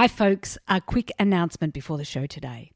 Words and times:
Hi, 0.00 0.06
folks. 0.06 0.56
A 0.68 0.80
quick 0.80 1.10
announcement 1.18 1.74
before 1.74 1.98
the 1.98 2.04
show 2.04 2.24
today. 2.24 2.70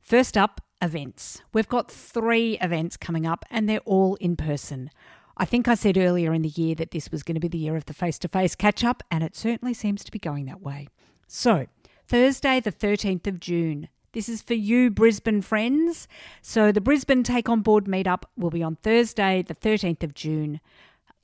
First 0.00 0.36
up, 0.36 0.60
events. 0.82 1.42
We've 1.52 1.68
got 1.68 1.92
three 1.92 2.58
events 2.60 2.96
coming 2.96 3.24
up, 3.24 3.44
and 3.52 3.68
they're 3.68 3.78
all 3.84 4.16
in 4.16 4.34
person. 4.34 4.90
I 5.36 5.44
think 5.44 5.68
I 5.68 5.76
said 5.76 5.96
earlier 5.96 6.34
in 6.34 6.42
the 6.42 6.48
year 6.48 6.74
that 6.74 6.90
this 6.90 7.12
was 7.12 7.22
going 7.22 7.36
to 7.36 7.40
be 7.40 7.46
the 7.46 7.56
year 7.56 7.76
of 7.76 7.84
the 7.84 7.94
face 7.94 8.18
to 8.18 8.26
face 8.26 8.56
catch 8.56 8.82
up, 8.82 9.04
and 9.12 9.22
it 9.22 9.36
certainly 9.36 9.72
seems 9.74 10.02
to 10.02 10.10
be 10.10 10.18
going 10.18 10.46
that 10.46 10.60
way. 10.60 10.88
So, 11.28 11.68
Thursday, 12.08 12.58
the 12.58 12.72
13th 12.72 13.28
of 13.28 13.38
June. 13.38 13.88
This 14.10 14.28
is 14.28 14.42
for 14.42 14.54
you, 14.54 14.90
Brisbane 14.90 15.40
friends. 15.40 16.08
So, 16.42 16.72
the 16.72 16.80
Brisbane 16.80 17.22
Take 17.22 17.48
On 17.48 17.60
Board 17.60 17.84
meetup 17.84 18.24
will 18.36 18.50
be 18.50 18.64
on 18.64 18.74
Thursday, 18.74 19.42
the 19.42 19.54
13th 19.54 20.02
of 20.02 20.14
June 20.14 20.58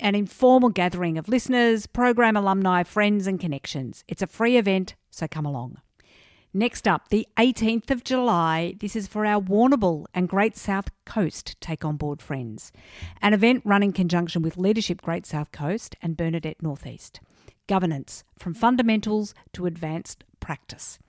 an 0.00 0.14
informal 0.14 0.70
gathering 0.70 1.18
of 1.18 1.28
listeners, 1.28 1.86
program 1.86 2.36
alumni, 2.36 2.82
friends, 2.82 3.26
and 3.26 3.38
connections. 3.38 4.04
It's 4.08 4.22
a 4.22 4.26
free 4.26 4.56
event, 4.56 4.94
so 5.10 5.28
come 5.28 5.46
along. 5.46 5.78
Next 6.56 6.86
up, 6.86 7.08
the 7.08 7.26
18th 7.36 7.90
of 7.90 8.04
July. 8.04 8.76
This 8.78 8.94
is 8.94 9.08
for 9.08 9.26
our 9.26 9.40
Warrnambool 9.40 10.06
and 10.14 10.28
Great 10.28 10.56
South 10.56 10.88
Coast 11.04 11.60
Take 11.60 11.84
On 11.84 11.96
Board 11.96 12.22
friends. 12.22 12.70
An 13.20 13.34
event 13.34 13.62
run 13.64 13.82
in 13.82 13.92
conjunction 13.92 14.40
with 14.40 14.56
Leadership 14.56 15.02
Great 15.02 15.26
South 15.26 15.50
Coast 15.50 15.96
and 16.00 16.16
Bernadette 16.16 16.62
Northeast. 16.62 17.18
Governance 17.66 18.22
from 18.38 18.54
fundamentals 18.54 19.34
to 19.52 19.66
advanced 19.66 20.22
practice. 20.38 21.00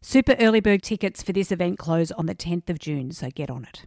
Super 0.00 0.34
early 0.40 0.60
bird 0.60 0.82
tickets 0.82 1.22
for 1.22 1.32
this 1.32 1.52
event 1.52 1.78
close 1.78 2.10
on 2.12 2.24
the 2.24 2.34
10th 2.34 2.70
of 2.70 2.78
June, 2.78 3.12
so 3.12 3.28
get 3.28 3.50
on 3.50 3.64
it. 3.64 3.84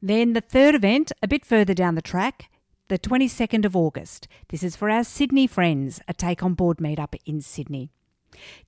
Then 0.00 0.34
the 0.34 0.40
third 0.40 0.76
event, 0.76 1.10
a 1.20 1.26
bit 1.26 1.44
further 1.44 1.74
down 1.74 1.96
the 1.96 2.02
track, 2.02 2.48
the 2.90 2.98
22nd 2.98 3.64
of 3.64 3.76
August. 3.76 4.26
This 4.48 4.64
is 4.64 4.74
for 4.74 4.90
our 4.90 5.04
Sydney 5.04 5.46
friends, 5.46 6.00
a 6.08 6.12
take 6.12 6.42
on 6.42 6.54
board 6.54 6.78
meetup 6.78 7.14
in 7.24 7.40
Sydney. 7.40 7.92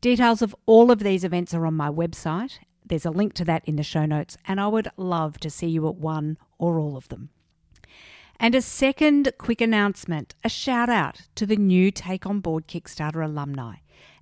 Details 0.01 0.41
of 0.43 0.55
all 0.65 0.93
of 0.93 1.01
these 1.01 1.25
events 1.25 1.53
are 1.53 1.67
on 1.67 1.75
my 1.75 1.91
website. 1.91 2.61
There's 2.87 3.05
a 3.05 3.11
link 3.11 3.33
to 3.35 3.45
that 3.47 3.65
in 3.65 3.74
the 3.74 3.83
show 3.83 4.07
notes, 4.07 4.37
and 4.46 4.61
I 4.61 4.69
would 4.69 4.87
love 4.96 5.41
to 5.41 5.51
see 5.51 5.66
you 5.66 5.88
at 5.88 5.96
one 5.96 6.38
or 6.57 6.79
all 6.79 6.96
of 6.96 7.09
them. 7.09 7.30
And 8.38 8.55
a 8.55 8.63
second 8.63 9.33
quick 9.38 9.61
announcement 9.61 10.37
a 10.45 10.49
shout 10.49 10.89
out 10.89 11.23
to 11.35 11.45
the 11.45 11.57
new 11.57 11.91
Take 11.91 12.24
On 12.24 12.39
Board 12.39 12.68
Kickstarter 12.68 13.24
alumni 13.24 13.79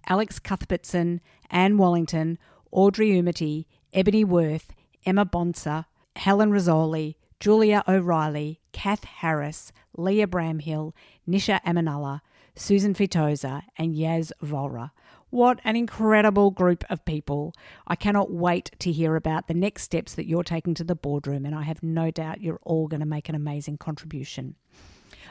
Alex 0.08 0.38
Cuthbertson, 0.38 1.20
Anne 1.50 1.76
Wallington, 1.76 2.38
Audrey 2.70 3.10
Umity, 3.10 3.66
Ebony 3.92 4.24
Worth, 4.24 4.72
Emma 5.04 5.26
Bonser, 5.26 5.84
Helen 6.16 6.52
Rizzoli, 6.52 7.16
Julia 7.40 7.82
O'Reilly, 7.88 8.60
Kath 8.72 9.04
Harris, 9.04 9.72
Leah 9.96 10.26
Bramhill, 10.26 10.92
Nisha 11.26 11.58
Amanullah, 11.64 12.20
Susan 12.54 12.92
Fitoza, 12.92 13.62
and 13.78 13.94
Yaz 13.94 14.30
Volra. 14.44 14.90
What 15.30 15.58
an 15.64 15.74
incredible 15.74 16.50
group 16.50 16.84
of 16.90 17.04
people. 17.06 17.54
I 17.86 17.96
cannot 17.96 18.30
wait 18.30 18.72
to 18.80 18.92
hear 18.92 19.16
about 19.16 19.48
the 19.48 19.54
next 19.54 19.84
steps 19.84 20.14
that 20.16 20.26
you're 20.26 20.42
taking 20.42 20.74
to 20.74 20.84
the 20.84 20.94
boardroom, 20.94 21.46
and 21.46 21.54
I 21.54 21.62
have 21.62 21.82
no 21.82 22.10
doubt 22.10 22.42
you're 22.42 22.60
all 22.62 22.88
going 22.88 23.00
to 23.00 23.06
make 23.06 23.30
an 23.30 23.34
amazing 23.34 23.78
contribution. 23.78 24.56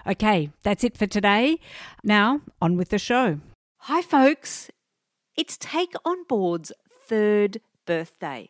Okay, 0.07 0.49
that's 0.63 0.83
it 0.83 0.97
for 0.97 1.05
today. 1.05 1.59
Now, 2.03 2.41
on 2.59 2.75
with 2.75 2.89
the 2.89 2.97
show. 2.97 3.39
Hi, 3.83 4.02
folks. 4.02 4.71
It's 5.35 5.57
Take 5.57 5.93
On 6.05 6.23
Board's 6.23 6.71
third 6.89 7.61
birthday. 7.85 8.49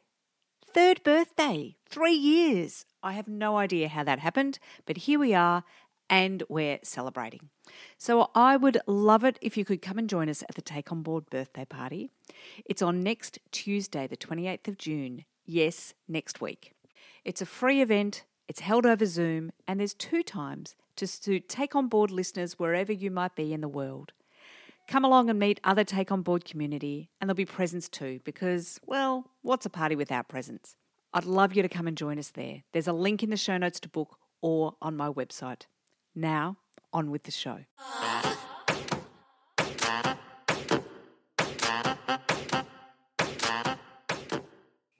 Third 0.65 1.03
birthday, 1.03 1.75
three 1.89 2.13
years. 2.13 2.85
I 3.01 3.13
have 3.13 3.27
no 3.27 3.57
idea 3.57 3.87
how 3.87 4.03
that 4.03 4.19
happened, 4.19 4.59
but 4.85 4.97
here 4.97 5.19
we 5.19 5.33
are 5.33 5.63
and 6.09 6.43
we're 6.49 6.79
celebrating. 6.83 7.49
So 7.97 8.31
I 8.33 8.57
would 8.57 8.79
love 8.87 9.23
it 9.23 9.37
if 9.41 9.55
you 9.57 9.63
could 9.63 9.81
come 9.81 9.97
and 9.97 10.09
join 10.09 10.27
us 10.27 10.43
at 10.43 10.55
the 10.55 10.61
Take 10.61 10.91
On 10.91 11.03
Board 11.03 11.29
birthday 11.29 11.65
party. 11.65 12.09
It's 12.65 12.81
on 12.81 13.01
next 13.01 13.39
Tuesday, 13.51 14.07
the 14.07 14.17
28th 14.17 14.67
of 14.67 14.77
June. 14.77 15.25
Yes, 15.45 15.93
next 16.07 16.41
week. 16.41 16.73
It's 17.23 17.41
a 17.41 17.45
free 17.45 17.81
event, 17.81 18.23
it's 18.47 18.61
held 18.61 18.85
over 18.85 19.05
Zoom, 19.05 19.51
and 19.67 19.79
there's 19.79 19.93
two 19.93 20.23
times 20.23 20.75
to 20.95 21.05
suit 21.05 21.47
Take 21.47 21.75
On 21.75 21.87
Board 21.87 22.11
listeners 22.11 22.57
wherever 22.57 22.91
you 22.91 23.11
might 23.11 23.35
be 23.35 23.53
in 23.53 23.61
the 23.61 23.67
world. 23.67 24.11
Come 24.87 25.05
along 25.05 25.29
and 25.29 25.37
meet 25.37 25.59
other 25.63 25.83
Take 25.83 26.11
On 26.11 26.23
Board 26.23 26.45
community, 26.45 27.11
and 27.21 27.29
there'll 27.29 27.35
be 27.35 27.45
presents 27.45 27.87
too, 27.87 28.19
because, 28.23 28.79
well, 28.85 29.29
what's 29.43 29.65
a 29.67 29.69
party 29.69 29.95
without 29.95 30.27
presents? 30.27 30.75
I'd 31.11 31.25
love 31.25 31.55
you 31.55 31.63
to 31.63 31.69
come 31.69 31.87
and 31.87 31.97
join 31.97 32.19
us 32.19 32.29
there. 32.29 32.61
There's 32.71 32.87
a 32.87 32.93
link 32.93 33.23
in 33.23 33.31
the 33.31 33.37
show 33.37 33.57
notes 33.57 33.79
to 33.79 33.89
book 33.89 34.19
or 34.43 34.75
on 34.79 34.95
my 34.95 35.09
website. 35.09 35.63
Now, 36.13 36.57
on 36.93 37.09
with 37.09 37.23
the 37.23 37.31
show. 37.31 37.61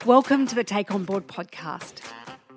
Welcome 0.04 0.48
to 0.48 0.56
the 0.56 0.64
Take 0.64 0.90
On 0.90 1.04
Board 1.04 1.28
podcast. 1.28 2.00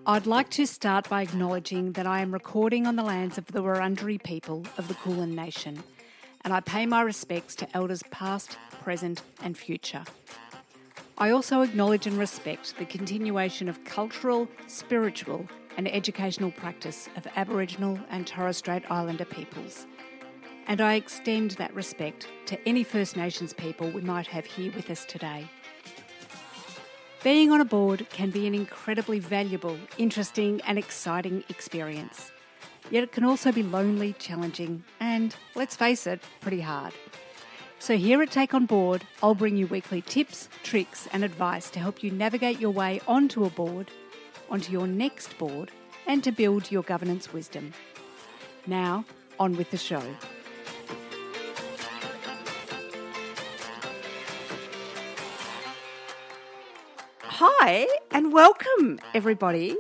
I'd 0.07 0.25
like 0.25 0.49
to 0.51 0.65
start 0.65 1.07
by 1.07 1.21
acknowledging 1.21 1.91
that 1.91 2.07
I 2.07 2.21
am 2.21 2.33
recording 2.33 2.87
on 2.87 2.95
the 2.95 3.03
lands 3.03 3.37
of 3.37 3.45
the 3.45 3.61
Wurundjeri 3.61 4.23
people 4.23 4.65
of 4.79 4.87
the 4.87 4.95
Kulin 4.95 5.35
Nation, 5.35 5.83
and 6.41 6.55
I 6.55 6.59
pay 6.59 6.87
my 6.87 7.03
respects 7.03 7.53
to 7.57 7.77
elders 7.77 8.01
past, 8.09 8.57
present, 8.81 9.21
and 9.43 9.55
future. 9.55 10.05
I 11.17 11.29
also 11.29 11.61
acknowledge 11.61 12.07
and 12.07 12.17
respect 12.17 12.75
the 12.79 12.85
continuation 12.85 13.69
of 13.69 13.83
cultural, 13.83 14.47
spiritual, 14.65 15.47
and 15.77 15.87
educational 15.87 16.51
practice 16.51 17.07
of 17.15 17.27
Aboriginal 17.35 17.99
and 18.09 18.25
Torres 18.25 18.57
Strait 18.57 18.83
Islander 18.89 19.25
peoples. 19.25 19.85
And 20.65 20.81
I 20.81 20.95
extend 20.95 21.51
that 21.51 21.73
respect 21.75 22.27
to 22.47 22.67
any 22.67 22.83
First 22.83 23.15
Nations 23.15 23.53
people 23.53 23.91
we 23.91 24.01
might 24.01 24.27
have 24.27 24.45
here 24.45 24.71
with 24.75 24.89
us 24.89 25.05
today. 25.05 25.47
Being 27.23 27.51
on 27.51 27.61
a 27.61 27.65
board 27.65 28.07
can 28.09 28.31
be 28.31 28.47
an 28.47 28.55
incredibly 28.55 29.19
valuable, 29.19 29.77
interesting, 29.97 30.61
and 30.65 30.79
exciting 30.79 31.43
experience. 31.47 32.31
Yet 32.89 33.03
it 33.03 33.11
can 33.11 33.23
also 33.23 33.51
be 33.51 33.63
lonely, 33.63 34.13
challenging, 34.19 34.83
and, 34.99 35.35
let's 35.55 35.75
face 35.75 36.07
it, 36.07 36.21
pretty 36.41 36.61
hard. 36.61 36.93
So, 37.83 37.97
here 37.97 38.21
at 38.21 38.31
Take 38.31 38.53
On 38.53 38.65
Board, 38.65 39.03
I'll 39.21 39.35
bring 39.35 39.57
you 39.57 39.67
weekly 39.67 40.01
tips, 40.01 40.47
tricks, 40.63 41.05
and 41.11 41.21
advice 41.21 41.69
to 41.71 41.79
help 41.79 42.01
you 42.01 42.11
navigate 42.11 42.57
your 42.57 42.71
way 42.71 43.01
onto 43.09 43.43
a 43.43 43.49
board 43.49 43.91
onto 44.49 44.71
your 44.71 44.87
next 44.87 45.37
board 45.37 45.69
and 46.07 46.23
to 46.23 46.31
build 46.31 46.71
your 46.71 46.83
governance 46.83 47.33
wisdom. 47.33 47.73
Now, 48.65 49.03
on 49.37 49.57
with 49.57 49.69
the 49.69 49.75
show. 49.75 50.01
Hi, 57.19 57.85
and 58.11 58.31
welcome 58.31 59.01
everybody 59.13 59.75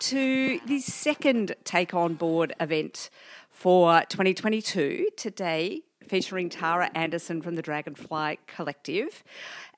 to 0.00 0.58
the 0.66 0.80
second 0.80 1.54
Take 1.62 1.94
On 1.94 2.14
Board 2.14 2.56
event 2.58 3.08
for 3.50 4.02
2022. 4.08 5.10
Today, 5.16 5.82
featuring 6.08 6.48
Tara 6.48 6.90
Anderson 6.94 7.42
from 7.42 7.54
the 7.54 7.62
Dragonfly 7.62 8.38
Collective. 8.46 9.24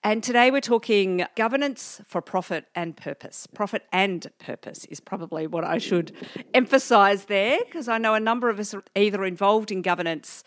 And 0.05 0.23
today 0.23 0.51
we're 0.51 0.61
talking 0.61 1.25
governance 1.35 2.01
for 2.07 2.21
profit 2.21 2.67
and 2.75 2.97
purpose. 2.97 3.47
Profit 3.47 3.85
and 3.93 4.31
purpose 4.39 4.85
is 4.87 5.01
probably 5.01 5.47
what 5.47 5.65
I 5.65 5.79
should 5.79 6.13
emphasise 6.55 7.25
there, 7.25 7.59
because 7.65 7.89
I 7.89 7.99
know 7.99 8.15
a 8.15 8.21
number 8.21 8.49
of 8.49 8.59
us 8.59 8.75
are 8.75 8.85
either 8.95 9.25
involved 9.25 9.73
in 9.73 9.83
governance 9.83 10.45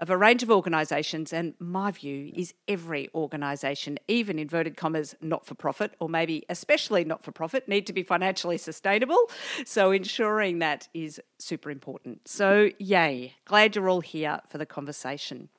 of 0.00 0.10
a 0.10 0.16
range 0.16 0.42
of 0.42 0.50
organisations, 0.50 1.32
and 1.32 1.54
my 1.58 1.90
view 1.90 2.32
is 2.34 2.54
every 2.66 3.08
organisation, 3.14 3.98
even 4.08 4.38
inverted 4.38 4.76
commas, 4.76 5.14
not 5.20 5.46
for 5.46 5.54
profit, 5.54 5.94
or 6.00 6.08
maybe 6.08 6.44
especially 6.48 7.04
not 7.04 7.22
for 7.22 7.32
profit, 7.32 7.68
need 7.68 7.86
to 7.86 7.92
be 7.92 8.02
financially 8.02 8.58
sustainable. 8.58 9.30
So 9.66 9.92
ensuring 9.92 10.58
that 10.60 10.88
is 10.94 11.20
super 11.38 11.70
important. 11.70 12.26
So, 12.26 12.70
yay, 12.78 13.34
glad 13.44 13.76
you're 13.76 13.90
all 13.90 14.00
here 14.00 14.40
for 14.48 14.58
the 14.58 14.66
conversation. 14.66 15.50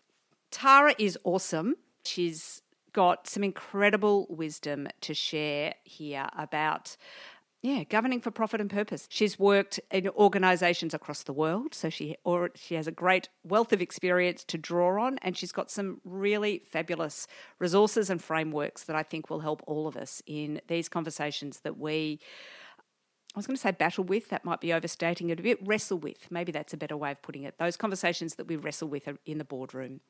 Tara 0.50 0.96
is 0.98 1.18
awesome. 1.24 1.76
She's 2.04 2.62
got 2.94 3.28
some 3.28 3.44
incredible 3.44 4.28
wisdom 4.30 4.88
to 5.02 5.14
share 5.14 5.76
here 5.84 6.28
about 6.38 6.98
yeah, 7.64 7.84
governing 7.84 8.22
for 8.22 8.32
profit 8.32 8.60
and 8.60 8.72
purpose. 8.72 9.08
She's 9.12 9.38
worked 9.38 9.80
in 9.92 10.10
organisations 10.10 10.96
across 10.96 11.22
the 11.22 11.34
world, 11.34 11.76
so 11.76 11.92
she 11.92 12.16
or 12.24 12.50
she 12.56 12.74
has 12.74 12.88
a 12.88 12.92
great 12.92 13.30
wealth 13.44 13.72
of 13.72 13.82
experience 13.82 14.44
to 14.46 14.58
draw 14.58 15.00
on, 15.04 15.20
and 15.22 15.38
she's 15.38 15.52
got 15.52 15.70
some 15.70 16.02
really 16.04 16.64
fabulous 16.66 17.28
resources 17.60 18.10
and 18.10 18.22
frameworks 18.22 18.86
that 18.86 18.96
I 18.96 19.04
think 19.04 19.30
will 19.30 19.42
help 19.42 19.62
all 19.68 19.88
of 19.88 19.96
us 19.96 20.24
in 20.26 20.60
these 20.68 20.90
conversations 20.90 21.60
that 21.60 21.78
we 21.78 22.20
I 23.34 23.40
was 23.40 23.48
going 23.48 23.56
to 23.56 23.62
say 23.62 23.72
battle 23.72 24.04
with, 24.04 24.30
that 24.30 24.44
might 24.44 24.60
be 24.60 24.74
overstating 24.74 25.30
it 25.30 25.40
a 25.40 25.44
bit, 25.44 25.66
wrestle 25.66 25.98
with. 25.98 26.30
Maybe 26.30 26.52
that's 26.52 26.74
a 26.74 26.78
better 26.78 26.98
way 26.98 27.12
of 27.12 27.22
putting 27.22 27.44
it. 27.44 27.58
Those 27.58 27.78
conversations 27.78 28.36
that 28.36 28.48
we 28.48 28.58
wrestle 28.58 28.90
with 28.90 29.08
in 29.26 29.38
the 29.38 29.46
boardroom. 29.46 30.02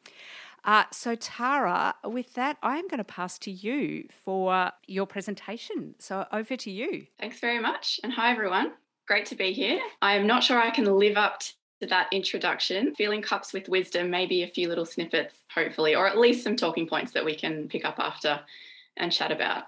Uh, 0.63 0.85
so, 0.91 1.15
Tara, 1.15 1.93
with 2.03 2.33
that, 2.33 2.57
I 2.63 2.77
am 2.77 2.87
going 2.87 2.97
to 2.97 3.03
pass 3.03 3.37
to 3.39 3.51
you 3.51 4.07
for 4.23 4.71
your 4.87 5.05
presentation. 5.05 5.95
So, 5.99 6.25
over 6.31 6.55
to 6.57 6.71
you. 6.71 7.05
Thanks 7.19 7.39
very 7.39 7.59
much. 7.59 7.99
And 8.03 8.11
hi, 8.11 8.31
everyone. 8.31 8.73
Great 9.07 9.27
to 9.27 9.35
be 9.35 9.53
here. 9.53 9.79
I 10.01 10.15
am 10.15 10.25
not 10.25 10.43
sure 10.43 10.59
I 10.59 10.71
can 10.71 10.85
live 10.85 11.17
up 11.17 11.41
to 11.81 11.87
that 11.87 12.07
introduction, 12.11 12.95
filling 12.95 13.21
cups 13.21 13.53
with 13.53 13.69
wisdom, 13.69 14.09
maybe 14.09 14.43
a 14.43 14.47
few 14.47 14.67
little 14.67 14.85
snippets, 14.85 15.35
hopefully, 15.53 15.95
or 15.95 16.07
at 16.07 16.17
least 16.17 16.43
some 16.43 16.55
talking 16.55 16.87
points 16.87 17.11
that 17.11 17.25
we 17.25 17.35
can 17.35 17.67
pick 17.67 17.85
up 17.85 17.99
after 17.99 18.39
and 18.97 19.11
chat 19.11 19.31
about. 19.31 19.65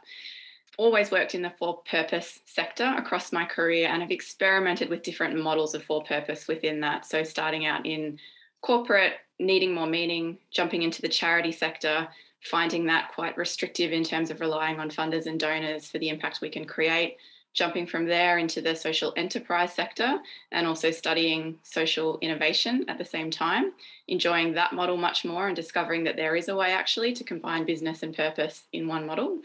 Always 0.77 1.11
worked 1.11 1.35
in 1.35 1.43
the 1.43 1.53
for 1.59 1.83
purpose 1.89 2.39
sector 2.45 2.95
across 2.97 3.31
my 3.31 3.45
career 3.45 3.89
and 3.89 4.01
have 4.01 4.11
experimented 4.11 4.89
with 4.89 5.03
different 5.03 5.39
models 5.39 5.75
of 5.75 5.83
for 5.83 6.03
purpose 6.03 6.47
within 6.47 6.79
that. 6.81 7.05
So, 7.05 7.23
starting 7.23 7.65
out 7.67 7.85
in 7.85 8.17
corporate, 8.61 9.13
needing 9.39 9.73
more 9.73 9.85
meaning, 9.85 10.39
jumping 10.49 10.81
into 10.81 11.01
the 11.01 11.09
charity 11.09 11.51
sector, 11.51 12.07
finding 12.41 12.85
that 12.85 13.11
quite 13.13 13.37
restrictive 13.37 13.91
in 13.91 14.03
terms 14.03 14.31
of 14.31 14.41
relying 14.41 14.79
on 14.79 14.89
funders 14.89 15.27
and 15.27 15.39
donors 15.39 15.87
for 15.87 15.99
the 15.99 16.09
impact 16.09 16.41
we 16.41 16.49
can 16.49 16.65
create, 16.65 17.17
jumping 17.53 17.85
from 17.85 18.05
there 18.05 18.39
into 18.39 18.61
the 18.61 18.75
social 18.75 19.13
enterprise 19.15 19.73
sector 19.73 20.17
and 20.51 20.65
also 20.65 20.91
studying 20.91 21.57
social 21.61 22.17
innovation 22.21 22.83
at 22.87 22.97
the 22.97 23.05
same 23.05 23.29
time, 23.29 23.71
enjoying 24.07 24.53
that 24.53 24.73
model 24.73 24.97
much 24.97 25.23
more 25.23 25.47
and 25.47 25.55
discovering 25.55 26.03
that 26.03 26.15
there 26.15 26.35
is 26.35 26.49
a 26.49 26.55
way 26.55 26.71
actually 26.71 27.13
to 27.13 27.23
combine 27.23 27.65
business 27.65 28.01
and 28.03 28.15
purpose 28.15 28.63
in 28.73 28.87
one 28.87 29.05
model. 29.05 29.39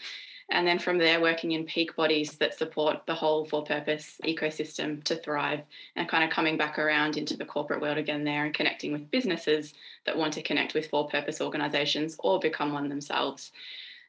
And 0.51 0.67
then 0.67 0.79
from 0.79 0.97
there, 0.97 1.21
working 1.21 1.53
in 1.53 1.65
peak 1.65 1.95
bodies 1.95 2.37
that 2.39 2.57
support 2.57 3.03
the 3.07 3.15
whole 3.15 3.45
for 3.45 3.63
purpose 3.65 4.19
ecosystem 4.25 5.05
to 5.05 5.17
thrive 5.17 5.61
and 5.95 6.09
kind 6.09 6.25
of 6.25 6.31
coming 6.31 6.57
back 6.57 6.79
around 6.79 7.19
into 7.19 7.37
the 7.37 7.45
corporate 7.45 7.83
world 7.83 7.99
again 7.99 8.25
there 8.25 8.47
and 8.47 8.55
connecting 8.55 8.93
with 8.93 9.11
businesses 9.11 9.75
that 10.07 10.17
want 10.17 10.33
to 10.33 10.43
connect 10.43 10.73
with 10.73 10.89
for 10.89 11.07
purpose 11.07 11.43
organizations 11.43 12.17
or 12.21 12.41
become 12.41 12.73
one 12.73 12.89
themselves. 12.89 13.53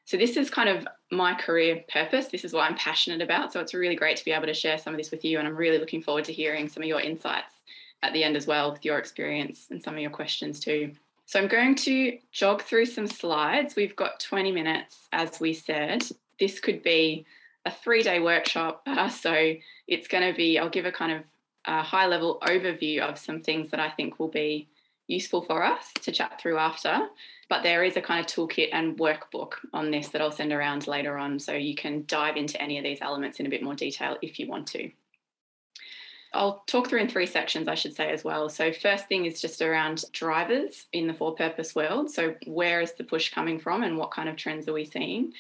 So, 0.06 0.18
this 0.18 0.38
is 0.38 0.50
kind 0.50 0.70
of 0.70 0.88
my 1.12 1.36
career 1.36 1.84
purpose. 1.88 2.28
This 2.28 2.46
is 2.46 2.54
what 2.54 2.64
I'm 2.64 2.78
passionate 2.78 3.22
about. 3.22 3.52
So, 3.52 3.60
it's 3.60 3.74
really 3.74 3.96
great 3.96 4.18
to 4.18 4.26
be 4.26 4.32
able 4.32 4.48
to 4.48 4.54
share 4.54 4.78
some 4.78 4.94
of 4.94 4.98
this 4.98 5.12
with 5.12 5.26
you. 5.26 5.40
And 5.40 5.48
I'm 5.48 5.56
really 5.56 5.78
looking 5.78 6.02
forward 6.02 6.26
to 6.26 6.34
hearing 6.34 6.70
some 6.70 6.82
of 6.82 6.90
your 6.90 7.02
insights 7.02 7.54
at 8.02 8.14
the 8.14 8.24
end 8.24 8.38
as 8.38 8.48
well 8.48 8.72
with 8.72 8.84
your 8.84 8.98
experience 8.98 9.68
and 9.70 9.84
some 9.84 9.94
of 9.94 10.00
your 10.00 10.10
questions 10.10 10.60
too. 10.62 10.94
So, 11.26 11.40
I'm 11.40 11.48
going 11.48 11.76
to 11.76 12.18
jog 12.32 12.64
through 12.64 12.88
some 12.88 13.06
slides. 13.06 13.76
We've 13.76 13.96
got 13.96 14.20
20 14.20 14.52
minutes, 14.52 15.10
as 15.12 15.40
we 15.40 15.54
said. 15.54 16.04
This 16.40 16.60
could 16.60 16.84
be 16.84 17.26
a 17.66 17.72
three 17.72 18.04
day 18.04 18.20
workshop. 18.20 18.84
Uh, 18.88 19.10
so, 19.10 19.54
it's 19.88 20.08
going 20.08 20.30
to 20.30 20.36
be, 20.36 20.60
I'll 20.60 20.70
give 20.70 20.86
a 20.86 20.92
kind 20.92 21.12
of 21.12 21.24
a 21.66 21.82
high 21.82 22.08
level 22.08 22.40
overview 22.42 23.00
of 23.00 23.18
some 23.18 23.42
things 23.42 23.72
that 23.72 23.80
I 23.80 23.90
think 23.90 24.20
will 24.20 24.30
be 24.30 24.68
useful 25.08 25.42
for 25.42 25.64
us 25.64 25.92
to 26.02 26.12
chat 26.12 26.40
through 26.40 26.58
after. 26.58 27.08
But 27.50 27.64
there 27.64 27.84
is 27.84 27.98
a 27.98 28.02
kind 28.02 28.24
of 28.24 28.32
toolkit 28.32 28.70
and 28.72 28.98
workbook 28.98 29.54
on 29.74 29.92
this 29.92 30.10
that 30.10 30.22
I'll 30.22 30.32
send 30.32 30.54
around 30.54 30.88
later 30.88 31.18
on. 31.18 31.40
So 31.40 31.54
you 31.54 31.76
can 31.76 32.04
dive 32.08 32.38
into 32.38 32.62
any 32.62 32.78
of 32.78 32.84
these 32.84 33.00
elements 33.02 33.40
in 33.40 33.46
a 33.46 33.50
bit 33.50 33.64
more 33.64 33.76
detail 33.76 34.18
if 34.22 34.40
you 34.40 34.48
want 34.48 34.68
to. 34.68 34.92
I'll 36.32 36.64
talk 36.68 36.88
through 36.88 37.00
in 37.00 37.10
three 37.10 37.26
sections, 37.26 37.68
I 37.68 37.74
should 37.74 37.96
say, 37.96 38.12
as 38.12 38.24
well. 38.24 38.50
So, 38.50 38.72
first 38.72 39.08
thing 39.08 39.26
is 39.26 39.42
just 39.42 39.64
around 39.64 40.06
drivers 40.12 40.86
in 40.94 41.08
the 41.08 41.14
for 41.16 41.34
purpose 41.34 41.74
world. 41.74 42.12
So, 42.12 42.36
where 42.46 42.82
is 42.82 42.94
the 42.94 43.04
push 43.04 43.34
coming 43.34 43.60
from 43.60 43.82
and 43.82 43.98
what 43.98 44.12
kind 44.12 44.30
of 44.30 44.36
trends 44.36 44.68
are 44.68 44.74
we 44.74 44.86
seeing? 44.86 45.34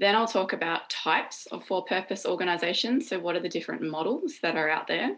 Then 0.00 0.16
I'll 0.16 0.26
talk 0.26 0.54
about 0.54 0.88
types 0.88 1.44
of 1.52 1.62
for 1.62 1.84
purpose 1.84 2.24
organizations. 2.24 3.06
So, 3.06 3.18
what 3.18 3.36
are 3.36 3.40
the 3.40 3.50
different 3.50 3.82
models 3.82 4.38
that 4.40 4.56
are 4.56 4.70
out 4.70 4.86
there? 4.86 5.14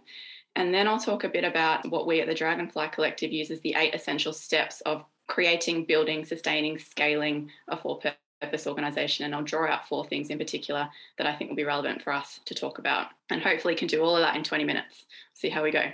And 0.56 0.74
then 0.74 0.88
I'll 0.88 0.98
talk 0.98 1.22
a 1.22 1.28
bit 1.28 1.44
about 1.44 1.88
what 1.88 2.04
we 2.04 2.20
at 2.20 2.26
the 2.26 2.34
Dragonfly 2.34 2.88
Collective 2.88 3.30
use 3.30 3.52
as 3.52 3.60
the 3.60 3.74
eight 3.76 3.94
essential 3.94 4.32
steps 4.32 4.80
of 4.80 5.04
creating, 5.28 5.84
building, 5.84 6.24
sustaining, 6.24 6.78
scaling 6.78 7.48
a 7.68 7.76
for 7.76 8.00
purpose 8.40 8.66
organisation. 8.66 9.24
And 9.24 9.36
I'll 9.36 9.44
draw 9.44 9.68
out 9.68 9.86
four 9.86 10.04
things 10.04 10.30
in 10.30 10.38
particular 10.38 10.88
that 11.16 11.28
I 11.28 11.36
think 11.36 11.50
will 11.50 11.56
be 11.56 11.62
relevant 11.62 12.02
for 12.02 12.12
us 12.12 12.40
to 12.46 12.52
talk 12.52 12.80
about. 12.80 13.06
And 13.30 13.40
hopefully, 13.40 13.76
can 13.76 13.86
do 13.86 14.02
all 14.02 14.16
of 14.16 14.22
that 14.22 14.34
in 14.34 14.42
20 14.42 14.64
minutes. 14.64 15.04
See 15.32 15.48
how 15.48 15.62
we 15.62 15.70
go. 15.70 15.92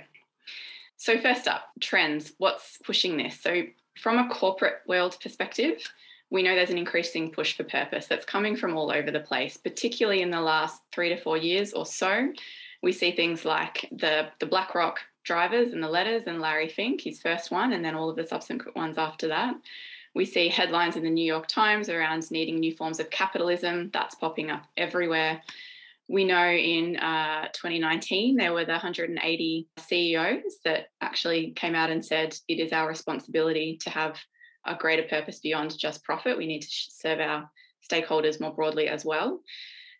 So, 0.97 1.19
first 1.19 1.47
up, 1.47 1.65
trends. 1.79 2.33
What's 2.39 2.79
pushing 2.83 3.17
this? 3.17 3.39
So, 3.39 3.65
from 3.99 4.17
a 4.17 4.33
corporate 4.33 4.81
world 4.87 5.15
perspective, 5.21 5.87
we 6.29 6.43
know 6.43 6.55
there's 6.55 6.69
an 6.69 6.77
increasing 6.77 7.31
push 7.31 7.55
for 7.57 7.63
purpose 7.63 8.07
that's 8.07 8.25
coming 8.25 8.55
from 8.55 8.75
all 8.75 8.91
over 8.91 9.11
the 9.11 9.19
place, 9.19 9.57
particularly 9.57 10.21
in 10.21 10.31
the 10.31 10.41
last 10.41 10.81
three 10.91 11.09
to 11.09 11.17
four 11.17 11.37
years 11.37 11.73
or 11.73 11.85
so 11.85 12.31
we 12.81 12.91
see 12.91 13.11
things 13.11 13.45
like 13.45 13.87
the, 13.91 14.27
the 14.39 14.45
BlackRock 14.45 14.99
drivers 15.23 15.73
and 15.73 15.83
the 15.83 15.89
letters 15.89 16.23
and 16.27 16.39
Larry 16.39 16.69
Fink, 16.69 17.01
his 17.01 17.21
first 17.21 17.51
one, 17.51 17.73
and 17.73 17.83
then 17.83 17.95
all 17.95 18.09
of 18.09 18.15
the 18.15 18.25
subsequent 18.25 18.75
ones 18.75 18.97
after 18.97 19.27
that. 19.27 19.55
We 20.15 20.25
see 20.25 20.49
headlines 20.49 20.95
in 20.95 21.03
the 21.03 21.09
New 21.09 21.25
York 21.25 21.47
Times 21.47 21.89
around 21.89 22.29
needing 22.31 22.59
new 22.59 22.75
forms 22.75 22.99
of 22.99 23.09
capitalism. 23.09 23.89
That's 23.93 24.15
popping 24.15 24.49
up 24.49 24.63
everywhere. 24.75 25.41
We 26.07 26.23
know 26.23 26.49
in 26.49 26.97
uh, 26.97 27.49
2019 27.53 28.35
there 28.35 28.53
were 28.53 28.65
the 28.65 28.71
180 28.71 29.67
CEOs 29.77 30.57
that 30.65 30.87
actually 31.01 31.51
came 31.51 31.75
out 31.75 31.91
and 31.91 32.03
said 32.03 32.35
it 32.47 32.59
is 32.59 32.71
our 32.71 32.87
responsibility 32.87 33.77
to 33.83 33.91
have 33.91 34.17
a 34.65 34.75
greater 34.75 35.03
purpose 35.03 35.39
beyond 35.39 35.77
just 35.77 36.03
profit. 36.03 36.37
We 36.37 36.47
need 36.47 36.61
to 36.61 36.69
serve 36.69 37.19
our 37.19 37.49
stakeholders 37.89 38.39
more 38.39 38.53
broadly 38.53 38.87
as 38.87 39.05
well. 39.05 39.41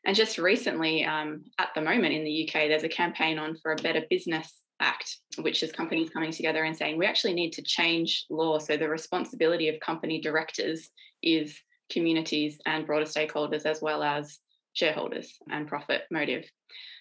And 0.06 0.16
just 0.16 0.38
recently, 0.38 1.04
um, 1.04 1.44
at 1.58 1.70
the 1.76 1.82
moment 1.82 2.14
in 2.14 2.24
the 2.24 2.48
UK, 2.48 2.68
there's 2.68 2.84
a 2.84 2.90
campaign 2.90 3.38
on 3.38 3.58
for 3.58 3.74
a 3.74 3.78
Better 3.78 4.04
Business 4.10 4.54
Act, 4.80 5.18
which 5.40 5.62
is 5.62 5.72
companies 5.72 6.10
coming 6.10 6.32
together 6.32 6.64
and 6.64 6.76
saying 6.76 6.98
we 6.98 7.06
actually 7.06 7.34
need 7.34 7.52
to 7.54 7.62
change 7.62 8.26
law. 8.30 8.60
So 8.60 8.78
the 8.78 8.88
responsibility 8.88 9.68
of 9.68 9.80
company 9.82 10.22
directors 10.22 10.90
is 11.22 11.60
communities 11.92 12.60
and 12.66 12.86
broader 12.86 13.06
stakeholders, 13.06 13.66
as 13.66 13.82
well 13.82 14.04
as 14.04 14.40
shareholders 14.74 15.34
and 15.50 15.68
profit 15.68 16.04
motive. 16.12 16.46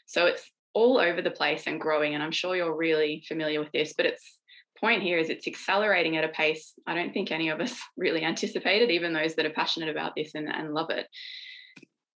So 0.06 0.26
it's 0.26 0.50
all 0.74 0.98
over 0.98 1.22
the 1.22 1.30
place 1.30 1.66
and 1.66 1.80
growing. 1.80 2.14
And 2.14 2.22
I'm 2.22 2.32
sure 2.32 2.56
you're 2.56 2.76
really 2.76 3.22
familiar 3.28 3.60
with 3.60 3.72
this, 3.72 3.94
but 3.96 4.06
its 4.06 4.37
point 4.80 5.02
here 5.02 5.18
is 5.18 5.28
it's 5.28 5.46
accelerating 5.46 6.16
at 6.16 6.24
a 6.24 6.28
pace 6.28 6.72
I 6.86 6.94
don't 6.94 7.12
think 7.12 7.30
any 7.30 7.48
of 7.48 7.60
us 7.60 7.78
really 7.96 8.24
anticipated, 8.24 8.90
even 8.90 9.12
those 9.12 9.34
that 9.34 9.46
are 9.46 9.50
passionate 9.50 9.88
about 9.88 10.12
this 10.16 10.34
and, 10.34 10.48
and 10.48 10.74
love 10.74 10.90
it. 10.90 11.06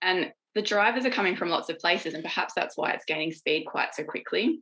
And 0.02 0.32
the 0.54 0.62
drivers 0.62 1.04
are 1.04 1.10
coming 1.10 1.36
from 1.36 1.48
lots 1.48 1.68
of 1.68 1.78
places, 1.78 2.14
and 2.14 2.24
perhaps 2.24 2.54
that's 2.54 2.76
why 2.76 2.90
it's 2.90 3.04
gaining 3.04 3.32
speed 3.32 3.64
quite 3.64 3.94
so 3.94 4.02
quickly. 4.02 4.60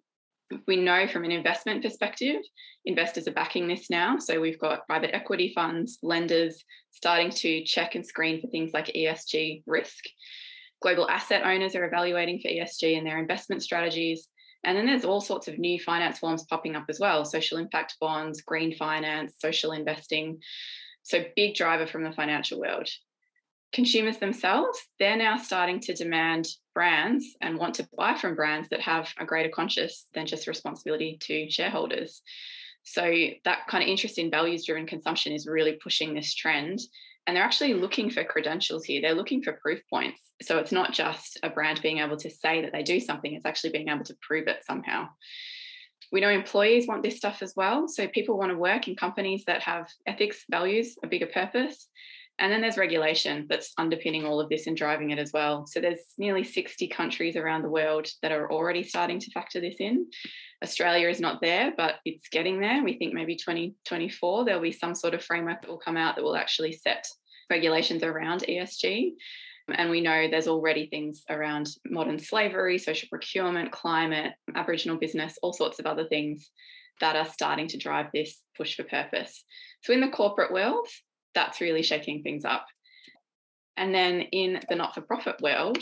We 0.66 0.76
know 0.76 1.06
from 1.06 1.24
an 1.24 1.30
investment 1.30 1.82
perspective, 1.82 2.40
investors 2.84 3.28
are 3.28 3.32
backing 3.32 3.68
this 3.68 3.90
now. 3.90 4.18
So 4.18 4.40
we've 4.40 4.58
got 4.58 4.86
private 4.86 5.14
equity 5.14 5.52
funds, 5.54 5.98
lenders 6.02 6.64
starting 6.90 7.30
to 7.30 7.64
check 7.64 7.94
and 7.94 8.04
screen 8.04 8.40
for 8.40 8.48
things 8.48 8.72
like 8.72 8.86
ESG 8.86 9.62
risk. 9.66 10.04
Global 10.80 11.08
asset 11.08 11.42
owners 11.44 11.74
are 11.74 11.84
evaluating 11.84 12.40
for 12.40 12.48
ESG 12.48 12.96
in 12.96 13.04
their 13.04 13.18
investment 13.18 13.62
strategies. 13.62 14.28
And 14.64 14.76
then 14.76 14.86
there's 14.86 15.04
all 15.04 15.20
sorts 15.20 15.48
of 15.48 15.58
new 15.58 15.80
finance 15.80 16.18
forms 16.18 16.44
popping 16.44 16.76
up 16.76 16.86
as 16.88 16.98
well 17.00 17.24
social 17.24 17.58
impact 17.58 17.96
bonds, 18.00 18.42
green 18.42 18.74
finance, 18.74 19.34
social 19.38 19.72
investing. 19.72 20.40
So, 21.02 21.24
big 21.36 21.54
driver 21.54 21.86
from 21.86 22.04
the 22.04 22.12
financial 22.12 22.60
world 22.60 22.88
consumers 23.72 24.18
themselves, 24.18 24.78
they're 24.98 25.16
now 25.16 25.36
starting 25.36 25.80
to 25.80 25.94
demand 25.94 26.48
brands 26.74 27.36
and 27.40 27.58
want 27.58 27.74
to 27.74 27.88
buy 27.96 28.14
from 28.14 28.34
brands 28.34 28.68
that 28.70 28.80
have 28.80 29.08
a 29.18 29.26
greater 29.26 29.50
conscience 29.50 30.06
than 30.14 30.26
just 30.26 30.46
responsibility 30.46 31.18
to 31.20 31.50
shareholders. 31.50 32.22
So 32.84 33.02
that 33.44 33.66
kind 33.68 33.82
of 33.82 33.88
interest 33.88 34.18
in 34.18 34.30
values 34.30 34.64
driven 34.64 34.86
consumption 34.86 35.32
is 35.32 35.46
really 35.46 35.78
pushing 35.82 36.14
this 36.14 36.34
trend. 36.34 36.80
And 37.28 37.36
they're 37.36 37.44
actually 37.44 37.74
looking 37.74 38.08
for 38.08 38.24
credentials 38.24 38.84
here. 38.84 39.02
They're 39.02 39.12
looking 39.12 39.42
for 39.42 39.52
proof 39.52 39.80
points. 39.90 40.22
So 40.40 40.56
it's 40.56 40.72
not 40.72 40.94
just 40.94 41.38
a 41.42 41.50
brand 41.50 41.82
being 41.82 41.98
able 41.98 42.16
to 42.16 42.30
say 42.30 42.62
that 42.62 42.72
they 42.72 42.82
do 42.82 43.00
something, 43.00 43.34
it's 43.34 43.44
actually 43.44 43.70
being 43.70 43.88
able 43.88 44.04
to 44.06 44.16
prove 44.22 44.48
it 44.48 44.64
somehow. 44.64 45.10
We 46.10 46.22
know 46.22 46.30
employees 46.30 46.86
want 46.86 47.02
this 47.02 47.18
stuff 47.18 47.42
as 47.42 47.52
well. 47.54 47.86
So 47.86 48.08
people 48.08 48.38
want 48.38 48.50
to 48.50 48.56
work 48.56 48.88
in 48.88 48.96
companies 48.96 49.44
that 49.46 49.60
have 49.60 49.88
ethics, 50.06 50.46
values, 50.50 50.96
a 51.04 51.06
bigger 51.06 51.26
purpose. 51.26 51.88
And 52.38 52.52
then 52.52 52.60
there's 52.60 52.78
regulation 52.78 53.46
that's 53.48 53.72
underpinning 53.78 54.24
all 54.24 54.40
of 54.40 54.48
this 54.48 54.66
and 54.66 54.76
driving 54.76 55.10
it 55.10 55.18
as 55.18 55.32
well. 55.32 55.66
So 55.66 55.80
there's 55.80 56.00
nearly 56.18 56.44
60 56.44 56.86
countries 56.88 57.34
around 57.36 57.62
the 57.62 57.70
world 57.70 58.06
that 58.22 58.30
are 58.30 58.50
already 58.50 58.84
starting 58.84 59.18
to 59.18 59.30
factor 59.32 59.60
this 59.60 59.76
in. 59.80 60.06
Australia 60.62 61.08
is 61.08 61.20
not 61.20 61.40
there, 61.40 61.72
but 61.76 61.96
it's 62.04 62.28
getting 62.28 62.60
there. 62.60 62.82
We 62.84 62.96
think 62.96 63.12
maybe 63.12 63.34
2024 63.34 64.44
there'll 64.44 64.60
be 64.60 64.72
some 64.72 64.94
sort 64.94 65.14
of 65.14 65.24
framework 65.24 65.62
that 65.62 65.70
will 65.70 65.78
come 65.78 65.96
out 65.96 66.14
that 66.14 66.24
will 66.24 66.36
actually 66.36 66.72
set 66.72 67.06
regulations 67.50 68.02
around 68.02 68.44
ESG. 68.48 69.12
And 69.74 69.90
we 69.90 70.00
know 70.00 70.28
there's 70.28 70.48
already 70.48 70.86
things 70.86 71.24
around 71.28 71.68
modern 71.86 72.18
slavery, 72.18 72.78
social 72.78 73.08
procurement, 73.10 73.72
climate, 73.72 74.32
Aboriginal 74.54 74.96
business, 74.96 75.38
all 75.42 75.52
sorts 75.52 75.78
of 75.78 75.86
other 75.86 76.06
things 76.08 76.50
that 77.00 77.16
are 77.16 77.26
starting 77.26 77.68
to 77.68 77.78
drive 77.78 78.06
this 78.12 78.42
push 78.56 78.76
for 78.76 78.84
purpose. 78.84 79.44
So, 79.82 79.92
in 79.92 80.00
the 80.00 80.08
corporate 80.08 80.52
world, 80.52 80.88
that's 81.38 81.60
really 81.60 81.82
shaking 81.82 82.22
things 82.22 82.44
up. 82.44 82.66
And 83.76 83.94
then 83.94 84.22
in 84.32 84.60
the 84.68 84.74
not 84.74 84.94
for 84.94 85.02
profit 85.02 85.36
world, 85.40 85.78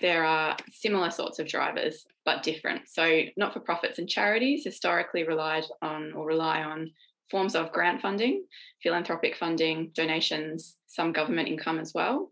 there 0.00 0.24
are 0.24 0.56
similar 0.72 1.10
sorts 1.10 1.38
of 1.38 1.46
drivers, 1.46 2.06
but 2.24 2.42
different. 2.42 2.88
So, 2.88 3.22
not 3.36 3.52
for 3.52 3.60
profits 3.60 3.98
and 3.98 4.08
charities 4.08 4.64
historically 4.64 5.24
relied 5.24 5.64
on 5.82 6.14
or 6.14 6.26
rely 6.26 6.62
on 6.62 6.90
forms 7.30 7.54
of 7.54 7.72
grant 7.72 8.00
funding, 8.00 8.44
philanthropic 8.82 9.36
funding, 9.36 9.90
donations, 9.94 10.76
some 10.86 11.12
government 11.12 11.48
income 11.48 11.78
as 11.78 11.92
well. 11.94 12.30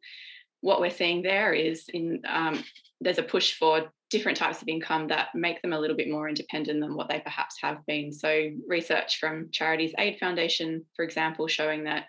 what 0.62 0.80
we're 0.80 0.98
seeing 1.02 1.22
there 1.22 1.52
is 1.52 1.88
in 1.92 2.22
um, 2.38 2.56
there's 3.00 3.18
a 3.18 3.30
push 3.34 3.48
for 3.60 3.72
different 4.10 4.38
types 4.38 4.62
of 4.62 4.68
income 4.68 5.08
that 5.08 5.28
make 5.34 5.60
them 5.60 5.72
a 5.72 5.80
little 5.82 5.96
bit 5.96 6.08
more 6.08 6.28
independent 6.28 6.80
than 6.80 6.94
what 6.94 7.08
they 7.08 7.18
perhaps 7.18 7.56
have 7.60 7.78
been. 7.86 8.12
So 8.12 8.30
research 8.68 9.18
from 9.18 9.48
Charities 9.50 9.94
Aid 9.98 10.18
Foundation, 10.20 10.84
for 10.94 11.04
example, 11.04 11.48
showing 11.48 11.84
that 11.84 12.04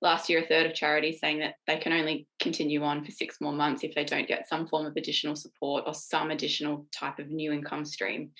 last 0.00 0.28
year 0.28 0.40
a 0.40 0.46
third 0.46 0.66
of 0.66 0.74
charities 0.74 1.20
saying 1.20 1.40
that 1.40 1.54
they 1.66 1.78
can 1.78 1.92
only 1.92 2.26
continue 2.38 2.82
on 2.82 3.04
for 3.04 3.10
six 3.10 3.40
more 3.40 3.52
months 3.52 3.82
if 3.82 3.94
they 3.94 4.04
don't 4.04 4.28
get 4.28 4.48
some 4.48 4.66
form 4.66 4.86
of 4.86 4.96
additional 4.96 5.36
support 5.36 5.84
or 5.86 5.94
some 5.94 6.30
additional 6.30 6.86
type 6.92 7.18
of 7.18 7.28
new 7.28 7.52
income 7.52 7.84
stream. 7.84 8.30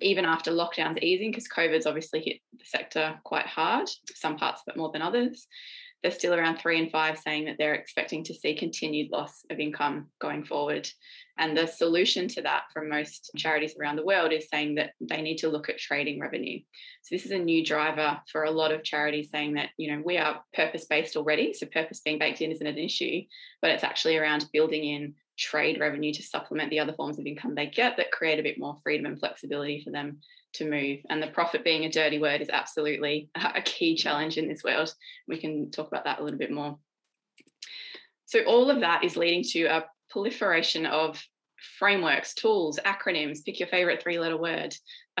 Even 0.00 0.24
after 0.24 0.50
lockdowns 0.50 0.98
easing 0.98 1.30
because 1.30 1.46
covid's 1.46 1.86
obviously 1.86 2.20
hit 2.20 2.38
the 2.58 2.64
sector 2.64 3.18
quite 3.24 3.46
hard 3.46 3.88
some 4.14 4.36
parts 4.36 4.62
of 4.62 4.72
it 4.72 4.78
more 4.78 4.90
than 4.90 5.02
others 5.02 5.46
there's 6.02 6.14
still 6.14 6.34
around 6.34 6.58
three 6.58 6.80
and 6.80 6.90
five 6.90 7.18
saying 7.18 7.44
that 7.44 7.56
they're 7.58 7.74
expecting 7.74 8.24
to 8.24 8.34
see 8.34 8.54
continued 8.54 9.10
loss 9.12 9.44
of 9.50 9.60
income 9.60 10.08
going 10.20 10.44
forward. 10.44 10.88
And 11.38 11.56
the 11.56 11.66
solution 11.66 12.28
to 12.28 12.42
that 12.42 12.64
from 12.72 12.88
most 12.88 13.30
charities 13.36 13.74
around 13.80 13.96
the 13.96 14.04
world 14.04 14.32
is 14.32 14.48
saying 14.48 14.74
that 14.74 14.90
they 15.00 15.22
need 15.22 15.38
to 15.38 15.48
look 15.48 15.68
at 15.68 15.78
trading 15.78 16.20
revenue. 16.20 16.60
So 17.02 17.14
this 17.14 17.24
is 17.24 17.30
a 17.30 17.38
new 17.38 17.64
driver 17.64 18.20
for 18.30 18.44
a 18.44 18.50
lot 18.50 18.72
of 18.72 18.84
charities 18.84 19.30
saying 19.30 19.54
that, 19.54 19.70
you 19.78 19.90
know, 19.90 20.02
we 20.04 20.18
are 20.18 20.42
purpose 20.54 20.84
based 20.86 21.16
already. 21.16 21.54
So 21.54 21.66
purpose 21.66 22.00
being 22.00 22.18
baked 22.18 22.40
in 22.40 22.52
isn't 22.52 22.66
an 22.66 22.78
issue, 22.78 23.22
but 23.60 23.70
it's 23.70 23.84
actually 23.84 24.18
around 24.18 24.46
building 24.52 24.84
in 24.84 25.14
trade 25.38 25.80
revenue 25.80 26.12
to 26.12 26.22
supplement 26.22 26.70
the 26.70 26.78
other 26.78 26.92
forms 26.92 27.18
of 27.18 27.26
income 27.26 27.54
they 27.54 27.66
get 27.66 27.96
that 27.96 28.12
create 28.12 28.38
a 28.38 28.42
bit 28.42 28.58
more 28.58 28.78
freedom 28.82 29.06
and 29.06 29.18
flexibility 29.18 29.82
for 29.82 29.90
them 29.90 30.18
to 30.54 30.68
move. 30.68 31.00
And 31.08 31.22
the 31.22 31.28
profit 31.28 31.64
being 31.64 31.84
a 31.84 31.90
dirty 31.90 32.18
word 32.18 32.40
is 32.40 32.50
absolutely 32.50 33.28
a 33.34 33.62
key 33.62 33.96
challenge 33.96 34.38
in 34.38 34.48
this 34.48 34.64
world. 34.64 34.92
We 35.28 35.38
can 35.38 35.70
talk 35.70 35.88
about 35.88 36.04
that 36.04 36.20
a 36.20 36.22
little 36.22 36.38
bit 36.38 36.50
more. 36.50 36.78
So, 38.26 38.40
all 38.44 38.70
of 38.70 38.80
that 38.80 39.04
is 39.04 39.16
leading 39.16 39.44
to 39.50 39.64
a 39.64 39.84
proliferation 40.10 40.86
of 40.86 41.22
frameworks, 41.78 42.34
tools, 42.34 42.78
acronyms, 42.84 43.44
pick 43.44 43.60
your 43.60 43.68
favorite 43.68 44.02
three 44.02 44.18
letter 44.18 44.36
word, 44.36 44.74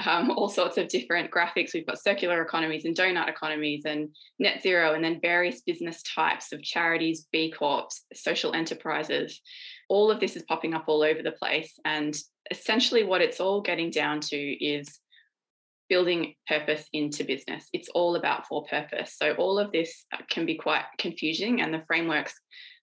um, 0.04 0.30
all 0.30 0.48
sorts 0.48 0.78
of 0.78 0.88
different 0.88 1.30
graphics. 1.30 1.74
We've 1.74 1.86
got 1.86 2.02
circular 2.02 2.42
economies 2.42 2.84
and 2.84 2.96
donut 2.96 3.28
economies 3.28 3.84
and 3.84 4.08
net 4.38 4.62
zero, 4.62 4.94
and 4.94 5.04
then 5.04 5.20
various 5.20 5.62
business 5.62 6.02
types 6.02 6.52
of 6.52 6.62
charities, 6.62 7.26
B 7.32 7.52
Corps, 7.56 7.88
social 8.14 8.54
enterprises. 8.54 9.40
All 9.88 10.10
of 10.10 10.20
this 10.20 10.36
is 10.36 10.42
popping 10.44 10.74
up 10.74 10.84
all 10.86 11.02
over 11.02 11.22
the 11.22 11.32
place. 11.32 11.78
And 11.84 12.16
essentially, 12.50 13.04
what 13.04 13.20
it's 13.20 13.40
all 13.40 13.60
getting 13.60 13.90
down 13.90 14.20
to 14.20 14.36
is 14.36 14.98
building 15.92 16.34
purpose 16.48 16.86
into 16.94 17.22
business. 17.22 17.68
It's 17.74 17.90
all 17.90 18.16
about 18.16 18.46
for 18.46 18.64
purpose. 18.64 19.14
So 19.14 19.32
all 19.32 19.58
of 19.58 19.72
this 19.72 20.06
uh, 20.10 20.22
can 20.30 20.46
be 20.46 20.54
quite 20.54 20.84
confusing, 20.96 21.60
and 21.60 21.74
the 21.74 21.84
frameworks 21.86 22.32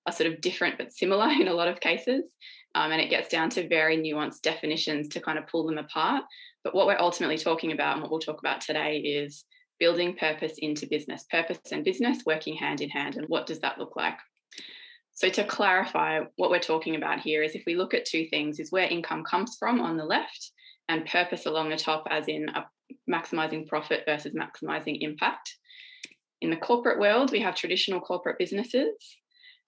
are 0.06 0.14
sort 0.14 0.32
of 0.32 0.42
different 0.42 0.78
but 0.78 0.94
similar 0.94 1.28
in 1.42 1.48
a 1.48 1.54
lot 1.56 1.68
of 1.68 1.80
cases. 1.80 2.32
Um, 2.76 2.92
and 2.92 3.02
it 3.02 3.10
gets 3.10 3.28
down 3.28 3.50
to 3.52 3.68
very 3.68 3.98
nuanced 3.98 4.44
definitions 4.44 5.08
to 5.08 5.22
kind 5.22 5.40
of 5.40 5.48
pull 5.48 5.66
them 5.66 5.80
apart. 5.80 6.24
But 6.64 6.76
what 6.76 6.86
we're 6.86 7.00
ultimately 7.00 7.40
talking 7.40 7.72
about, 7.72 7.94
and 7.94 8.04
what 8.04 8.12
we'll 8.12 8.20
talk 8.20 8.38
about 8.38 8.62
today, 8.62 8.98
is 8.98 9.44
building 9.80 10.16
purpose 10.16 10.54
into 10.60 10.86
business, 10.86 11.26
purpose 11.32 11.58
and 11.72 11.84
business 11.84 12.20
working 12.28 12.58
hand 12.58 12.80
in 12.80 12.92
hand. 12.92 13.16
And 13.16 13.26
what 13.28 13.48
does 13.48 13.60
that 13.62 13.80
look 13.80 13.96
like? 13.96 14.20
So 15.14 15.30
to 15.30 15.44
clarify, 15.46 16.20
what 16.36 16.52
we're 16.52 16.60
talking 16.60 16.96
about 16.96 17.22
here 17.22 17.42
is 17.42 17.56
if 17.56 17.64
we 17.66 17.76
look 17.76 17.96
at 17.96 18.06
two 18.06 18.28
things, 18.28 18.60
is 18.60 18.72
where 18.72 18.88
income 18.88 19.24
comes 19.24 19.58
from 19.58 19.82
on 19.82 19.98
the 19.98 20.06
left 20.06 20.52
and 20.88 21.08
purpose 21.08 21.48
along 21.48 21.70
the 21.70 21.76
top, 21.76 22.06
as 22.12 22.28
in 22.28 22.50
a 22.50 22.66
maximizing 23.10 23.68
profit 23.68 24.04
versus 24.06 24.34
maximizing 24.34 24.98
impact. 25.02 25.56
In 26.42 26.50
the 26.50 26.58
corporate 26.58 27.00
world, 27.00 27.32
we 27.32 27.42
have 27.42 27.56
traditional 27.56 28.00
corporate 28.00 28.38
businesses 28.40 28.94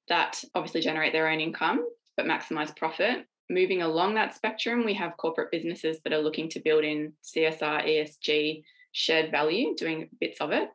that 0.08 0.44
obviously 0.56 0.82
generate 0.82 1.14
their 1.14 1.28
own 1.28 1.40
income 1.40 1.86
but 2.18 2.26
maximize 2.26 2.76
profit. 2.76 3.26
Moving 3.50 3.82
along 3.82 4.16
that 4.16 4.36
spectrum, 4.36 4.86
we 4.86 4.94
have 4.96 5.18
corporate 5.18 5.52
businesses 5.52 6.00
that 6.04 6.14
are 6.14 6.22
looking 6.22 6.50
to 6.50 6.62
build 6.62 6.84
in 6.84 7.14
CSR, 7.24 7.86
ESG, 7.86 8.64
shared 8.92 9.32
value, 9.32 9.76
doing 9.76 10.10
bits 10.20 10.40
of 10.40 10.52
it. 10.52 10.70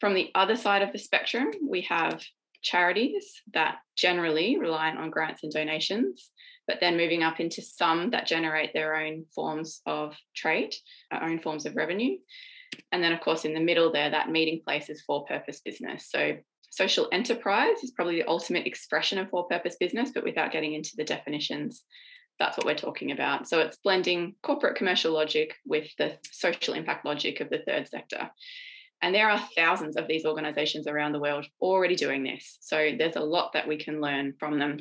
From 0.00 0.14
the 0.14 0.30
other 0.34 0.56
side 0.56 0.82
of 0.82 0.92
the 0.92 0.98
spectrum, 0.98 1.50
we 1.66 1.82
have 1.82 2.22
charities 2.62 3.42
that 3.52 3.76
generally 3.96 4.58
rely 4.58 4.90
on 4.90 5.10
grants 5.10 5.42
and 5.42 5.52
donations 5.52 6.30
but 6.66 6.78
then 6.80 6.96
moving 6.96 7.22
up 7.22 7.40
into 7.40 7.62
some 7.62 8.10
that 8.10 8.26
generate 8.26 8.72
their 8.72 8.96
own 8.96 9.24
forms 9.34 9.80
of 9.86 10.16
trade, 10.34 10.74
uh, 11.12 11.18
own 11.22 11.40
forms 11.40 11.66
of 11.66 11.76
revenue. 11.76 12.16
And 12.92 13.02
then, 13.02 13.12
of 13.12 13.20
course, 13.20 13.44
in 13.44 13.54
the 13.54 13.60
middle 13.60 13.92
there, 13.92 14.10
that 14.10 14.30
meeting 14.30 14.60
place 14.64 14.88
is 14.88 15.02
for 15.02 15.24
purpose 15.24 15.60
business. 15.60 16.08
So, 16.10 16.36
social 16.70 17.08
enterprise 17.12 17.84
is 17.84 17.92
probably 17.92 18.16
the 18.16 18.28
ultimate 18.28 18.66
expression 18.66 19.18
of 19.18 19.30
for 19.30 19.46
purpose 19.46 19.76
business, 19.78 20.10
but 20.12 20.24
without 20.24 20.50
getting 20.50 20.74
into 20.74 20.96
the 20.96 21.04
definitions, 21.04 21.84
that's 22.40 22.56
what 22.56 22.66
we're 22.66 22.74
talking 22.74 23.12
about. 23.12 23.46
So, 23.46 23.60
it's 23.60 23.76
blending 23.76 24.34
corporate 24.42 24.76
commercial 24.76 25.12
logic 25.12 25.54
with 25.64 25.88
the 25.98 26.18
social 26.30 26.74
impact 26.74 27.04
logic 27.04 27.40
of 27.40 27.50
the 27.50 27.62
third 27.66 27.86
sector. 27.88 28.30
And 29.04 29.14
there 29.14 29.28
are 29.28 29.48
thousands 29.54 29.96
of 29.96 30.08
these 30.08 30.24
organizations 30.24 30.86
around 30.86 31.12
the 31.12 31.20
world 31.20 31.46
already 31.60 31.94
doing 31.94 32.22
this. 32.22 32.56
So 32.60 32.92
there's 32.98 33.16
a 33.16 33.20
lot 33.20 33.52
that 33.52 33.68
we 33.68 33.76
can 33.76 34.00
learn 34.00 34.32
from 34.40 34.58
them 34.58 34.78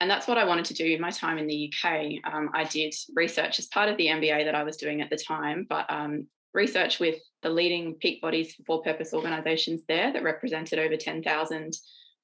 and 0.00 0.10
that's 0.10 0.26
what 0.26 0.38
I 0.38 0.44
wanted 0.44 0.66
to 0.66 0.74
do 0.74 0.84
in 0.84 1.00
my 1.00 1.10
time 1.10 1.38
in 1.38 1.46
the 1.46 1.72
UK. 1.72 2.32
Um, 2.32 2.50
I 2.52 2.64
did 2.64 2.94
research 3.14 3.58
as 3.58 3.66
part 3.66 3.88
of 3.88 3.96
the 3.96 4.08
MBA 4.08 4.44
that 4.44 4.54
I 4.54 4.62
was 4.62 4.76
doing 4.76 5.00
at 5.00 5.08
the 5.10 5.16
time, 5.16 5.66
but 5.68 5.86
um, 5.90 6.26
research 6.52 7.00
with 7.00 7.16
the 7.42 7.50
leading 7.50 7.94
peak 7.94 8.20
bodies 8.20 8.54
for 8.66 8.82
purpose 8.82 9.14
organizations 9.14 9.82
there 9.88 10.12
that 10.12 10.22
represented 10.22 10.78
over 10.78 10.96
10,000 10.96 11.72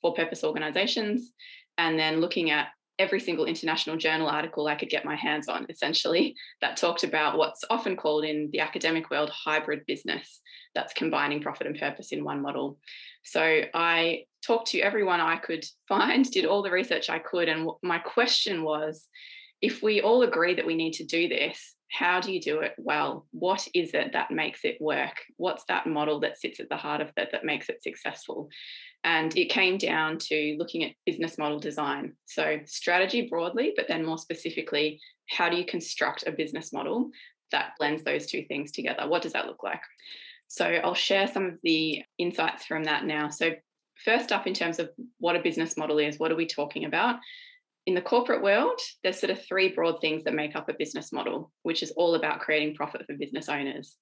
for 0.02 0.14
purpose 0.14 0.44
organizations, 0.44 1.32
and 1.78 1.98
then 1.98 2.20
looking 2.20 2.50
at 2.50 2.68
every 2.98 3.20
single 3.20 3.46
international 3.46 3.96
journal 3.96 4.28
article 4.28 4.66
I 4.66 4.74
could 4.74 4.90
get 4.90 5.04
my 5.04 5.16
hands 5.16 5.48
on, 5.48 5.66
essentially, 5.68 6.34
that 6.60 6.76
talked 6.76 7.04
about 7.04 7.38
what's 7.38 7.64
often 7.70 7.96
called 7.96 8.24
in 8.24 8.50
the 8.52 8.60
academic 8.60 9.10
world 9.10 9.30
hybrid 9.30 9.84
business 9.86 10.40
that's 10.74 10.92
combining 10.92 11.40
profit 11.40 11.66
and 11.66 11.78
purpose 11.78 12.12
in 12.12 12.24
one 12.24 12.42
model. 12.42 12.78
So 13.24 13.62
I 13.74 14.24
talked 14.44 14.68
to 14.68 14.80
everyone 14.80 15.20
I 15.20 15.36
could 15.36 15.64
find, 15.88 16.28
did 16.30 16.46
all 16.46 16.62
the 16.62 16.70
research 16.70 17.10
I 17.10 17.18
could. 17.18 17.48
And 17.48 17.68
my 17.82 17.98
question 17.98 18.62
was 18.62 19.08
if 19.60 19.82
we 19.82 20.00
all 20.00 20.22
agree 20.22 20.54
that 20.54 20.66
we 20.66 20.74
need 20.74 20.94
to 20.94 21.04
do 21.04 21.28
this, 21.28 21.76
how 21.90 22.20
do 22.20 22.32
you 22.32 22.40
do 22.40 22.60
it 22.60 22.72
well? 22.78 23.26
What 23.32 23.68
is 23.74 23.92
it 23.92 24.12
that 24.14 24.30
makes 24.30 24.64
it 24.64 24.80
work? 24.80 25.14
What's 25.36 25.64
that 25.68 25.86
model 25.86 26.20
that 26.20 26.40
sits 26.40 26.58
at 26.58 26.68
the 26.68 26.76
heart 26.76 27.02
of 27.02 27.10
it 27.16 27.28
that 27.32 27.44
makes 27.44 27.68
it 27.68 27.82
successful? 27.82 28.48
And 29.04 29.36
it 29.36 29.50
came 29.50 29.78
down 29.78 30.18
to 30.18 30.56
looking 30.58 30.84
at 30.84 30.92
business 31.04 31.36
model 31.36 31.58
design. 31.58 32.14
So, 32.26 32.60
strategy 32.66 33.28
broadly, 33.28 33.72
but 33.76 33.88
then 33.88 34.04
more 34.04 34.18
specifically, 34.18 35.00
how 35.28 35.48
do 35.48 35.56
you 35.56 35.64
construct 35.64 36.24
a 36.26 36.32
business 36.32 36.72
model 36.72 37.10
that 37.50 37.72
blends 37.78 38.04
those 38.04 38.26
two 38.26 38.44
things 38.46 38.70
together? 38.70 39.08
What 39.08 39.22
does 39.22 39.32
that 39.32 39.46
look 39.46 39.62
like? 39.64 39.80
So, 40.46 40.66
I'll 40.66 40.94
share 40.94 41.26
some 41.26 41.46
of 41.46 41.54
the 41.64 42.02
insights 42.18 42.64
from 42.64 42.84
that 42.84 43.04
now. 43.04 43.28
So, 43.28 43.52
first 44.04 44.30
up, 44.30 44.46
in 44.46 44.54
terms 44.54 44.78
of 44.78 44.90
what 45.18 45.36
a 45.36 45.42
business 45.42 45.76
model 45.76 45.98
is, 45.98 46.18
what 46.18 46.30
are 46.30 46.36
we 46.36 46.46
talking 46.46 46.84
about? 46.84 47.16
In 47.86 47.94
the 47.94 48.02
corporate 48.02 48.42
world, 48.42 48.78
there's 49.02 49.18
sort 49.18 49.30
of 49.30 49.44
three 49.44 49.68
broad 49.72 50.00
things 50.00 50.22
that 50.24 50.34
make 50.34 50.54
up 50.54 50.68
a 50.68 50.74
business 50.74 51.12
model, 51.12 51.50
which 51.64 51.82
is 51.82 51.90
all 51.92 52.14
about 52.14 52.38
creating 52.38 52.76
profit 52.76 53.04
for 53.04 53.16
business 53.16 53.48
owners. 53.48 53.96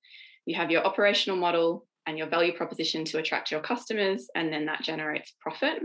You 0.45 0.57
have 0.57 0.71
your 0.71 0.85
operational 0.85 1.39
model, 1.39 1.87
and 2.11 2.19
your 2.19 2.27
value 2.27 2.53
proposition 2.53 3.05
to 3.05 3.19
attract 3.19 3.53
your 3.53 3.61
customers, 3.61 4.29
and 4.35 4.53
then 4.53 4.67
that 4.67 4.83
generates 4.83 5.33
profit. 5.41 5.81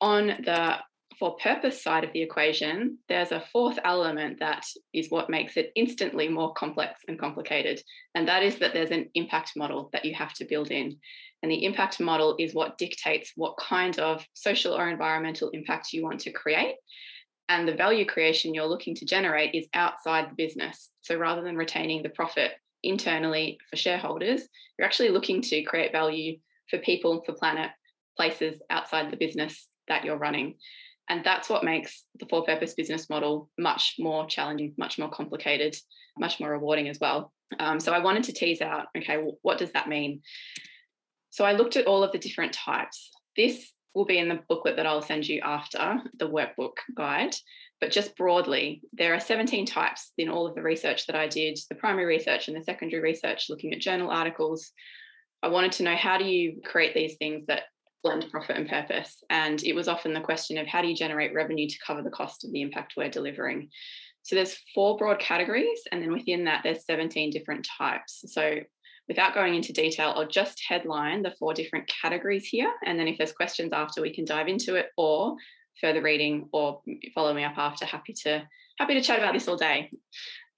On 0.00 0.26
the 0.26 0.76
for 1.18 1.36
purpose 1.36 1.82
side 1.82 2.04
of 2.04 2.12
the 2.12 2.22
equation, 2.22 2.98
there's 3.08 3.32
a 3.32 3.44
fourth 3.52 3.78
element 3.84 4.38
that 4.38 4.64
is 4.94 5.10
what 5.10 5.28
makes 5.28 5.56
it 5.56 5.72
instantly 5.74 6.28
more 6.28 6.54
complex 6.54 7.00
and 7.08 7.18
complicated. 7.18 7.82
And 8.14 8.26
that 8.28 8.42
is 8.42 8.58
that 8.60 8.72
there's 8.72 8.92
an 8.92 9.10
impact 9.14 9.52
model 9.56 9.90
that 9.92 10.04
you 10.04 10.14
have 10.14 10.32
to 10.34 10.44
build 10.44 10.70
in. 10.70 10.96
And 11.42 11.50
the 11.50 11.64
impact 11.64 12.00
model 12.00 12.36
is 12.38 12.54
what 12.54 12.78
dictates 12.78 13.32
what 13.36 13.58
kind 13.58 13.98
of 13.98 14.24
social 14.32 14.74
or 14.74 14.88
environmental 14.88 15.50
impact 15.50 15.92
you 15.92 16.04
want 16.04 16.20
to 16.20 16.32
create. 16.32 16.76
And 17.48 17.66
the 17.66 17.74
value 17.74 18.06
creation 18.06 18.54
you're 18.54 18.66
looking 18.66 18.94
to 18.96 19.04
generate 19.04 19.54
is 19.54 19.66
outside 19.74 20.30
the 20.30 20.36
business. 20.36 20.90
So 21.02 21.16
rather 21.16 21.42
than 21.42 21.56
retaining 21.56 22.02
the 22.02 22.10
profit 22.10 22.52
internally 22.82 23.58
for 23.70 23.76
shareholders, 23.76 24.42
you're 24.78 24.86
actually 24.86 25.10
looking 25.10 25.42
to 25.42 25.62
create 25.62 25.92
value 25.92 26.38
for 26.70 26.78
people, 26.78 27.22
for 27.24 27.32
planet, 27.32 27.70
places 28.16 28.60
outside 28.70 29.10
the 29.10 29.16
business 29.16 29.68
that 29.88 30.04
you're 30.04 30.18
running. 30.18 30.54
And 31.08 31.24
that's 31.24 31.48
what 31.48 31.64
makes 31.64 32.04
the 32.20 32.26
for 32.26 32.44
purpose 32.44 32.74
business 32.74 33.08
model 33.08 33.48
much 33.58 33.94
more 33.98 34.26
challenging, 34.26 34.74
much 34.76 34.98
more 34.98 35.08
complicated, 35.08 35.74
much 36.18 36.38
more 36.38 36.50
rewarding 36.50 36.88
as 36.88 36.98
well. 37.00 37.32
Um, 37.58 37.80
so 37.80 37.92
I 37.92 38.00
wanted 38.00 38.24
to 38.24 38.32
tease 38.32 38.60
out 38.60 38.86
okay, 38.96 39.16
well, 39.16 39.38
what 39.42 39.58
does 39.58 39.72
that 39.72 39.88
mean? 39.88 40.20
So 41.30 41.44
I 41.44 41.52
looked 41.52 41.76
at 41.76 41.86
all 41.86 42.02
of 42.02 42.12
the 42.12 42.18
different 42.18 42.52
types. 42.52 43.10
This 43.36 43.72
will 43.94 44.04
be 44.04 44.18
in 44.18 44.28
the 44.28 44.40
booklet 44.48 44.76
that 44.76 44.86
I'll 44.86 45.02
send 45.02 45.26
you 45.26 45.40
after 45.42 46.02
the 46.18 46.28
workbook 46.28 46.74
guide. 46.94 47.34
But 47.80 47.92
just 47.92 48.16
broadly, 48.16 48.82
there 48.92 49.14
are 49.14 49.20
17 49.20 49.66
types 49.66 50.12
in 50.18 50.28
all 50.28 50.46
of 50.46 50.54
the 50.54 50.62
research 50.62 51.06
that 51.06 51.16
I 51.16 51.28
did 51.28 51.58
the 51.68 51.76
primary 51.76 52.06
research 52.06 52.48
and 52.48 52.56
the 52.56 52.64
secondary 52.64 53.02
research, 53.02 53.46
looking 53.48 53.72
at 53.72 53.80
journal 53.80 54.10
articles. 54.10 54.72
I 55.42 55.48
wanted 55.48 55.72
to 55.72 55.84
know 55.84 55.94
how 55.94 56.18
do 56.18 56.24
you 56.24 56.60
create 56.64 56.94
these 56.94 57.16
things 57.16 57.46
that 57.46 57.62
blend 58.02 58.30
profit 58.30 58.56
and 58.56 58.68
purpose. 58.68 59.22
And 59.30 59.62
it 59.62 59.74
was 59.74 59.88
often 59.88 60.14
the 60.14 60.20
question 60.20 60.58
of 60.58 60.66
how 60.66 60.82
do 60.82 60.88
you 60.88 60.96
generate 60.96 61.34
revenue 61.34 61.68
to 61.68 61.78
cover 61.86 62.02
the 62.02 62.10
cost 62.10 62.44
of 62.44 62.52
the 62.52 62.62
impact 62.62 62.94
we're 62.96 63.10
delivering? 63.10 63.70
So 64.22 64.36
there's 64.36 64.58
four 64.74 64.96
broad 64.96 65.18
categories, 65.18 65.80
and 65.90 66.02
then 66.02 66.12
within 66.12 66.44
that, 66.44 66.62
there's 66.62 66.84
17 66.84 67.30
different 67.30 67.66
types. 67.78 68.24
So 68.26 68.58
without 69.08 69.34
going 69.34 69.54
into 69.54 69.72
detail, 69.72 70.12
I'll 70.14 70.28
just 70.28 70.62
headline 70.68 71.22
the 71.22 71.34
four 71.38 71.54
different 71.54 71.88
categories 71.88 72.46
here. 72.46 72.70
And 72.84 72.98
then 72.98 73.08
if 73.08 73.16
there's 73.16 73.32
questions 73.32 73.72
after, 73.72 74.02
we 74.02 74.14
can 74.14 74.24
dive 74.24 74.48
into 74.48 74.74
it 74.74 74.86
or 74.96 75.36
further 75.80 76.02
reading 76.02 76.48
or 76.52 76.82
follow 77.14 77.34
me 77.34 77.44
up 77.44 77.56
after. 77.56 77.84
Happy 77.84 78.12
to 78.24 78.42
happy 78.78 78.94
to 78.94 79.02
chat 79.02 79.18
about 79.18 79.34
this 79.34 79.48
all 79.48 79.56
day. 79.56 79.90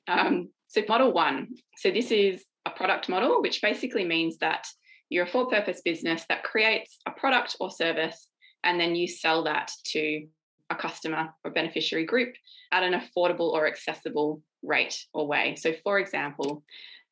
Um, 0.08 0.50
so 0.68 0.82
model 0.88 1.12
one. 1.12 1.48
So 1.76 1.90
this 1.90 2.10
is 2.10 2.44
a 2.66 2.70
product 2.70 3.08
model, 3.08 3.40
which 3.42 3.62
basically 3.62 4.04
means 4.04 4.38
that 4.38 4.66
you're 5.08 5.24
a 5.24 5.28
for-purpose 5.28 5.82
business 5.84 6.24
that 6.28 6.44
creates 6.44 6.98
a 7.06 7.10
product 7.10 7.56
or 7.58 7.70
service, 7.70 8.28
and 8.62 8.78
then 8.78 8.94
you 8.94 9.08
sell 9.08 9.44
that 9.44 9.72
to 9.86 10.26
a 10.70 10.76
customer 10.76 11.30
or 11.44 11.50
beneficiary 11.50 12.04
group 12.04 12.32
at 12.70 12.84
an 12.84 12.92
affordable 12.92 13.50
or 13.50 13.66
accessible 13.66 14.40
rate 14.62 15.04
or 15.12 15.26
way. 15.26 15.56
So, 15.56 15.74
for 15.82 15.98
example, 15.98 16.62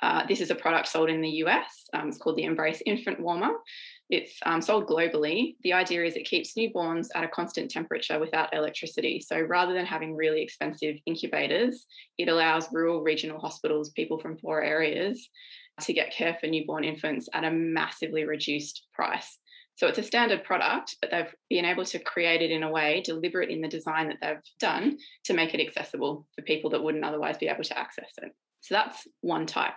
uh, 0.00 0.26
this 0.28 0.40
is 0.40 0.50
a 0.50 0.54
product 0.54 0.86
sold 0.86 1.10
in 1.10 1.20
the 1.20 1.42
US. 1.44 1.88
Um, 1.92 2.08
it's 2.08 2.18
called 2.18 2.36
the 2.36 2.44
Embrace 2.44 2.82
Infant 2.86 3.18
Warmer. 3.18 3.50
It's 4.10 4.38
um, 4.46 4.62
sold 4.62 4.86
globally. 4.86 5.56
The 5.62 5.74
idea 5.74 6.04
is 6.04 6.16
it 6.16 6.24
keeps 6.24 6.54
newborns 6.54 7.08
at 7.14 7.24
a 7.24 7.28
constant 7.28 7.70
temperature 7.70 8.18
without 8.18 8.54
electricity. 8.54 9.20
So 9.20 9.38
rather 9.40 9.74
than 9.74 9.84
having 9.84 10.16
really 10.16 10.42
expensive 10.42 10.96
incubators, 11.04 11.86
it 12.16 12.28
allows 12.28 12.72
rural 12.72 13.02
regional 13.02 13.38
hospitals, 13.38 13.90
people 13.90 14.18
from 14.18 14.38
poor 14.38 14.60
areas, 14.60 15.28
to 15.82 15.92
get 15.92 16.12
care 16.12 16.36
for 16.40 16.46
newborn 16.46 16.84
infants 16.84 17.28
at 17.34 17.44
a 17.44 17.50
massively 17.50 18.24
reduced 18.24 18.86
price. 18.94 19.38
So 19.76 19.86
it's 19.86 19.98
a 19.98 20.02
standard 20.02 20.42
product, 20.42 20.96
but 21.00 21.10
they've 21.12 21.32
been 21.48 21.64
able 21.64 21.84
to 21.84 22.00
create 22.00 22.42
it 22.42 22.50
in 22.50 22.64
a 22.64 22.70
way, 22.70 23.00
deliberate 23.04 23.50
in 23.50 23.60
the 23.60 23.68
design 23.68 24.08
that 24.08 24.16
they've 24.20 24.42
done 24.58 24.98
to 25.26 25.34
make 25.34 25.54
it 25.54 25.60
accessible 25.60 26.26
for 26.34 26.42
people 26.42 26.70
that 26.70 26.82
wouldn't 26.82 27.04
otherwise 27.04 27.38
be 27.38 27.46
able 27.46 27.62
to 27.62 27.78
access 27.78 28.10
it. 28.20 28.32
So 28.60 28.74
that's 28.74 29.06
one 29.20 29.46
type. 29.46 29.76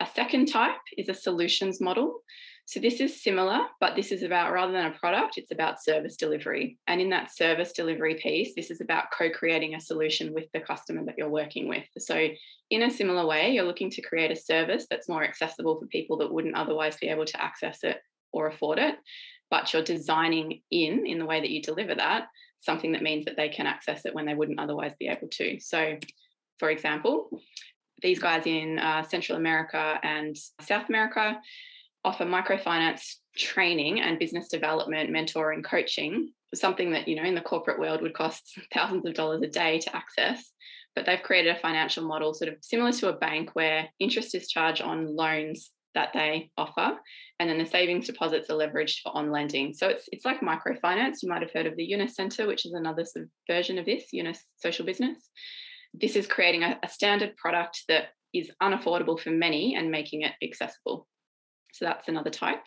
A 0.00 0.06
second 0.14 0.46
type 0.46 0.80
is 0.96 1.10
a 1.10 1.14
solutions 1.14 1.80
model. 1.80 2.22
So 2.68 2.80
this 2.80 3.00
is 3.00 3.22
similar, 3.22 3.60
but 3.80 3.96
this 3.96 4.12
is 4.12 4.22
about 4.22 4.52
rather 4.52 4.72
than 4.72 4.92
a 4.92 4.98
product, 4.98 5.38
it's 5.38 5.52
about 5.52 5.82
service 5.82 6.16
delivery. 6.16 6.76
And 6.86 7.00
in 7.00 7.08
that 7.08 7.34
service 7.34 7.72
delivery 7.72 8.16
piece, 8.16 8.54
this 8.54 8.70
is 8.70 8.82
about 8.82 9.06
co 9.10 9.30
creating 9.30 9.74
a 9.74 9.80
solution 9.80 10.34
with 10.34 10.52
the 10.52 10.60
customer 10.60 11.02
that 11.06 11.14
you're 11.16 11.30
working 11.30 11.66
with. 11.66 11.84
So, 11.96 12.28
in 12.68 12.82
a 12.82 12.90
similar 12.90 13.24
way, 13.26 13.52
you're 13.52 13.64
looking 13.64 13.88
to 13.92 14.02
create 14.02 14.30
a 14.30 14.36
service 14.36 14.86
that's 14.90 15.08
more 15.08 15.24
accessible 15.24 15.80
for 15.80 15.86
people 15.86 16.18
that 16.18 16.30
wouldn't 16.30 16.56
otherwise 16.56 16.98
be 16.98 17.08
able 17.08 17.24
to 17.24 17.42
access 17.42 17.84
it 17.84 18.02
or 18.34 18.48
afford 18.48 18.78
it, 18.78 18.96
but 19.50 19.72
you're 19.72 19.82
designing 19.82 20.60
in, 20.70 21.06
in 21.06 21.18
the 21.18 21.24
way 21.24 21.40
that 21.40 21.48
you 21.48 21.62
deliver 21.62 21.94
that, 21.94 22.26
something 22.60 22.92
that 22.92 23.02
means 23.02 23.24
that 23.24 23.38
they 23.38 23.48
can 23.48 23.66
access 23.66 24.04
it 24.04 24.14
when 24.14 24.26
they 24.26 24.34
wouldn't 24.34 24.60
otherwise 24.60 24.92
be 24.98 25.08
able 25.08 25.28
to. 25.28 25.58
So, 25.58 25.96
for 26.58 26.68
example, 26.68 27.30
these 28.02 28.18
guys 28.18 28.42
in 28.44 28.78
uh, 28.78 29.04
Central 29.04 29.38
America 29.38 29.98
and 30.02 30.36
South 30.60 30.90
America 30.90 31.40
offer 32.04 32.24
microfinance 32.24 33.16
training 33.36 34.00
and 34.00 34.18
business 34.18 34.48
development, 34.48 35.10
mentoring, 35.10 35.64
coaching, 35.64 36.32
something 36.54 36.92
that, 36.92 37.08
you 37.08 37.16
know, 37.16 37.24
in 37.24 37.34
the 37.34 37.40
corporate 37.40 37.78
world 37.78 38.02
would 38.02 38.14
cost 38.14 38.58
thousands 38.74 39.06
of 39.06 39.14
dollars 39.14 39.42
a 39.42 39.48
day 39.48 39.78
to 39.78 39.96
access. 39.96 40.50
But 40.94 41.06
they've 41.06 41.22
created 41.22 41.54
a 41.54 41.60
financial 41.60 42.04
model 42.04 42.34
sort 42.34 42.52
of 42.52 42.58
similar 42.60 42.92
to 42.92 43.08
a 43.08 43.16
bank 43.16 43.50
where 43.52 43.88
interest 44.00 44.34
is 44.34 44.48
charged 44.48 44.82
on 44.82 45.14
loans 45.14 45.70
that 45.94 46.12
they 46.12 46.50
offer. 46.56 46.96
And 47.38 47.48
then 47.48 47.58
the 47.58 47.66
savings 47.66 48.06
deposits 48.06 48.50
are 48.50 48.54
leveraged 48.54 49.02
for 49.02 49.16
on 49.16 49.30
lending. 49.30 49.74
So 49.74 49.88
it's 49.88 50.08
it's 50.10 50.24
like 50.24 50.40
microfinance. 50.40 51.22
You 51.22 51.28
might 51.28 51.42
have 51.42 51.52
heard 51.52 51.66
of 51.66 51.76
the 51.76 51.84
Yunus 51.84 52.16
Centre, 52.16 52.46
which 52.46 52.66
is 52.66 52.72
another 52.72 53.04
sort 53.04 53.24
of 53.24 53.30
version 53.48 53.78
of 53.78 53.84
this, 53.84 54.12
Yunus 54.12 54.42
Social 54.56 54.84
Business. 54.84 55.18
This 55.94 56.16
is 56.16 56.26
creating 56.26 56.64
a, 56.64 56.78
a 56.82 56.88
standard 56.88 57.36
product 57.36 57.84
that 57.88 58.08
is 58.34 58.50
unaffordable 58.62 59.18
for 59.18 59.30
many 59.30 59.76
and 59.76 59.90
making 59.90 60.22
it 60.22 60.32
accessible. 60.42 61.06
So 61.72 61.84
that's 61.84 62.08
another 62.08 62.30
type. 62.30 62.62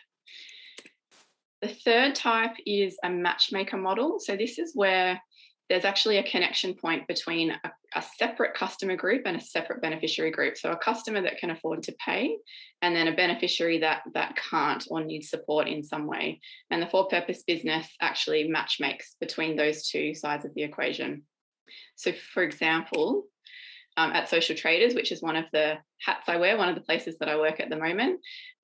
The 1.62 1.70
third 1.70 2.16
type 2.16 2.56
is 2.66 2.98
a 3.04 3.10
matchmaker 3.10 3.78
model. 3.78 4.20
So 4.20 4.36
this 4.36 4.58
is 4.58 4.72
where 4.74 5.22
there's 5.70 5.86
actually 5.86 6.18
a 6.18 6.30
connection 6.30 6.74
point 6.74 7.08
between 7.08 7.52
a, 7.52 7.72
a, 7.96 8.02
separate 8.18 8.54
customer 8.56 8.98
group 8.98 9.22
and 9.26 9.38
a 9.38 9.42
separate 9.42 9.82
beneficiary 9.82 10.30
group. 10.30 10.58
So 10.58 10.72
a 10.72 10.76
customer 10.76 11.22
that 11.22 11.38
can 11.38 11.50
afford 11.50 11.84
to 11.84 11.96
pay, 12.06 12.36
and 12.82 12.94
then 12.94 13.08
a 13.08 13.16
beneficiary 13.16 13.80
that 13.80 14.02
that 14.14 14.36
can't 14.36 14.86
or 14.90 15.02
needs 15.02 15.30
support 15.30 15.70
in 15.70 15.82
some 15.82 16.08
way. 16.08 16.42
And 16.72 16.82
the 16.82 16.88
for-purpose 16.88 17.44
business 17.44 17.88
actually 18.02 18.50
matchmakes 18.50 19.16
between 19.22 19.56
those 19.56 19.88
two 19.88 20.14
sides 20.14 20.44
of 20.44 20.54
the 20.56 20.64
equation. 20.64 21.24
So, 21.96 22.12
for 22.34 22.44
example, 22.44 23.28
um, 23.96 24.12
at 24.12 24.28
Social 24.28 24.58
Traders, 24.58 24.94
which 24.94 25.14
is 25.14 25.22
one 25.22 25.38
of 25.38 25.46
the 25.54 25.76
hats 26.06 26.28
I 26.28 26.36
wear, 26.36 26.58
one 26.58 26.68
of 26.68 26.76
the 26.76 26.82
places 26.82 27.18
that 27.20 27.30
I 27.30 27.38
work 27.38 27.62
at 27.62 27.70
the 27.70 27.78
moment, 27.78 28.20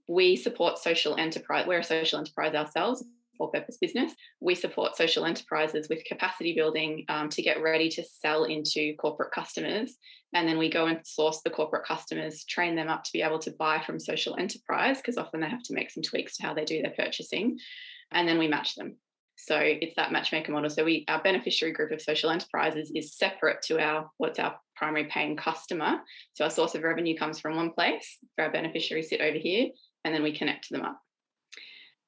we 0.08 0.36
support 0.36 0.78
social 0.78 1.16
enterprise. 1.18 1.66
We're 1.68 1.80
a 1.80 1.84
social 1.84 2.20
enterprise 2.20 2.56
ourselves, 2.56 3.04
for 3.38 3.50
purpose 3.50 3.78
business. 3.78 4.14
We 4.40 4.56
support 4.56 4.98
social 4.98 5.26
enterprises 5.26 5.88
with 5.90 6.04
capacity 6.06 6.54
building 6.54 7.06
um, 7.10 7.30
to 7.30 7.42
get 7.42 7.62
ready 7.62 7.90
to 7.90 8.04
sell 8.04 8.46
into 8.46 8.96
corporate 8.96 9.32
customers. 9.32 9.96
And 10.34 10.48
then 10.48 10.58
we 10.58 10.70
go 10.70 10.88
and 10.88 11.00
source 11.06 11.42
the 11.42 11.50
corporate 11.50 11.86
customers, 11.86 12.44
train 12.44 12.76
them 12.76 12.90
up 12.90 13.04
to 13.04 13.14
be 13.14 13.22
able 13.22 13.40
to 13.40 13.52
buy 13.52 13.82
from 13.86 14.00
social 14.00 14.36
enterprise, 14.38 14.98
because 14.98 15.18
often 15.18 15.40
they 15.40 15.50
have 15.50 15.64
to 15.64 15.74
make 15.74 15.92
some 15.92 16.04
tweaks 16.04 16.38
to 16.38 16.44
how 16.44 16.54
they 16.54 16.66
do 16.66 16.82
their 16.82 16.94
purchasing. 16.98 17.58
And 18.12 18.28
then 18.28 18.38
we 18.38 18.48
match 18.48 18.76
them. 18.76 18.98
So 19.40 19.60
it's 19.60 19.96
that 19.98 20.12
matchmaker 20.12 20.52
model. 20.52 20.70
So 20.70 20.84
we 20.84 21.06
our 21.08 21.22
beneficiary 21.22 21.72
group 21.72 21.92
of 21.92 22.02
social 22.02 22.32
enterprises 22.32 22.92
is 22.96 23.16
separate 23.16 23.62
to 23.64 23.80
our 23.80 24.10
what's 24.18 24.40
our 24.40 24.60
primary 24.76 25.06
paying 25.06 25.38
customer. 25.38 26.00
So 26.34 26.44
our 26.44 26.50
source 26.50 26.74
of 26.74 26.82
revenue 26.82 27.16
comes 27.16 27.40
from 27.40 27.56
one 27.56 27.72
place. 27.72 28.18
For 28.36 28.46
our 28.46 28.52
beneficiaries 28.52 29.10
sit 29.10 29.22
over 29.22 29.38
here, 29.38 29.70
and 30.08 30.16
then 30.16 30.24
we 30.24 30.32
connect 30.32 30.70
them 30.70 30.84
up. 30.84 31.02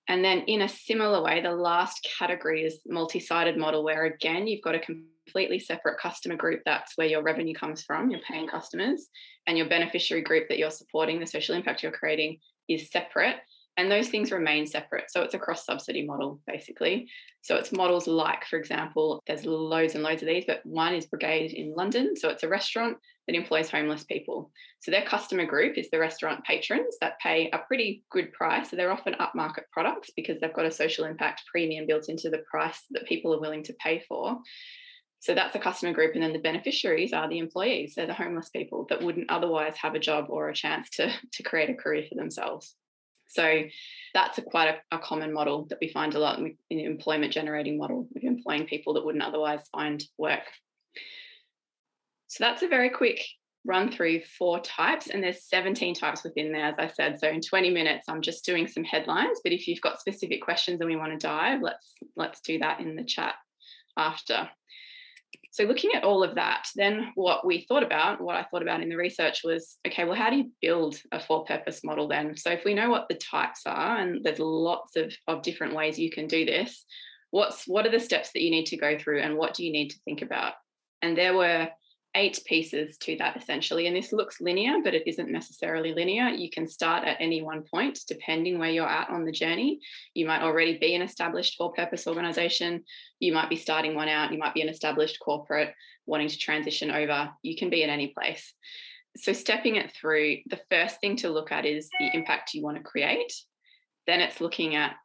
And 0.07 0.23
then, 0.23 0.39
in 0.47 0.62
a 0.62 0.69
similar 0.69 1.21
way, 1.21 1.41
the 1.41 1.51
last 1.51 2.07
category 2.17 2.63
is 2.63 2.79
multi 2.88 3.19
sided 3.19 3.57
model, 3.57 3.83
where 3.83 4.05
again, 4.05 4.47
you've 4.47 4.63
got 4.63 4.73
a 4.73 4.79
completely 4.79 5.59
separate 5.59 5.99
customer 5.99 6.38
group. 6.38 6.62
That's 6.65 6.93
where 6.95 7.07
your 7.07 7.21
revenue 7.21 7.53
comes 7.53 7.83
from, 7.83 8.09
your 8.09 8.21
paying 8.21 8.47
customers, 8.47 9.07
and 9.45 9.57
your 9.57 9.67
beneficiary 9.67 10.23
group 10.23 10.47
that 10.47 10.57
you're 10.57 10.71
supporting, 10.71 11.19
the 11.19 11.27
social 11.27 11.55
impact 11.55 11.83
you're 11.83 11.91
creating, 11.91 12.39
is 12.69 12.89
separate. 12.89 13.35
And 13.80 13.89
those 13.89 14.10
things 14.10 14.34
remain 14.34 14.68
separate. 14.68 15.10
So 15.10 15.22
it's 15.22 15.36
a 15.36 15.39
cross 15.39 15.65
subsidy 15.65 16.06
model, 16.06 16.42
basically. 16.46 17.08
So 17.44 17.56
it's 17.56 17.72
models 17.72 18.08
like, 18.08 18.44
for 18.44 18.60
example, 18.60 19.24
there's 19.26 19.46
loads 19.46 19.96
and 19.96 20.04
loads 20.04 20.22
of 20.22 20.28
these, 20.28 20.44
but 20.46 20.60
one 20.65 20.94
is 20.94 21.06
Brigade 21.06 21.54
in 21.54 21.74
London. 21.74 22.13
So 22.18 22.28
it's 22.28 22.44
a 22.44 22.50
restaurant 22.50 22.98
that 23.26 23.38
employs 23.38 23.70
homeless 23.70 24.04
people. 24.04 24.52
So 24.82 24.92
their 24.92 25.06
customer 25.06 25.46
group 25.46 25.78
is 25.78 25.89
the 25.89 26.00
restaurant 26.00 26.44
patrons 26.44 26.98
that 27.00 27.20
pay 27.22 27.50
a 27.54 27.60
pretty 27.60 28.04
good 28.12 28.34
price. 28.34 28.70
So 28.70 28.76
they're 28.76 28.92
often 28.92 29.13
upmarket 29.13 29.63
products 29.72 30.10
because 30.13 30.42
they've 30.42 30.54
got 30.54 30.65
a 30.65 30.72
social 30.72 31.06
impact 31.06 31.44
premium 31.50 31.88
built 31.88 32.10
into 32.10 32.30
the 32.30 32.44
price 32.52 32.82
that 32.92 33.08
people 33.08 33.34
are 33.34 33.39
willing 33.39 33.63
to 33.63 33.74
pay 33.82 34.04
for. 34.10 34.39
So 35.22 35.34
that's 35.34 35.54
the 35.54 35.60
customer 35.60 35.94
group. 35.94 36.15
And 36.15 36.24
then 36.24 36.34
the 36.34 36.39
beneficiaries 36.39 37.13
are 37.13 37.30
the 37.30 37.39
employees. 37.39 37.94
They're 37.96 38.08
the 38.08 38.13
homeless 38.13 38.50
people 38.50 38.88
that 38.89 39.02
wouldn't 39.02 39.32
otherwise 39.32 39.78
have 39.78 39.96
a 39.96 40.00
job 40.00 40.26
or 40.28 40.50
a 40.50 40.54
chance 40.54 40.89
to, 40.98 41.13
to 41.32 41.44
create 41.44 41.70
a 41.70 41.76
career 41.76 42.04
for 42.10 42.15
themselves. 42.15 42.76
So 43.30 43.63
that's 44.15 44.39
a 44.39 44.42
quite 44.42 44.70
a, 44.70 44.96
a, 44.96 45.00
common 45.00 45.32
model 45.32 45.68
that 45.70 45.78
we 45.80 45.88
find 45.89 46.15
a 46.15 46.20
lot 46.20 46.39
in 46.39 46.56
the 46.70 46.84
employment 46.84 47.32
generating 47.32 47.78
model 47.78 48.08
of 48.15 48.24
employing 48.24 48.65
people 48.65 48.96
that 48.96 49.06
wouldn't 49.06 49.24
otherwise 49.24 49.62
find 49.72 50.04
work. 50.18 50.42
So 52.28 52.44
that's 52.44 52.63
a 52.63 52.68
very 52.68 52.89
quick 52.89 53.24
run 53.65 53.92
through 53.92 54.22
four 54.22 54.60
types 54.62 55.10
and 55.10 55.24
there's 55.24 55.44
17 55.44 55.94
types 55.94 56.24
within 56.24 56.54
there 56.54 56.65
as 56.65 56.76
i 56.80 56.88
said 56.88 57.20
so 57.20 57.28
in 57.28 57.42
20 57.42 57.70
minutes 57.72 58.06
i'm 58.08 58.22
just 58.22 58.46
doing 58.46 58.68
some 58.68 58.86
headlines 58.86 59.42
but 59.44 59.52
if 59.52 59.68
you've 59.68 59.82
got 59.82 60.00
specific 60.00 60.42
questions 60.42 60.80
and 60.80 60.89
we 60.89 60.96
want 60.96 61.12
to 61.12 61.28
dive 61.28 61.62
let's 61.62 61.94
let's 62.15 62.39
do 62.39 62.58
that 62.60 62.80
in 62.80 62.96
the 62.96 63.04
chat 63.04 63.34
after 63.98 64.50
so, 65.51 65.63
looking 65.63 65.91
at 65.95 66.03
all 66.03 66.23
of 66.23 66.35
that, 66.35 66.67
then 66.75 67.12
what 67.15 67.45
we 67.45 67.65
thought 67.67 67.81
about, 67.83 68.21
what 68.21 68.35
I 68.35 68.43
thought 68.43 68.62
about 68.62 68.81
in 68.81 68.89
the 68.89 68.95
research 68.95 69.41
was 69.43 69.77
okay, 69.88 70.05
well, 70.05 70.15
how 70.15 70.29
do 70.29 70.38
you 70.38 70.51
build 70.62 70.97
a 71.12 71.19
for 71.19 71.43
purpose 71.45 71.83
model 71.83 72.07
then? 72.07 72.38
So, 72.38 72.51
if 72.51 72.63
we 72.65 72.75
know 72.75 72.89
what 72.89 73.07
the 73.09 73.15
types 73.15 73.62
are, 73.65 73.97
and 73.97 74.23
there's 74.23 74.39
lots 74.39 74.95
of, 74.95 75.12
of 75.27 75.41
different 75.41 75.75
ways 75.75 75.97
you 75.97 76.12
can 76.12 76.27
do 76.27 76.45
this, 76.45 76.85
what's 77.31 77.67
what 77.67 77.88
are 77.88 77.91
the 77.91 77.99
steps 77.99 78.31
that 78.33 78.43
you 78.43 78.51
need 78.51 78.67
to 78.67 78.77
go 78.77 78.97
through 78.97 79.21
and 79.21 79.38
what 79.38 79.55
do 79.55 79.65
you 79.65 79.71
need 79.71 79.89
to 79.89 79.99
think 80.05 80.21
about? 80.21 80.53
And 81.01 81.17
there 81.17 81.35
were 81.35 81.69
eight 82.15 82.39
pieces 82.45 82.98
to 82.98 83.15
that 83.17 83.38
essentially. 83.38 83.88
And 83.88 83.95
this 83.95 84.12
looks 84.12 84.41
linear, 84.41 84.78
but 84.84 84.93
it 84.93 85.04
isn't 85.08 85.32
necessarily 85.32 85.93
linear. 85.93 86.30
You 86.30 86.50
can 86.50 86.67
start 86.67 87.08
at 87.08 87.17
any 87.19 87.41
one 87.41 87.63
point, 87.63 88.00
depending 88.08 88.58
where 88.58 88.69
you're 88.69 88.88
at 88.88 89.10
on 89.10 89.26
the 89.26 89.32
journey. 89.32 89.80
You 90.13 90.26
might 90.26 90.41
already 90.41 90.78
be 90.78 90.95
an 90.95 91.02
established 91.02 91.56
for 91.58 91.72
purpose 91.74 92.08
organization. 92.08 92.84
You 93.19 93.34
might 93.34 93.50
be 93.50 93.56
starting 93.56 93.95
one 93.95 94.10
out. 94.10 94.32
You 94.32 94.39
might 94.39 94.54
be 94.54 94.62
an 94.62 94.69
established 94.69 95.19
corporate 95.19 95.74
wanting 96.06 96.30
to 96.30 96.38
transition 96.38 96.89
over. 96.89 97.30
You 97.43 97.56
can 97.56 97.69
be 97.69 97.84
in 97.84 97.89
any 97.89 98.08
place. 98.08 98.54
So, 99.17 99.34
stepping 99.34 99.76
it 99.76 99.91
through, 99.91 100.38
the 100.48 100.60
first 100.69 101.02
thing 101.02 101.15
to 101.17 101.30
look 101.30 101.52
at 101.52 101.65
is 101.65 101.89
the 102.00 102.10
impact 102.13 102.54
you 102.54 102.63
want 102.63 102.78
to 102.78 102.84
create. 102.84 103.34
Then 104.08 104.22
it's 104.22 104.39
looking 104.39 104.76
at 104.76 104.95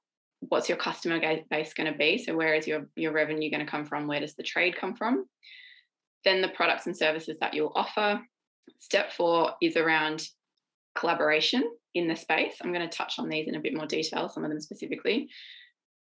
what's 0.49 0.69
your 0.69 0.79
customer 0.79 1.21
base 1.51 1.75
going 1.75 1.91
to 1.91 1.99
be? 1.99 2.19
So 2.19 2.37
where 2.37 2.55
is 2.55 2.67
your 2.67 2.89
your 2.97 3.13
revenue 3.13 3.51
going 3.51 3.65
to 3.65 3.71
come 3.71 3.85
from? 3.85 4.07
Where 4.07 4.21
does 4.21 4.35
the 4.35 4.43
trade 4.43 4.77
come 4.77 4.95
from? 4.95 5.27
Then 6.25 6.41
the 6.41 6.49
products 6.49 6.87
and 6.87 6.97
services 6.97 7.39
that 7.41 7.55
you'll 7.55 7.73
offer. 7.75 8.21
Step 8.79 9.13
four 9.13 9.53
is 9.61 9.77
around 9.77 10.27
collaboration 10.95 11.65
in 11.95 12.09
the 12.09 12.17
space. 12.17 12.57
I'm 12.63 12.73
going 12.73 12.89
to 12.89 12.97
touch 12.97 13.19
on 13.19 13.29
these 13.29 13.49
in 13.49 13.55
a 13.55 13.61
bit 13.61 13.75
more 13.75 13.87
detail, 13.87 14.29
some 14.29 14.45
of 14.45 14.51
them 14.51 14.61
specifically. 14.61 15.29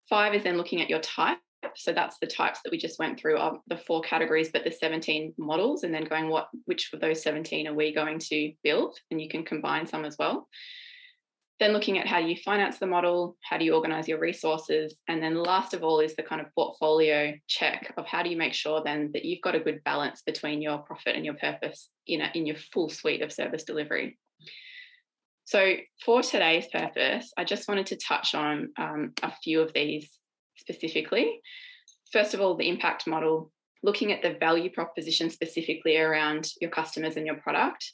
Five 0.09 0.35
is 0.35 0.43
then 0.43 0.57
looking 0.57 0.81
at 0.81 0.91
your 0.91 1.01
type. 1.01 1.39
So 1.77 1.93
that's 1.93 2.19
the 2.21 2.27
types 2.27 2.61
that 2.65 2.73
we 2.73 2.79
just 2.79 2.99
went 2.99 3.21
through 3.21 3.39
of 3.39 3.59
the 3.69 3.77
four 3.77 4.01
categories, 4.03 4.51
but 4.53 4.65
the 4.65 4.73
17 4.73 5.35
models, 5.39 5.85
and 5.85 5.95
then 5.95 6.05
going 6.05 6.29
what 6.29 6.49
which 6.65 6.91
of 6.93 7.01
those 7.01 7.23
17 7.23 7.69
are 7.69 7.75
we 7.75 7.95
going 7.95 8.19
to 8.19 8.53
build? 8.65 8.99
And 9.11 9.21
you 9.21 9.29
can 9.29 9.45
combine 9.45 9.87
some 9.87 10.05
as 10.05 10.17
well. 10.19 10.49
Then 11.62 11.72
looking 11.72 11.96
at 12.01 12.09
how 12.09 12.20
do 12.20 12.27
you 12.27 12.35
finance 12.44 12.81
the 12.81 12.88
model, 12.88 13.37
how 13.48 13.57
do 13.57 13.64
you 13.64 13.77
organize 13.77 14.09
your 14.09 14.18
resources? 14.18 14.96
And 15.07 15.22
then 15.22 15.37
last 15.37 15.75
of 15.75 15.85
all 15.85 16.01
is 16.01 16.16
the 16.16 16.25
kind 16.25 16.40
of 16.40 16.53
portfolio 16.57 17.35
check 17.46 17.94
of 17.96 18.05
how 18.05 18.25
do 18.25 18.31
you 18.31 18.37
make 18.37 18.53
sure 18.53 18.83
then 18.85 19.11
that 19.12 19.25
you've 19.25 19.42
got 19.42 19.55
a 19.55 19.61
good 19.61 19.81
balance 19.85 20.22
between 20.27 20.61
your 20.61 20.79
profit 20.79 21.14
and 21.14 21.25
your 21.25 21.35
purpose 21.35 21.88
in, 22.09 22.20
a, 22.20 22.33
in 22.35 22.46
your 22.46 22.57
full 22.72 22.88
suite 22.88 23.22
of 23.22 23.33
service 23.33 23.62
delivery. 23.62 24.18
So 25.44 25.75
for 26.05 26.20
today's 26.20 26.66
purpose, 26.66 27.33
I 27.38 27.44
just 27.44 27.68
wanted 27.68 27.87
to 27.87 27.96
touch 27.96 28.35
on 28.35 28.70
um, 28.77 29.12
a 29.22 29.31
few 29.31 29.61
of 29.61 29.72
these 29.72 30.11
specifically. 30.57 31.42
First 32.12 32.35
of 32.35 32.40
all, 32.40 32.57
the 32.57 32.68
impact 32.68 33.07
model, 33.07 33.53
looking 33.85 34.11
at 34.11 34.20
the 34.20 34.37
value 34.40 34.72
proposition 34.72 35.31
specifically 35.31 35.96
around 35.96 36.48
your 36.61 36.72
customers 36.72 37.16
and 37.16 37.25
your 37.25 37.37
product 37.37 37.92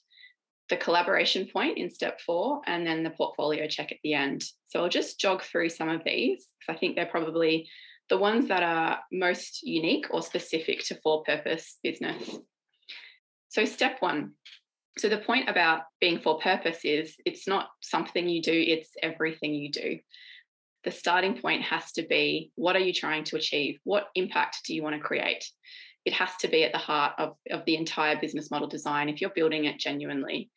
the 0.71 0.77
collaboration 0.77 1.49
point 1.53 1.79
in 1.79 1.91
step 1.91 2.21
four, 2.21 2.61
and 2.67 2.87
then 2.87 3.03
the 3.03 3.11
portfolio 3.11 3.67
check 3.67 3.91
at 3.93 3.99
the 4.03 4.15
end. 4.15 4.45
So 4.67 4.83
I'll 4.83 4.89
just 4.89 5.19
jog 5.19 5.43
through 5.43 5.71
some 5.71 5.89
of 5.89 6.03
these 6.05 6.47
because 6.61 6.77
I 6.77 6.79
think 6.79 6.95
they're 6.97 7.07
probably 7.07 7.69
the 8.09 8.19
ones 8.19 8.49
that 8.49 8.63
are 8.63 9.01
most 9.13 9.63
unique 9.63 10.07
or 10.11 10.23
specific 10.23 10.85
to 10.85 10.95
for 11.03 11.23
purpose 11.25 11.79
business. 11.83 12.39
So, 13.49 13.65
step 13.65 13.97
one. 14.01 14.33
So, 14.99 15.09
the 15.09 15.19
point 15.19 15.49
about 15.49 15.83
being 16.01 16.21
for 16.21 16.39
purpose 16.39 16.81
is 16.85 17.15
it's 17.25 17.47
not 17.47 17.69
something 17.81 18.29
you 18.29 18.43
do, 18.43 18.53
it's 18.53 18.91
everything 19.03 19.55
you 19.55 19.71
do. 19.71 19.99
The 20.85 20.91
starting 20.91 21.41
point 21.41 21.63
has 21.63 21.93
to 21.93 22.03
be 22.03 22.51
what 22.55 22.77
are 22.77 22.81
you 22.81 22.93
trying 22.93 23.25
to 23.25 23.37
achieve? 23.37 23.79
What 23.85 24.09
impact 24.15 24.61
do 24.67 24.75
you 24.75 24.83
want 24.83 24.97
to 24.97 25.03
create? 25.03 25.45
It 26.09 26.15
has 26.15 26.31
to 26.41 26.49
be 26.49 26.65
at 26.65 26.73
the 26.73 26.79
heart 26.79 27.13
of, 27.19 27.37
of 27.51 27.67
the 27.67 27.77
entire 27.77 28.19
business 28.19 28.51
model 28.51 28.67
design 28.67 29.11
if 29.11 29.21
you're 29.21 29.29
building 29.29 29.67
it 29.67 29.79
genuinely. 29.79 30.51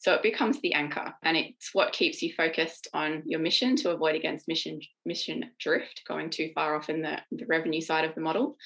So 0.00 0.12
it 0.12 0.22
becomes 0.22 0.60
the 0.60 0.74
anchor 0.74 1.14
and 1.24 1.34
it's 1.34 1.70
what 1.72 1.94
keeps 1.94 2.20
you 2.20 2.30
focused 2.36 2.88
on 2.92 3.22
your 3.24 3.40
mission 3.40 3.74
to 3.76 3.90
avoid 3.90 4.16
against 4.16 4.46
mission 4.46 4.80
mission 5.06 5.50
drift, 5.58 6.02
going 6.06 6.28
too 6.28 6.50
far 6.54 6.76
off 6.76 6.90
in 6.90 7.00
the, 7.00 7.16
the 7.32 7.46
revenue 7.46 7.80
side 7.80 8.04
of 8.04 8.14
the 8.14 8.20
model. 8.20 8.56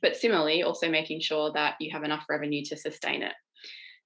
But 0.00 0.16
similarly, 0.16 0.62
also 0.62 0.88
making 0.88 1.20
sure 1.20 1.50
that 1.54 1.74
you 1.80 1.90
have 1.90 2.04
enough 2.04 2.24
revenue 2.28 2.64
to 2.66 2.76
sustain 2.76 3.22
it. 3.22 3.34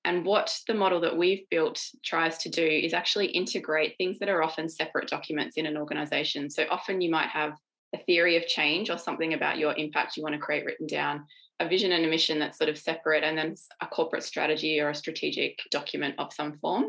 And 0.06 0.24
what 0.24 0.58
the 0.66 0.74
model 0.74 1.00
that 1.02 1.16
we've 1.16 1.46
built 1.50 1.78
tries 2.02 2.38
to 2.38 2.48
do 2.48 2.66
is 2.66 2.94
actually 2.94 3.26
integrate 3.26 3.96
things 3.98 4.18
that 4.18 4.30
are 4.30 4.42
often 4.42 4.66
separate 4.66 5.08
documents 5.08 5.58
in 5.58 5.66
an 5.66 5.76
organization. 5.76 6.48
So 6.48 6.64
often 6.70 7.02
you 7.02 7.10
might 7.10 7.28
have 7.28 7.52
a 7.94 7.98
theory 7.98 8.36
of 8.36 8.46
change 8.46 8.88
or 8.88 8.96
something 8.96 9.34
about 9.34 9.58
your 9.58 9.74
impact 9.76 10.16
you 10.16 10.22
want 10.22 10.34
to 10.34 10.40
create 10.40 10.64
written 10.64 10.86
down 10.86 11.26
a 11.62 11.68
vision 11.68 11.92
and 11.92 12.04
a 12.04 12.08
mission 12.08 12.38
that's 12.38 12.58
sort 12.58 12.68
of 12.68 12.76
separate 12.76 13.24
and 13.24 13.38
then 13.38 13.54
a 13.80 13.86
corporate 13.86 14.24
strategy 14.24 14.80
or 14.80 14.90
a 14.90 14.94
strategic 14.94 15.60
document 15.70 16.14
of 16.18 16.32
some 16.32 16.58
form. 16.58 16.86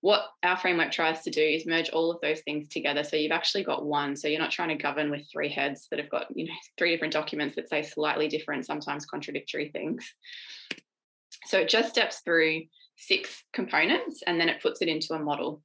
What 0.00 0.24
our 0.42 0.56
framework 0.56 0.90
tries 0.90 1.22
to 1.22 1.30
do 1.30 1.40
is 1.40 1.64
merge 1.64 1.90
all 1.90 2.10
of 2.10 2.20
those 2.20 2.40
things 2.40 2.66
together. 2.66 3.04
So 3.04 3.16
you've 3.16 3.30
actually 3.30 3.62
got 3.62 3.86
one. 3.86 4.16
So 4.16 4.26
you're 4.26 4.40
not 4.40 4.50
trying 4.50 4.70
to 4.70 4.82
govern 4.82 5.10
with 5.10 5.30
three 5.30 5.48
heads 5.48 5.86
that 5.90 6.00
have 6.00 6.10
got, 6.10 6.26
you 6.34 6.46
know, 6.46 6.54
three 6.76 6.90
different 6.90 7.12
documents 7.12 7.54
that 7.54 7.68
say 7.68 7.82
slightly 7.82 8.26
different, 8.26 8.66
sometimes 8.66 9.06
contradictory 9.06 9.68
things. 9.68 10.12
So 11.46 11.60
it 11.60 11.68
just 11.68 11.90
steps 11.90 12.20
through 12.24 12.62
six 12.96 13.44
components 13.52 14.22
and 14.26 14.40
then 14.40 14.48
it 14.48 14.60
puts 14.60 14.82
it 14.82 14.88
into 14.88 15.14
a 15.14 15.20
model. 15.20 15.62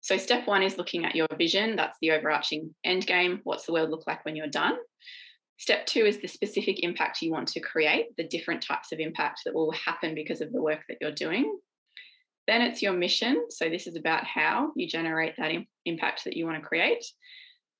So 0.00 0.16
step 0.16 0.48
one 0.48 0.64
is 0.64 0.76
looking 0.76 1.04
at 1.04 1.14
your 1.14 1.28
vision. 1.38 1.76
That's 1.76 1.96
the 2.00 2.10
overarching 2.10 2.74
end 2.82 3.06
game. 3.06 3.40
What's 3.44 3.66
the 3.66 3.72
world 3.72 3.90
look 3.90 4.06
like 4.06 4.24
when 4.24 4.34
you're 4.34 4.48
done? 4.48 4.76
Step 5.64 5.86
two 5.86 6.04
is 6.04 6.20
the 6.20 6.28
specific 6.28 6.84
impact 6.84 7.22
you 7.22 7.32
want 7.32 7.48
to 7.48 7.58
create, 7.58 8.14
the 8.18 8.28
different 8.28 8.60
types 8.60 8.92
of 8.92 8.98
impact 8.98 9.40
that 9.46 9.54
will 9.54 9.72
happen 9.72 10.14
because 10.14 10.42
of 10.42 10.52
the 10.52 10.60
work 10.60 10.80
that 10.90 10.98
you're 11.00 11.10
doing. 11.10 11.58
Then 12.46 12.60
it's 12.60 12.82
your 12.82 12.92
mission. 12.92 13.46
So, 13.48 13.70
this 13.70 13.86
is 13.86 13.96
about 13.96 14.26
how 14.26 14.72
you 14.76 14.86
generate 14.86 15.38
that 15.38 15.52
impact 15.86 16.24
that 16.24 16.36
you 16.36 16.44
want 16.44 16.60
to 16.60 16.68
create. 16.68 17.02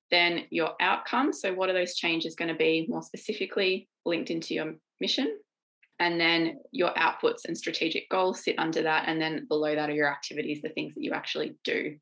Then 0.09 0.45
your 0.49 0.71
outcome. 0.81 1.31
So, 1.31 1.53
what 1.53 1.69
are 1.69 1.73
those 1.73 1.93
changes 1.93 2.33
going 2.33 2.47
to 2.47 2.55
be 2.55 2.87
more 2.89 3.03
specifically 3.03 3.87
linked 4.03 4.31
into 4.31 4.55
your 4.55 4.73
mission? 4.99 5.37
And 5.99 6.19
then 6.19 6.57
your 6.71 6.91
outputs 6.95 7.45
and 7.45 7.55
strategic 7.55 8.09
goals 8.09 8.43
sit 8.43 8.57
under 8.57 8.81
that. 8.81 9.03
And 9.07 9.21
then 9.21 9.45
below 9.47 9.75
that 9.75 9.91
are 9.91 9.93
your 9.93 10.11
activities, 10.11 10.63
the 10.63 10.69
things 10.69 10.95
that 10.95 11.03
you 11.03 11.11
actually 11.11 11.53
do. 11.63 11.97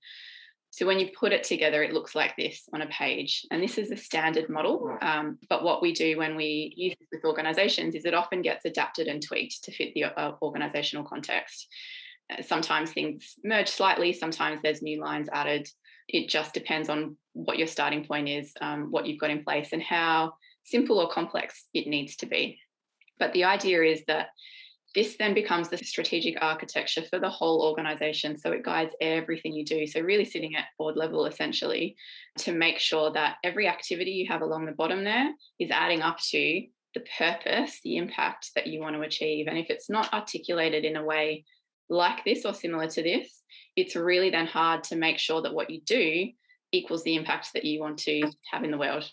So 0.73 0.87
when 0.87 0.99
you 0.99 1.11
put 1.15 1.33
it 1.33 1.43
together, 1.43 1.83
it 1.83 1.93
looks 1.93 2.15
like 2.15 2.35
this 2.35 2.67
on 2.73 2.81
a 2.81 2.87
page. 2.87 3.45
And 3.51 3.61
this 3.61 3.77
is 3.77 3.91
a 3.91 3.95
standard 3.95 4.49
model. 4.49 4.97
Um, 5.03 5.37
but 5.47 5.63
what 5.63 5.83
we 5.83 5.93
do 5.93 6.17
when 6.17 6.35
we 6.35 6.73
use 6.75 6.95
this 6.99 7.09
with 7.11 7.25
organizations 7.25 7.93
is 7.93 8.05
it 8.05 8.15
often 8.15 8.41
gets 8.41 8.65
adapted 8.65 9.05
and 9.05 9.21
tweaked 9.21 9.63
to 9.65 9.71
fit 9.71 9.93
the 9.93 10.05
uh, 10.05 10.31
organizational 10.41 11.05
context. 11.05 11.67
Uh, 12.31 12.41
sometimes 12.41 12.91
things 12.91 13.35
merge 13.43 13.69
slightly, 13.69 14.13
sometimes 14.13 14.61
there's 14.63 14.81
new 14.81 14.99
lines 14.99 15.29
added. 15.31 15.69
It 16.07 16.27
just 16.27 16.55
depends 16.55 16.89
on 16.89 17.17
what 17.33 17.59
your 17.59 17.67
starting 17.67 18.03
point 18.03 18.27
is, 18.27 18.51
um, 18.59 18.89
what 18.89 19.05
you've 19.05 19.19
got 19.19 19.29
in 19.29 19.43
place, 19.43 19.73
and 19.73 19.81
how 19.83 20.33
simple 20.63 20.97
or 20.97 21.07
complex 21.07 21.65
it 21.75 21.85
needs 21.85 22.15
to 22.15 22.25
be. 22.25 22.59
But 23.19 23.33
the 23.33 23.43
idea 23.43 23.83
is 23.83 24.03
that 24.07 24.29
this 24.95 25.17
then 25.17 25.33
becomes 25.33 25.69
the 25.69 25.77
strategic 25.77 26.35
architecture 26.41 27.01
for 27.09 27.19
the 27.19 27.29
whole 27.29 27.63
organization. 27.63 28.37
So 28.37 28.51
it 28.51 28.63
guides 28.63 28.93
everything 29.01 29.53
you 29.53 29.65
do. 29.65 29.87
So, 29.87 30.01
really 30.01 30.25
sitting 30.25 30.55
at 30.55 30.65
board 30.77 30.95
level 30.95 31.25
essentially 31.25 31.95
to 32.39 32.51
make 32.51 32.79
sure 32.79 33.11
that 33.13 33.37
every 33.43 33.67
activity 33.67 34.11
you 34.11 34.27
have 34.27 34.41
along 34.41 34.65
the 34.65 34.71
bottom 34.71 35.03
there 35.03 35.31
is 35.59 35.71
adding 35.71 36.01
up 36.01 36.19
to 36.31 36.63
the 36.93 37.03
purpose, 37.17 37.79
the 37.83 37.97
impact 37.97 38.51
that 38.55 38.67
you 38.67 38.79
want 38.79 38.95
to 38.95 39.01
achieve. 39.01 39.47
And 39.47 39.57
if 39.57 39.69
it's 39.69 39.89
not 39.89 40.13
articulated 40.13 40.85
in 40.85 40.95
a 40.95 41.03
way 41.03 41.45
like 41.89 42.23
this 42.23 42.45
or 42.45 42.53
similar 42.53 42.87
to 42.87 43.01
this, 43.03 43.41
it's 43.75 43.95
really 43.95 44.29
then 44.29 44.47
hard 44.47 44.83
to 44.85 44.95
make 44.95 45.17
sure 45.17 45.41
that 45.41 45.53
what 45.53 45.69
you 45.69 45.81
do 45.85 46.29
equals 46.71 47.03
the 47.03 47.15
impact 47.15 47.49
that 47.53 47.65
you 47.65 47.79
want 47.79 47.97
to 47.99 48.29
have 48.51 48.63
in 48.63 48.71
the 48.71 48.77
world. 48.77 49.03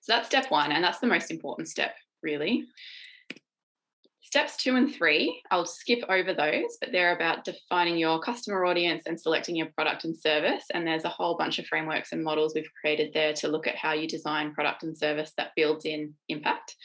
So 0.00 0.14
that's 0.14 0.28
step 0.28 0.50
one, 0.50 0.72
and 0.72 0.82
that's 0.82 0.98
the 0.98 1.06
most 1.06 1.30
important 1.30 1.68
step, 1.68 1.94
really. 2.22 2.64
Steps 4.22 4.58
two 4.58 4.76
and 4.76 4.94
three, 4.94 5.42
I'll 5.50 5.66
skip 5.66 6.00
over 6.08 6.34
those, 6.34 6.76
but 6.80 6.92
they're 6.92 7.16
about 7.16 7.44
defining 7.44 7.96
your 7.96 8.20
customer 8.20 8.64
audience 8.64 9.04
and 9.06 9.18
selecting 9.18 9.56
your 9.56 9.68
product 9.74 10.04
and 10.04 10.16
service. 10.16 10.64
And 10.72 10.86
there's 10.86 11.04
a 11.04 11.08
whole 11.08 11.36
bunch 11.36 11.58
of 11.58 11.66
frameworks 11.66 12.12
and 12.12 12.22
models 12.22 12.52
we've 12.54 12.70
created 12.80 13.12
there 13.14 13.32
to 13.34 13.48
look 13.48 13.66
at 13.66 13.76
how 13.76 13.92
you 13.92 14.06
design 14.06 14.52
product 14.52 14.82
and 14.82 14.96
service 14.96 15.32
that 15.36 15.52
builds 15.56 15.84
in 15.84 16.14
impact. 16.28 16.76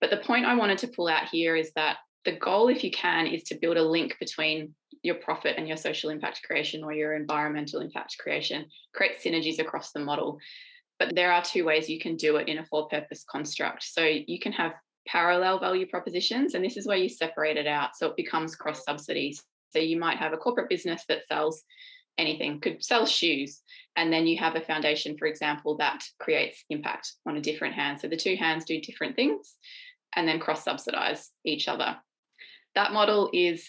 But 0.00 0.10
the 0.10 0.16
point 0.16 0.46
I 0.46 0.56
wanted 0.56 0.78
to 0.78 0.88
pull 0.88 1.08
out 1.08 1.28
here 1.28 1.56
is 1.56 1.72
that 1.76 1.98
the 2.24 2.32
goal, 2.32 2.68
if 2.68 2.82
you 2.82 2.90
can, 2.90 3.26
is 3.26 3.44
to 3.44 3.58
build 3.58 3.76
a 3.76 3.82
link 3.82 4.16
between 4.18 4.74
your 5.02 5.14
profit 5.16 5.54
and 5.58 5.68
your 5.68 5.76
social 5.76 6.10
impact 6.10 6.42
creation 6.42 6.82
or 6.82 6.92
your 6.92 7.14
environmental 7.14 7.80
impact 7.80 8.16
creation, 8.18 8.64
create 8.94 9.22
synergies 9.24 9.60
across 9.60 9.92
the 9.92 10.00
model. 10.00 10.38
But 10.98 11.14
there 11.14 11.30
are 11.30 11.44
two 11.44 11.64
ways 11.64 11.88
you 11.88 12.00
can 12.00 12.16
do 12.16 12.36
it 12.36 12.48
in 12.48 12.58
a 12.58 12.66
for 12.66 12.88
purpose 12.88 13.24
construct. 13.30 13.84
So 13.84 14.02
you 14.04 14.40
can 14.40 14.52
have 14.52 14.72
parallel 15.06 15.58
value 15.58 15.86
propositions. 15.86 16.54
And 16.54 16.64
this 16.64 16.76
is 16.76 16.86
where 16.86 16.96
you 16.96 17.08
separate 17.08 17.56
it 17.56 17.66
out. 17.66 17.96
So 17.96 18.08
it 18.08 18.16
becomes 18.16 18.56
cross 18.56 18.84
subsidies. 18.84 19.42
So 19.72 19.78
you 19.78 19.98
might 19.98 20.18
have 20.18 20.32
a 20.32 20.36
corporate 20.36 20.68
business 20.68 21.04
that 21.08 21.26
sells 21.26 21.62
anything, 22.18 22.60
could 22.60 22.82
sell 22.82 23.06
shoes. 23.06 23.62
And 23.96 24.12
then 24.12 24.26
you 24.26 24.38
have 24.38 24.56
a 24.56 24.60
foundation, 24.60 25.16
for 25.16 25.26
example, 25.26 25.76
that 25.78 26.02
creates 26.18 26.64
impact 26.70 27.12
on 27.26 27.36
a 27.36 27.40
different 27.40 27.74
hand. 27.74 28.00
So 28.00 28.08
the 28.08 28.16
two 28.16 28.36
hands 28.36 28.64
do 28.64 28.80
different 28.80 29.16
things 29.16 29.54
and 30.14 30.26
then 30.26 30.40
cross 30.40 30.64
subsidize 30.64 31.30
each 31.44 31.68
other. 31.68 31.96
That 32.74 32.92
model 32.92 33.30
is 33.32 33.66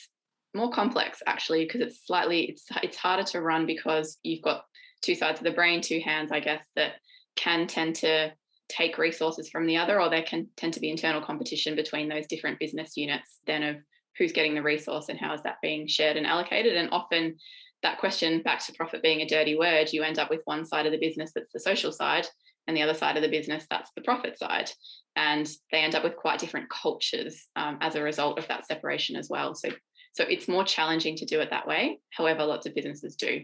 more 0.54 0.72
complex 0.72 1.22
actually 1.28 1.66
because 1.66 1.82
it's 1.82 2.06
slightly 2.06 2.46
it's 2.46 2.66
it's 2.82 2.98
harder 2.98 3.24
to 3.24 3.42
run 3.42 3.66
because 3.66 4.18
you've 4.24 4.42
got 4.42 4.64
two 5.02 5.14
sides 5.14 5.40
of 5.40 5.44
the 5.44 5.52
brain, 5.52 5.82
two 5.82 6.00
hands, 6.00 6.32
I 6.32 6.40
guess, 6.40 6.66
that 6.76 6.94
can 7.36 7.68
tend 7.68 7.98
to 7.98 8.34
take 8.70 8.98
resources 8.98 9.50
from 9.50 9.66
the 9.66 9.78
other, 9.78 10.02
or 10.02 10.10
there 10.10 10.24
can 10.24 10.48
tend 10.58 10.74
to 10.74 10.80
be 10.80 10.90
internal 10.90 11.22
competition 11.22 11.76
between 11.76 12.10
those 12.10 12.28
different 12.28 12.60
business 12.60 12.98
units 12.98 13.40
then 13.46 13.64
of 13.64 13.78
who's 14.18 14.32
getting 14.32 14.56
the 14.56 14.62
resource 14.62 15.10
and 15.10 15.20
how 15.20 15.34
is 15.34 15.42
that 15.44 15.62
being 15.62 15.88
shared 15.88 16.18
and 16.18 16.26
allocated. 16.26 16.76
And 16.76 16.90
often 16.92 17.38
that 17.84 18.00
question 18.00 18.42
back 18.42 18.66
to 18.66 18.74
profit 18.74 19.04
being 19.04 19.22
a 19.22 19.28
dirty 19.28 19.58
word, 19.58 19.94
you 19.94 20.04
end 20.04 20.20
up 20.20 20.30
with 20.30 20.42
one 20.46 20.66
side 20.66 20.86
of 20.86 20.92
the 20.92 21.00
business 21.00 21.32
that's 21.34 21.52
the 21.54 21.60
social 21.60 21.92
side 21.92 22.28
and 22.68 22.76
the 22.76 22.82
other 22.82 22.94
side 22.94 23.16
of 23.16 23.24
the 23.24 23.30
business 23.30 23.66
that's 23.70 23.92
the 23.96 24.02
profit 24.02 24.38
side. 24.38 24.72
And 25.16 25.50
they 25.72 25.80
end 25.80 25.96
up 25.96 26.04
with 26.04 26.16
quite 26.16 26.40
different 26.40 26.70
cultures 26.70 27.48
um, 27.56 27.78
as 27.82 27.96
a 27.96 28.04
result 28.04 28.40
of 28.40 28.48
that 28.48 28.68
separation 28.68 29.16
as 29.16 29.30
well. 29.30 29.56
So, 29.56 29.70
so 30.14 30.24
it's 30.24 30.48
more 30.48 30.64
challenging 30.64 31.16
to 31.18 31.26
do 31.26 31.40
it 31.40 31.52
that 31.52 31.68
way. 31.68 32.00
However, 32.12 32.44
lots 32.44 32.66
of 32.66 32.76
businesses 32.76 33.16
do. 33.16 33.44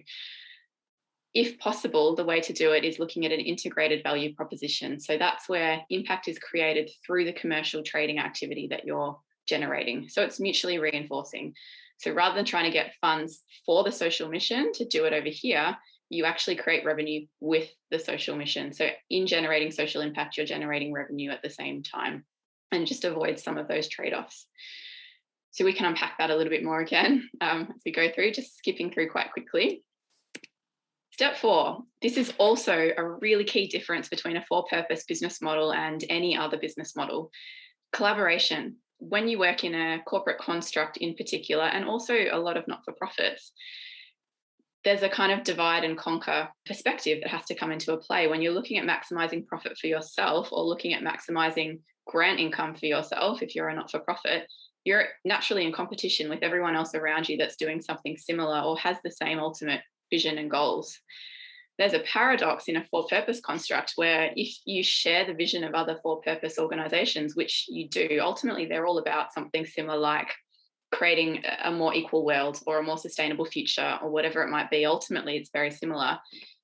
If 1.34 1.58
possible, 1.58 2.16
the 2.16 2.26
way 2.26 2.42
to 2.42 2.54
do 2.54 2.74
it 2.74 2.84
is 2.84 3.00
looking 3.00 3.26
at 3.26 3.32
an 3.32 3.40
integrated 3.40 4.04
value 4.04 4.36
proposition. 4.36 5.00
So 5.00 5.18
that's 5.18 5.50
where 5.50 5.82
impact 5.90 6.28
is 6.28 6.38
created 6.38 6.92
through 7.06 7.26
the 7.26 7.34
commercial 7.34 7.82
trading 7.82 8.20
activity 8.20 8.68
that 8.70 8.86
you're 8.86 9.18
generating. 9.48 10.08
So 10.10 10.22
it's 10.22 10.40
mutually 10.40 10.78
reinforcing. 10.78 11.54
So 11.98 12.12
rather 12.12 12.36
than 12.36 12.46
trying 12.46 12.66
to 12.66 12.72
get 12.72 12.94
funds 13.02 13.42
for 13.66 13.84
the 13.84 13.92
social 13.92 14.30
mission 14.30 14.72
to 14.74 14.86
do 14.86 15.06
it 15.06 15.14
over 15.14 15.30
here, 15.30 15.76
you 16.10 16.26
actually 16.26 16.56
create 16.56 16.86
revenue 16.86 17.26
with 17.40 17.70
the 17.90 17.98
social 17.98 18.36
mission. 18.36 18.72
So 18.72 18.90
in 19.10 19.26
generating 19.26 19.72
social 19.72 20.02
impact, 20.02 20.38
you're 20.38 20.46
generating 20.46 20.94
revenue 20.94 21.32
at 21.32 21.42
the 21.42 21.50
same 21.50 21.82
time 21.82 22.26
and 22.72 22.86
just 22.86 23.06
avoid 23.06 23.40
some 23.40 23.58
of 23.58 23.68
those 23.68 23.88
trade 23.88 24.14
offs. 24.14 24.46
So 25.52 25.66
we 25.66 25.74
can 25.74 25.86
unpack 25.86 26.18
that 26.18 26.30
a 26.30 26.36
little 26.36 26.52
bit 26.52 26.64
more 26.64 26.82
again 26.82 27.30
um, 27.42 27.70
as 27.74 27.82
we 27.86 27.92
go 27.92 28.12
through, 28.14 28.34
just 28.34 28.58
skipping 28.58 28.92
through 28.92 29.10
quite 29.10 29.32
quickly. 29.32 29.84
Step 31.14 31.38
four 31.38 31.78
this 32.02 32.18
is 32.18 32.34
also 32.40 32.90
a 32.98 33.08
really 33.08 33.44
key 33.44 33.68
difference 33.68 34.10
between 34.10 34.36
a 34.36 34.44
for 34.50 34.66
purpose 34.66 35.06
business 35.08 35.44
model 35.44 35.72
and 35.72 36.04
any 36.10 36.36
other 36.36 36.58
business 36.58 36.96
model 36.96 37.30
collaboration. 37.92 38.78
When 38.98 39.28
you 39.28 39.38
work 39.38 39.64
in 39.64 39.76
a 39.76 40.02
corporate 40.08 40.40
construct 40.40 40.98
in 40.98 41.14
particular, 41.14 41.66
and 41.66 41.86
also 41.86 42.16
a 42.32 42.40
lot 42.40 42.58
of 42.58 42.68
not 42.68 42.84
for 42.84 42.94
profits, 42.94 43.52
there's 44.84 45.04
a 45.04 45.10
kind 45.10 45.32
of 45.32 45.44
divide 45.44 45.84
and 45.84 45.96
conquer 45.96 46.50
perspective 46.66 47.20
that 47.22 47.30
has 47.30 47.46
to 47.46 47.56
come 47.56 47.72
into 47.72 47.94
a 47.94 47.98
play 47.98 48.28
when 48.28 48.42
you're 48.42 48.52
looking 48.52 48.80
at 48.80 48.88
maximizing 48.88 49.46
profit 49.46 49.78
for 49.78 49.86
yourself 49.86 50.50
or 50.52 50.64
looking 50.64 50.96
at 50.96 51.04
maximizing 51.04 51.80
grant 52.08 52.40
income 52.40 52.74
for 52.74 52.88
yourself 52.88 53.44
if 53.44 53.54
you're 53.54 53.70
a 53.70 53.76
not 53.76 53.92
for 53.92 54.00
profit 54.00 54.48
you're 54.84 55.06
naturally 55.24 55.66
in 55.66 55.72
competition 55.72 56.30
with 56.30 56.44
everyone 56.44 56.76
else 56.76 56.94
around 56.96 57.30
you 57.30 57.38
that's 57.38 57.56
doing 57.56 57.82
something 57.82 58.18
similar 58.18 58.60
or 58.60 58.78
has 58.78 58.98
the 59.04 59.12
same 59.12 59.40
ultimate 59.40 59.80
vision 60.14 60.38
and 60.38 60.52
goals. 60.52 61.00
There's 61.80 61.96
a 61.96 62.06
paradox 62.16 62.68
in 62.68 62.76
a 62.76 62.86
for 62.92 63.08
purpose 63.08 63.40
construct 63.42 63.94
where 63.96 64.32
if 64.36 64.56
you 64.64 64.84
share 64.84 65.26
the 65.26 65.34
vision 65.34 65.64
of 65.64 65.74
other 65.74 65.98
for 66.04 66.22
purpose 66.22 66.60
organizations, 66.60 67.36
which 67.36 67.66
you 67.68 67.90
do, 67.90 68.20
ultimately 68.22 68.68
they're 68.68 68.86
all 68.86 69.00
about 69.00 69.34
something 69.34 69.66
similar 69.66 69.98
like 69.98 70.32
creating 70.92 71.44
a 71.64 71.72
more 71.72 71.96
equal 71.96 72.24
world 72.24 72.62
or 72.68 72.78
a 72.78 72.84
more 72.84 73.00
sustainable 73.00 73.46
future 73.46 73.98
or 74.04 74.12
whatever 74.12 74.44
it 74.44 74.52
might 74.52 74.70
be. 74.70 74.86
Ultimately, 74.86 75.36
it's 75.38 75.50
very 75.52 75.72
similar. 75.72 76.20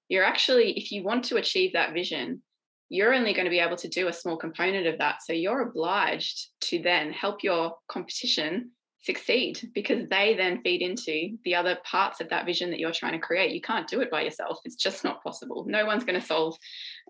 You're 0.10 0.24
actually, 0.24 0.78
if 0.78 0.92
you 0.92 1.04
want 1.04 1.26
to 1.26 1.38
achieve 1.38 1.74
that 1.74 1.94
vision, 1.94 2.44
you're 2.90 3.16
only 3.16 3.34
going 3.34 3.46
to 3.46 3.52
be 3.58 3.60
able 3.60 3.78
to 3.78 3.88
do 3.88 4.08
a 4.08 4.14
small 4.14 4.38
component 4.38 4.86
of 4.86 5.00
that. 5.00 5.24
So 5.24 5.34
you're 5.34 5.62
obliged 5.70 6.50
to 6.70 6.82
then 6.82 7.12
help 7.12 7.44
your 7.44 7.76
competition 7.88 8.72
succeed 9.02 9.72
because 9.74 10.08
they 10.10 10.36
then 10.36 10.62
feed 10.62 10.82
into 10.82 11.38
the 11.46 11.56
other 11.56 11.78
parts 11.84 12.20
of 12.20 12.30
that 12.30 12.46
vision 12.46 12.70
that 12.70 12.80
you're 12.80 12.92
trying 12.92 13.14
to 13.14 13.20
create. 13.20 13.54
You 13.54 13.62
can't 13.62 13.88
do 13.88 14.02
it 14.02 14.12
by 14.12 14.22
yourself. 14.22 14.60
It's 14.66 14.76
just 14.76 15.04
not 15.04 15.24
possible. 15.24 15.66
No 15.68 15.86
one's 15.86 16.04
going 16.04 16.20
to 16.20 16.26
solve, 16.26 16.58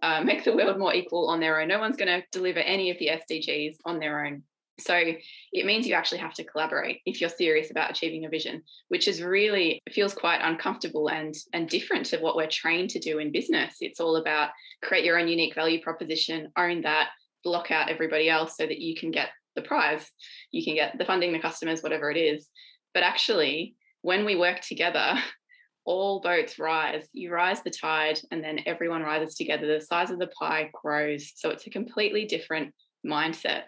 uh, 0.01 0.21
make 0.23 0.43
the 0.43 0.55
world 0.55 0.77
more 0.77 0.93
equal 0.93 1.29
on 1.29 1.39
their 1.39 1.59
own. 1.59 1.67
No 1.67 1.79
one's 1.79 1.95
going 1.95 2.21
to 2.21 2.25
deliver 2.31 2.59
any 2.59 2.91
of 2.91 2.99
the 2.99 3.09
SDGs 3.09 3.77
on 3.85 3.99
their 3.99 4.25
own. 4.25 4.43
So 4.79 4.95
it 4.95 5.65
means 5.65 5.85
you 5.85 5.93
actually 5.93 6.19
have 6.19 6.33
to 6.35 6.43
collaborate 6.43 7.01
if 7.05 7.19
you're 7.19 7.29
serious 7.29 7.69
about 7.69 7.91
achieving 7.91 8.25
a 8.25 8.29
vision, 8.29 8.63
which 8.87 9.07
is 9.07 9.21
really 9.21 9.81
feels 9.91 10.13
quite 10.13 10.39
uncomfortable 10.41 11.09
and 11.09 11.35
and 11.53 11.67
different 11.67 12.05
to 12.07 12.19
what 12.19 12.37
we're 12.37 12.47
trained 12.47 12.91
to 12.91 12.99
do 12.99 13.19
in 13.19 13.31
business. 13.31 13.75
It's 13.81 13.99
all 13.99 14.15
about 14.15 14.51
create 14.81 15.03
your 15.03 15.19
own 15.19 15.27
unique 15.27 15.55
value 15.55 15.81
proposition, 15.81 16.51
own 16.57 16.81
that, 16.83 17.09
block 17.43 17.71
out 17.71 17.89
everybody 17.89 18.29
else 18.29 18.55
so 18.55 18.65
that 18.65 18.79
you 18.79 18.95
can 18.95 19.11
get 19.11 19.29
the 19.61 19.67
prize, 19.67 20.09
you 20.51 20.63
can 20.63 20.75
get 20.75 20.97
the 20.97 21.05
funding, 21.05 21.33
the 21.33 21.39
customers, 21.39 21.81
whatever 21.81 22.09
it 22.09 22.17
is. 22.17 22.47
But 22.93 23.03
actually, 23.03 23.75
when 24.01 24.25
we 24.25 24.35
work 24.35 24.61
together, 24.61 25.15
all 25.85 26.21
boats 26.21 26.59
rise. 26.59 27.07
You 27.13 27.31
rise 27.31 27.61
the 27.63 27.71
tide, 27.71 28.19
and 28.31 28.43
then 28.43 28.59
everyone 28.65 29.01
rises 29.01 29.35
together. 29.35 29.67
The 29.67 29.81
size 29.81 30.11
of 30.11 30.19
the 30.19 30.27
pie 30.27 30.69
grows. 30.73 31.33
So 31.35 31.49
it's 31.49 31.67
a 31.67 31.71
completely 31.71 32.25
different 32.25 32.73
mindset. 33.05 33.63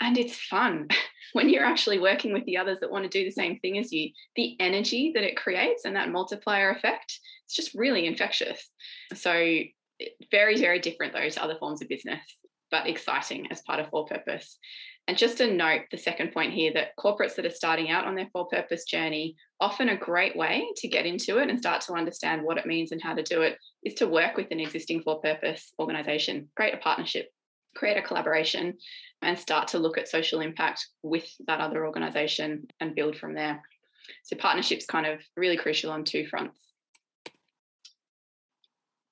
And 0.00 0.16
it's 0.18 0.36
fun 0.36 0.88
when 1.32 1.48
you're 1.48 1.64
actually 1.64 1.98
working 1.98 2.32
with 2.32 2.44
the 2.44 2.56
others 2.56 2.80
that 2.80 2.90
want 2.90 3.04
to 3.04 3.10
do 3.10 3.24
the 3.24 3.30
same 3.30 3.58
thing 3.58 3.78
as 3.78 3.92
you. 3.92 4.10
The 4.36 4.56
energy 4.60 5.12
that 5.14 5.24
it 5.24 5.36
creates 5.36 5.84
and 5.84 5.96
that 5.96 6.10
multiplier 6.10 6.70
effect, 6.70 7.18
it's 7.44 7.56
just 7.56 7.74
really 7.74 8.06
infectious. 8.06 8.68
So, 9.14 9.32
very, 10.30 10.58
very 10.58 10.78
different, 10.78 11.14
though, 11.14 11.28
to 11.28 11.42
other 11.42 11.56
forms 11.58 11.80
of 11.80 11.88
business, 11.88 12.20
but 12.70 12.86
exciting 12.86 13.50
as 13.50 13.62
part 13.62 13.80
of 13.80 13.88
for 13.90 14.04
purpose. 14.06 14.58
And 15.08 15.16
just 15.16 15.40
a 15.40 15.52
note, 15.52 15.82
the 15.92 15.98
second 15.98 16.32
point 16.32 16.52
here 16.52 16.72
that 16.74 16.96
corporates 16.98 17.36
that 17.36 17.46
are 17.46 17.50
starting 17.50 17.90
out 17.90 18.06
on 18.06 18.16
their 18.16 18.28
for 18.32 18.48
purpose 18.48 18.84
journey, 18.84 19.36
often 19.60 19.88
a 19.88 19.96
great 19.96 20.36
way 20.36 20.66
to 20.78 20.88
get 20.88 21.06
into 21.06 21.38
it 21.38 21.48
and 21.48 21.58
start 21.58 21.80
to 21.82 21.92
understand 21.92 22.42
what 22.42 22.58
it 22.58 22.66
means 22.66 22.90
and 22.90 23.00
how 23.00 23.14
to 23.14 23.22
do 23.22 23.42
it 23.42 23.56
is 23.84 23.94
to 23.94 24.08
work 24.08 24.36
with 24.36 24.50
an 24.50 24.58
existing 24.58 25.02
for 25.02 25.20
purpose 25.20 25.72
organization, 25.78 26.48
create 26.56 26.74
a 26.74 26.78
partnership, 26.78 27.28
create 27.76 27.96
a 27.96 28.02
collaboration, 28.02 28.74
and 29.22 29.38
start 29.38 29.68
to 29.68 29.78
look 29.78 29.96
at 29.96 30.08
social 30.08 30.40
impact 30.40 30.84
with 31.04 31.28
that 31.46 31.60
other 31.60 31.86
organization 31.86 32.66
and 32.80 32.96
build 32.96 33.16
from 33.16 33.32
there. 33.32 33.62
So, 34.24 34.36
partnerships 34.36 34.86
kind 34.86 35.06
of 35.06 35.20
really 35.36 35.56
crucial 35.56 35.92
on 35.92 36.04
two 36.04 36.26
fronts. 36.26 36.60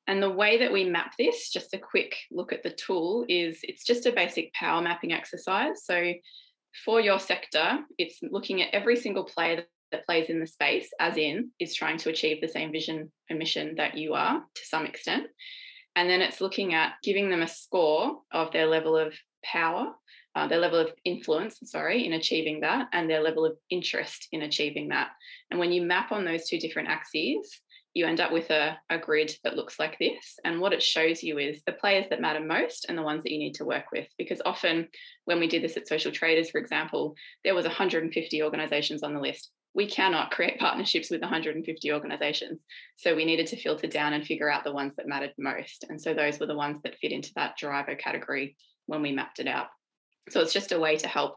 And 0.06 0.22
the 0.22 0.30
way 0.30 0.58
that 0.58 0.72
we 0.72 0.84
map 0.84 1.14
this, 1.18 1.50
just 1.50 1.72
a 1.74 1.78
quick 1.78 2.14
look 2.30 2.52
at 2.52 2.62
the 2.62 2.70
tool, 2.70 3.24
is 3.28 3.60
it's 3.62 3.84
just 3.84 4.06
a 4.06 4.12
basic 4.12 4.52
power 4.52 4.82
mapping 4.82 5.12
exercise. 5.12 5.84
So 5.84 6.12
for 6.84 7.00
your 7.00 7.18
sector, 7.18 7.78
it's 7.98 8.18
looking 8.22 8.60
at 8.60 8.74
every 8.74 8.96
single 8.96 9.24
player 9.24 9.64
that 9.92 10.06
plays 10.06 10.28
in 10.28 10.40
the 10.40 10.46
space, 10.46 10.90
as 11.00 11.16
in 11.16 11.50
is 11.60 11.74
trying 11.74 11.98
to 11.98 12.10
achieve 12.10 12.40
the 12.40 12.48
same 12.48 12.72
vision 12.72 13.10
and 13.30 13.38
mission 13.38 13.74
that 13.76 13.96
you 13.96 14.14
are 14.14 14.40
to 14.40 14.62
some 14.64 14.84
extent. 14.84 15.26
And 15.96 16.10
then 16.10 16.20
it's 16.20 16.40
looking 16.40 16.74
at 16.74 16.94
giving 17.02 17.30
them 17.30 17.42
a 17.42 17.48
score 17.48 18.18
of 18.32 18.50
their 18.52 18.66
level 18.66 18.96
of 18.96 19.14
power, 19.44 19.92
uh, 20.34 20.48
their 20.48 20.58
level 20.58 20.80
of 20.80 20.92
influence, 21.04 21.60
sorry, 21.64 22.04
in 22.04 22.14
achieving 22.14 22.60
that, 22.60 22.88
and 22.92 23.08
their 23.08 23.22
level 23.22 23.46
of 23.46 23.56
interest 23.70 24.26
in 24.32 24.42
achieving 24.42 24.88
that. 24.88 25.10
And 25.50 25.60
when 25.60 25.70
you 25.70 25.82
map 25.82 26.10
on 26.10 26.24
those 26.24 26.48
two 26.48 26.58
different 26.58 26.88
axes, 26.88 27.60
you 27.94 28.06
end 28.06 28.20
up 28.20 28.32
with 28.32 28.50
a, 28.50 28.76
a 28.90 28.98
grid 28.98 29.32
that 29.44 29.54
looks 29.54 29.78
like 29.78 29.96
this. 29.98 30.38
And 30.44 30.60
what 30.60 30.72
it 30.72 30.82
shows 30.82 31.22
you 31.22 31.38
is 31.38 31.62
the 31.64 31.72
players 31.72 32.06
that 32.10 32.20
matter 32.20 32.40
most 32.40 32.86
and 32.88 32.98
the 32.98 33.02
ones 33.02 33.22
that 33.22 33.32
you 33.32 33.38
need 33.38 33.54
to 33.54 33.64
work 33.64 33.84
with. 33.92 34.08
Because 34.18 34.42
often 34.44 34.88
when 35.24 35.38
we 35.38 35.46
did 35.46 35.62
this 35.62 35.76
at 35.76 35.86
Social 35.86 36.10
Traders, 36.10 36.50
for 36.50 36.58
example, 36.58 37.14
there 37.44 37.54
was 37.54 37.64
150 37.64 38.42
organizations 38.42 39.04
on 39.04 39.14
the 39.14 39.20
list. 39.20 39.50
We 39.74 39.86
cannot 39.86 40.32
create 40.32 40.58
partnerships 40.58 41.10
with 41.10 41.20
150 41.20 41.92
organizations. 41.92 42.64
So 42.96 43.14
we 43.14 43.24
needed 43.24 43.46
to 43.48 43.60
filter 43.60 43.86
down 43.86 44.12
and 44.12 44.24
figure 44.24 44.50
out 44.50 44.64
the 44.64 44.72
ones 44.72 44.94
that 44.96 45.08
mattered 45.08 45.32
most. 45.38 45.84
And 45.88 46.00
so 46.00 46.14
those 46.14 46.40
were 46.40 46.46
the 46.46 46.56
ones 46.56 46.78
that 46.82 46.98
fit 46.98 47.12
into 47.12 47.32
that 47.36 47.56
driver 47.56 47.94
category 47.94 48.56
when 48.86 49.02
we 49.02 49.12
mapped 49.12 49.38
it 49.38 49.46
out. 49.46 49.68
So 50.30 50.40
it's 50.40 50.52
just 50.52 50.72
a 50.72 50.80
way 50.80 50.96
to 50.96 51.08
help 51.08 51.36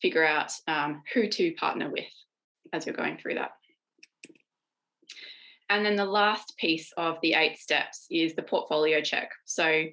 figure 0.00 0.24
out 0.24 0.52
um, 0.66 1.02
who 1.12 1.28
to 1.28 1.52
partner 1.54 1.90
with 1.90 2.04
as 2.72 2.86
you're 2.86 2.94
going 2.94 3.18
through 3.18 3.34
that. 3.34 3.50
And 5.70 5.86
then 5.86 5.94
the 5.94 6.04
last 6.04 6.56
piece 6.58 6.92
of 6.96 7.16
the 7.22 7.34
eight 7.34 7.58
steps 7.58 8.06
is 8.10 8.34
the 8.34 8.42
portfolio 8.42 9.00
check. 9.00 9.30
So 9.46 9.84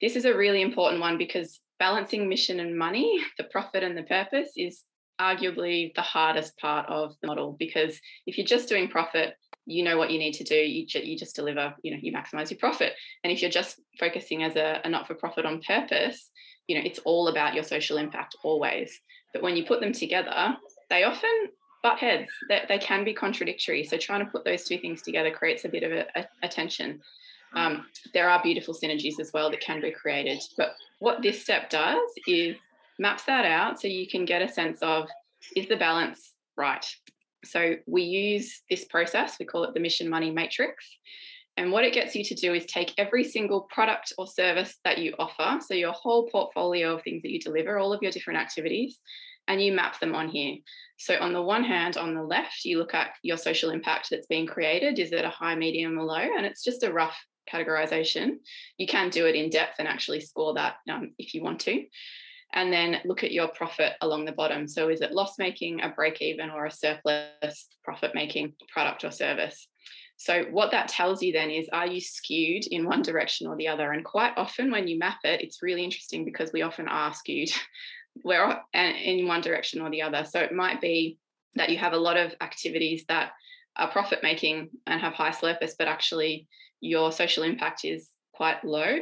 this 0.00 0.16
is 0.16 0.24
a 0.24 0.36
really 0.36 0.62
important 0.62 1.02
one 1.02 1.18
because 1.18 1.60
balancing 1.78 2.28
mission 2.28 2.60
and 2.60 2.76
money, 2.76 3.22
the 3.38 3.44
profit 3.44 3.82
and 3.84 3.96
the 3.96 4.02
purpose, 4.02 4.50
is 4.56 4.82
arguably 5.20 5.94
the 5.94 6.02
hardest 6.02 6.56
part 6.58 6.88
of 6.88 7.14
the 7.20 7.26
model 7.26 7.56
because 7.58 8.00
if 8.26 8.38
you're 8.38 8.46
just 8.46 8.68
doing 8.68 8.88
profit, 8.88 9.34
you 9.66 9.82
know 9.82 9.98
what 9.98 10.10
you 10.10 10.18
need 10.18 10.32
to 10.32 10.44
do. 10.44 10.54
You, 10.54 10.86
you 10.94 11.18
just 11.18 11.36
deliver, 11.36 11.74
you 11.82 11.90
know, 11.90 11.98
you 12.00 12.10
maximize 12.10 12.50
your 12.50 12.58
profit. 12.58 12.94
And 13.22 13.30
if 13.30 13.42
you're 13.42 13.50
just 13.50 13.78
focusing 14.00 14.42
as 14.42 14.56
a, 14.56 14.80
a 14.82 14.88
not 14.88 15.06
for 15.06 15.14
profit 15.14 15.44
on 15.44 15.60
purpose, 15.60 16.30
you 16.68 16.76
know, 16.76 16.82
it's 16.84 17.00
all 17.00 17.28
about 17.28 17.54
your 17.54 17.64
social 17.64 17.98
impact 17.98 18.34
always. 18.42 18.98
But 19.34 19.42
when 19.42 19.56
you 19.56 19.66
put 19.66 19.80
them 19.80 19.92
together, 19.92 20.56
they 20.88 21.04
often 21.04 21.48
butt 21.82 21.98
heads. 21.98 22.30
They, 22.48 22.78
can 22.78 23.04
be 23.04 23.14
contradictory. 23.14 23.84
So 23.84 23.96
trying 23.96 24.24
to 24.24 24.30
put 24.30 24.44
those 24.44 24.64
two 24.64 24.78
things 24.78 25.02
together 25.02 25.30
creates 25.30 25.64
a 25.64 25.68
bit 25.68 25.82
of 25.82 25.92
a, 25.92 26.06
a, 26.16 26.26
a 26.42 26.48
tension. 26.48 27.00
Um, 27.54 27.86
there 28.12 28.28
are 28.28 28.42
beautiful 28.42 28.74
synergies 28.74 29.20
as 29.20 29.32
well 29.32 29.50
that 29.50 29.60
can 29.60 29.80
be 29.80 29.90
created. 29.90 30.42
But 30.56 30.74
what 30.98 31.22
this 31.22 31.42
step 31.42 31.70
does 31.70 32.10
is 32.26 32.56
maps 32.98 33.24
that 33.24 33.44
out 33.44 33.80
so 33.80 33.88
you 33.88 34.08
can 34.08 34.24
get 34.24 34.42
a 34.42 34.48
sense 34.48 34.78
of 34.82 35.08
is 35.54 35.68
the 35.68 35.76
balance 35.76 36.32
right? 36.58 36.84
So 37.44 37.76
we 37.86 38.02
use 38.02 38.62
this 38.68 38.84
process, 38.84 39.36
we 39.38 39.46
call 39.46 39.64
it 39.64 39.72
the 39.72 39.80
mission 39.80 40.10
money 40.10 40.30
matrix. 40.30 40.84
And 41.56 41.72
what 41.72 41.84
it 41.84 41.94
gets 41.94 42.14
you 42.14 42.24
to 42.24 42.34
do 42.34 42.52
is 42.52 42.66
take 42.66 42.92
every 42.98 43.24
single 43.24 43.62
product 43.62 44.12
or 44.18 44.26
service 44.26 44.76
that 44.84 44.98
you 44.98 45.14
offer, 45.18 45.58
so 45.64 45.74
your 45.74 45.92
whole 45.92 46.28
portfolio 46.28 46.94
of 46.94 47.02
things 47.02 47.22
that 47.22 47.30
you 47.30 47.40
deliver, 47.40 47.78
all 47.78 47.92
of 47.92 48.02
your 48.02 48.12
different 48.12 48.38
activities, 48.38 48.98
and 49.48 49.60
you 49.60 49.72
map 49.72 49.98
them 49.98 50.14
on 50.14 50.28
here. 50.28 50.58
So, 50.98 51.16
on 51.18 51.32
the 51.32 51.42
one 51.42 51.64
hand, 51.64 51.96
on 51.96 52.14
the 52.14 52.22
left, 52.22 52.64
you 52.64 52.78
look 52.78 52.94
at 52.94 53.10
your 53.22 53.36
social 53.36 53.70
impact 53.70 54.08
that's 54.10 54.26
being 54.26 54.46
created. 54.46 54.98
Is 54.98 55.12
it 55.12 55.24
a 55.24 55.30
high, 55.30 55.54
medium, 55.54 55.98
or 55.98 56.04
low? 56.04 56.16
And 56.16 56.44
it's 56.44 56.62
just 56.62 56.82
a 56.82 56.92
rough 56.92 57.16
categorization. 57.50 58.36
You 58.76 58.86
can 58.86 59.10
do 59.10 59.26
it 59.26 59.34
in 59.34 59.50
depth 59.50 59.76
and 59.78 59.88
actually 59.88 60.20
score 60.20 60.54
that 60.54 60.76
um, 60.90 61.12
if 61.18 61.34
you 61.34 61.42
want 61.42 61.60
to. 61.60 61.84
And 62.52 62.72
then 62.72 62.98
look 63.04 63.24
at 63.24 63.32
your 63.32 63.48
profit 63.48 63.92
along 64.00 64.24
the 64.24 64.32
bottom. 64.32 64.68
So, 64.68 64.88
is 64.88 65.00
it 65.00 65.12
loss 65.12 65.38
making, 65.38 65.82
a 65.82 65.88
break 65.88 66.20
even, 66.20 66.50
or 66.50 66.66
a 66.66 66.70
surplus 66.70 67.68
profit 67.84 68.14
making 68.14 68.54
product 68.72 69.04
or 69.04 69.10
service? 69.10 69.66
So, 70.16 70.46
what 70.50 70.72
that 70.72 70.88
tells 70.88 71.22
you 71.22 71.32
then 71.32 71.50
is 71.50 71.68
are 71.72 71.86
you 71.86 72.00
skewed 72.00 72.66
in 72.66 72.86
one 72.86 73.02
direction 73.02 73.46
or 73.46 73.56
the 73.56 73.68
other? 73.68 73.92
And 73.92 74.04
quite 74.04 74.32
often, 74.36 74.72
when 74.72 74.88
you 74.88 74.98
map 74.98 75.18
it, 75.22 75.42
it's 75.42 75.62
really 75.62 75.84
interesting 75.84 76.24
because 76.24 76.52
we 76.52 76.62
often 76.62 76.88
are 76.88 77.14
skewed 77.14 77.50
we're 78.24 78.58
in 78.74 79.26
one 79.26 79.40
direction 79.40 79.80
or 79.80 79.90
the 79.90 80.02
other. 80.02 80.24
So, 80.24 80.40
it 80.40 80.52
might 80.52 80.80
be 80.80 81.18
that 81.54 81.70
you 81.70 81.78
have 81.78 81.92
a 81.92 81.98
lot 81.98 82.16
of 82.16 82.34
activities 82.40 83.04
that 83.08 83.32
are 83.76 83.90
profit 83.90 84.20
making 84.22 84.70
and 84.86 85.00
have 85.00 85.14
high 85.14 85.30
surplus, 85.30 85.74
but 85.78 85.88
actually 85.88 86.46
your 86.80 87.12
social 87.12 87.42
impact 87.42 87.84
is 87.84 88.10
quite 88.32 88.64
low. 88.64 88.98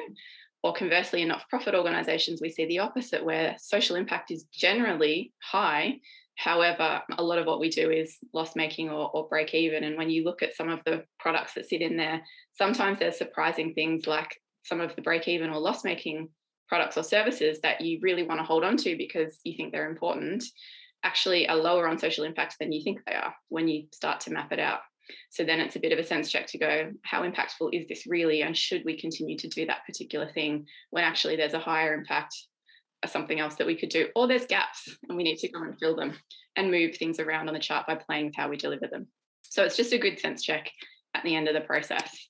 Or 0.62 0.72
conversely, 0.72 1.22
in 1.22 1.29
not 1.29 1.48
profit 1.48 1.74
organizations, 1.74 2.40
we 2.40 2.50
see 2.50 2.66
the 2.66 2.81
opposite, 2.81 3.24
where 3.24 3.57
social 3.59 3.94
impact 3.96 4.31
is 4.31 4.46
generally 4.52 5.33
high, 5.40 6.00
However, 6.37 7.02
a 7.16 7.24
lot 7.24 7.38
of 7.38 7.46
what 7.46 7.61
we 7.61 7.70
do 7.70 7.90
is 7.90 8.18
loss 8.35 8.55
making 8.55 8.90
or, 8.90 9.11
or, 9.14 9.26
break 9.26 9.55
even. 9.55 9.85
And 9.85 9.96
when 9.96 10.11
you 10.11 10.22
look 10.22 10.42
at 10.42 10.55
some 10.55 10.68
of 10.68 10.81
the 10.85 11.05
products 11.18 11.55
that 11.55 11.66
sit 11.66 11.81
in 11.81 11.96
there, 11.96 12.20
sometimes 12.52 12.98
there's 12.98 13.16
surprising 13.16 13.72
things 13.72 14.07
like 14.07 14.37
some 14.62 14.81
of 14.81 14.94
the 14.94 15.02
break 15.02 15.29
even 15.29 15.48
or 15.48 15.59
loss 15.59 15.83
making 15.83 16.29
products 16.68 16.96
or 16.96 17.02
services 17.02 17.61
that 17.62 17.81
you 17.81 17.98
really 18.02 18.22
want 18.22 18.40
to 18.40 18.44
hold 18.44 18.64
on 18.64 18.76
to 18.76 18.96
because 18.96 19.38
you 19.44 19.57
think 19.57 19.72
they're 19.72 19.88
important 19.88 20.44
actually 21.07 21.48
are 21.48 21.57
lower 21.57 21.88
on 21.88 21.98
social 21.98 22.24
impact 22.24 22.57
than 22.59 22.72
you 22.72 22.83
think 22.83 23.00
they 23.07 23.14
are 23.14 23.35
when 23.48 23.68
you 23.68 23.87
start 23.92 24.20
to 24.20 24.33
map 24.33 24.52
it 24.52 24.59
out. 24.59 24.81
So 25.31 25.44
then 25.44 25.61
it's 25.61 25.76
a 25.76 25.81
bit 25.81 25.92
of 25.92 26.00
a 26.00 26.05
sense 26.05 26.31
check 26.31 26.48
to 26.48 26.59
go, 26.59 26.90
how 27.05 27.22
impactful 27.22 27.70
is 27.72 27.87
this 27.87 28.07
really? 28.09 28.42
And 28.42 28.57
should 28.57 28.83
we 28.85 28.98
continue 28.98 29.37
to 29.38 29.48
do 29.48 29.66
that 29.66 29.87
particular 29.87 30.29
thing 30.33 30.66
when 30.90 31.05
actually 31.05 31.37
there's 31.37 31.55
a 31.55 31.61
higher 31.61 31.94
impact 31.94 32.35
or 33.05 33.09
something 33.09 33.38
else 33.38 33.55
that 33.57 33.68
we 33.68 33.76
could 33.76 33.90
do, 33.90 34.09
or 34.16 34.26
there's 34.26 34.46
gaps 34.46 34.88
and 35.09 35.16
we 35.16 35.22
need 35.22 35.38
to 35.38 35.48
go 35.48 35.62
and 35.62 35.79
fill 35.79 35.94
them 35.94 36.14
and 36.57 36.72
move 36.72 36.96
things 36.96 37.20
around 37.20 37.46
on 37.46 37.55
the 37.55 37.61
chart 37.61 37.87
by 37.87 37.94
playing 37.94 38.26
with 38.26 38.37
how 38.37 38.48
we 38.48 38.57
deliver 38.57 38.88
them. 38.88 39.07
So 39.42 39.62
it's 39.62 39.76
just 39.76 39.92
a 39.92 39.98
good 39.98 40.18
sense 40.18 40.42
check 40.42 40.70
at 41.14 41.22
the 41.22 41.37
end 41.37 41.46
of 41.46 41.55
the 41.55 41.61
process. 41.61 42.29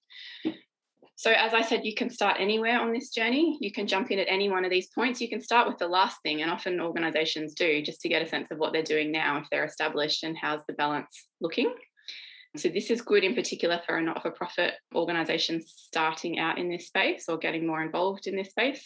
So, 1.18 1.32
as 1.32 1.54
I 1.54 1.62
said, 1.62 1.86
you 1.86 1.94
can 1.94 2.10
start 2.10 2.36
anywhere 2.38 2.78
on 2.78 2.92
this 2.92 3.08
journey. 3.08 3.56
You 3.62 3.72
can 3.72 3.86
jump 3.86 4.10
in 4.10 4.18
at 4.18 4.28
any 4.28 4.50
one 4.50 4.66
of 4.66 4.70
these 4.70 4.88
points. 4.88 5.18
You 5.18 5.30
can 5.30 5.40
start 5.40 5.66
with 5.66 5.78
the 5.78 5.88
last 5.88 6.18
thing, 6.22 6.42
and 6.42 6.50
often 6.50 6.78
organizations 6.78 7.54
do 7.54 7.80
just 7.80 8.02
to 8.02 8.10
get 8.10 8.20
a 8.20 8.28
sense 8.28 8.50
of 8.50 8.58
what 8.58 8.74
they're 8.74 8.82
doing 8.82 9.10
now 9.10 9.38
if 9.38 9.46
they're 9.50 9.64
established 9.64 10.24
and 10.24 10.36
how's 10.36 10.60
the 10.68 10.74
balance 10.74 11.26
looking. 11.40 11.74
So, 12.58 12.68
this 12.68 12.90
is 12.90 13.00
good 13.00 13.24
in 13.24 13.34
particular 13.34 13.80
for 13.86 13.96
a 13.96 14.02
not 14.02 14.20
for 14.20 14.30
profit 14.30 14.74
organization 14.94 15.62
starting 15.66 16.38
out 16.38 16.58
in 16.58 16.68
this 16.68 16.88
space 16.88 17.24
or 17.30 17.38
getting 17.38 17.66
more 17.66 17.82
involved 17.82 18.26
in 18.26 18.36
this 18.36 18.50
space. 18.50 18.82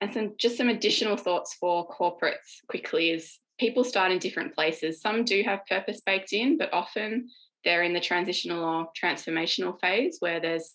And 0.00 0.12
some 0.12 0.34
just 0.38 0.56
some 0.56 0.68
additional 0.68 1.16
thoughts 1.16 1.54
for 1.54 1.88
corporates 1.88 2.58
quickly 2.68 3.10
is 3.10 3.38
people 3.60 3.84
start 3.84 4.10
in 4.10 4.18
different 4.18 4.52
places. 4.52 5.00
Some 5.00 5.24
do 5.24 5.44
have 5.44 5.64
purpose 5.66 6.00
baked 6.04 6.32
in, 6.32 6.58
but 6.58 6.72
often 6.72 7.28
they're 7.64 7.84
in 7.84 7.94
the 7.94 8.00
transitional 8.00 8.64
or 8.64 8.88
transformational 9.00 9.78
phase 9.80 10.16
where 10.18 10.40
there's 10.40 10.74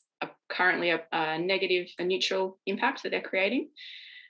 currently 0.51 0.91
a, 0.91 1.01
a 1.11 1.39
negative, 1.39 1.87
a 1.99 2.03
neutral 2.03 2.59
impact 2.65 3.03
that 3.03 3.09
they're 3.09 3.21
creating, 3.21 3.69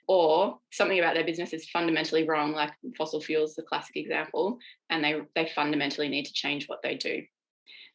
or 0.08 0.58
something 0.70 0.98
about 0.98 1.14
their 1.14 1.24
business 1.24 1.52
is 1.52 1.70
fundamentally 1.70 2.26
wrong, 2.26 2.52
like 2.52 2.72
fossil 2.96 3.20
fuels, 3.20 3.54
the 3.54 3.62
classic 3.62 3.96
example, 3.96 4.58
and 4.90 5.02
they 5.02 5.20
they 5.34 5.50
fundamentally 5.54 6.08
need 6.08 6.26
to 6.26 6.32
change 6.32 6.68
what 6.68 6.82
they 6.82 6.94
do. 6.94 7.22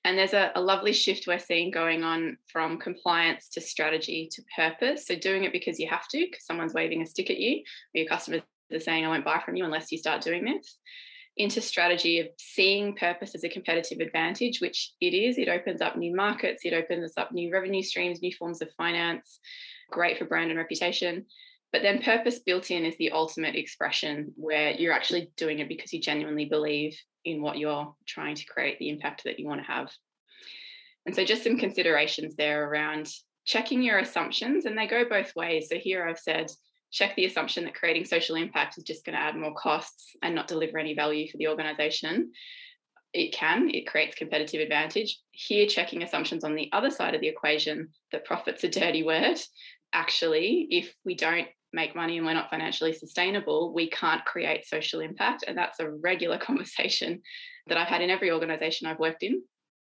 And 0.04 0.18
there's 0.18 0.34
a, 0.34 0.52
a, 0.56 0.62
lovely 0.62 0.94
shift 0.94 1.28
we're 1.28 1.40
seeing 1.40 1.70
going 1.70 2.04
on 2.04 2.38
from 2.48 2.78
compliance 2.78 3.50
to 3.50 3.62
strategy 3.62 4.30
to 4.32 4.42
purpose. 4.56 5.06
So 5.06 5.16
doing 5.16 5.44
it 5.44 5.52
because 5.52 5.80
you 5.80 5.90
have 5.90 6.08
to, 6.10 6.20
because 6.20 6.46
someone's 6.46 6.74
waving 6.74 7.02
a 7.02 7.06
stick 7.06 7.30
at 7.30 7.40
you, 7.40 7.58
or 7.58 8.00
your 8.00 8.08
customers 8.08 8.42
are 8.72 8.80
saying, 8.80 9.06
I 9.06 9.10
won't 9.10 9.26
buy 9.26 9.42
from 9.44 9.58
you 9.58 9.66
unless 9.66 9.92
you 9.92 9.98
start 9.98 10.22
doing 10.22 10.46
this. 10.46 10.78
Into 11.38 11.62
strategy 11.62 12.20
of 12.20 12.28
seeing 12.40 12.96
purpose 12.96 13.36
as 13.36 13.44
a 13.44 13.50
competitive 13.50 14.00
advantage, 14.00 14.60
which 14.60 14.92
it 15.00 15.14
is. 15.14 15.38
It 15.38 15.50
opens 15.50 15.82
up 15.82 15.96
new 15.96 16.16
markets, 16.16 16.66
it 16.66 16.74
opens 16.74 17.14
up 17.16 17.32
new 17.32 17.54
revenue 17.54 17.84
streams, 17.84 18.22
new 18.22 18.34
forms 18.34 18.62
of 18.62 18.72
finance, 18.76 19.40
great 19.92 20.18
for 20.18 20.26
brand 20.26 20.50
and 20.50 20.58
reputation. 20.58 21.26
But 21.72 21.82
then 21.82 22.02
purpose 22.02 22.40
built 22.40 22.72
in 22.72 22.86
is 22.86 22.98
the 22.98 23.12
ultimate 23.12 23.56
expression 23.56 24.34
where 24.36 24.72
you're 24.72 24.94
actually 24.94 25.32
doing 25.36 25.60
it 25.60 25.68
because 25.68 25.94
you 25.94 26.02
genuinely 26.02 26.46
believe 26.46 26.98
in 27.26 27.42
what 27.42 27.58
you're 27.58 27.94
trying 28.08 28.36
to 28.36 28.46
create, 28.46 28.80
the 28.80 28.90
impact 28.90 29.24
that 29.26 29.38
you 29.38 29.48
want 29.48 29.62
to 29.62 29.72
have. 29.72 29.92
And 31.06 31.16
so, 31.16 31.24
just 31.24 31.44
some 31.44 31.58
considerations 31.58 32.36
there 32.36 32.70
around 32.70 33.10
checking 33.46 33.82
your 33.82 34.00
assumptions, 34.00 34.66
and 34.66 34.78
they 34.78 34.88
go 34.88 35.06
both 35.10 35.36
ways. 35.36 35.68
So, 35.70 35.78
here 35.78 36.08
I've 36.08 36.20
said, 36.20 36.48
check 36.92 37.16
the 37.16 37.26
assumption 37.26 37.66
that 37.66 37.76
creating 37.76 38.06
social 38.06 38.36
impact 38.36 38.78
is 38.78 38.84
just 38.84 39.06
going 39.06 39.16
to 39.16 39.22
add 39.22 39.36
more 39.36 39.54
costs 39.54 40.16
and 40.22 40.34
not 40.34 40.48
deliver 40.48 40.78
any 40.78 40.94
value 40.94 41.30
for 41.30 41.38
the 41.38 41.48
organization. 41.48 42.32
It 43.14 43.34
can, 43.34 43.70
it 43.74 43.88
creates 43.88 44.16
competitive 44.16 44.62
advantage. 44.62 45.20
Here, 45.32 45.68
checking 45.68 46.04
assumptions 46.04 46.44
on 46.44 46.56
the 46.56 46.70
other 46.74 46.92
side 46.92 47.16
of 47.16 47.22
the 47.22 47.28
equation 47.28 47.90
that 48.12 48.26
profit's 48.26 48.64
a 48.64 48.70
dirty 48.70 49.04
word. 49.04 49.38
Actually, 49.94 50.68
if 50.70 50.94
we 51.06 51.16
don't 51.16 51.48
make 51.74 51.96
money 51.96 52.18
and 52.18 52.26
we're 52.26 52.34
not 52.34 52.50
financially 52.50 52.94
sustainable, 52.94 53.74
we 53.74 53.90
can't 53.90 54.24
create 54.26 54.66
social 54.66 55.02
impact. 55.02 55.44
And 55.48 55.58
that's 55.58 55.80
a 55.80 55.90
regular 55.90 56.38
conversation 56.50 57.22
that 57.68 57.78
I've 57.78 57.88
had 57.88 58.02
in 58.02 58.10
every 58.10 58.32
organization 58.32 58.88
I've 58.88 59.00
worked 59.00 59.24
in. 59.24 59.42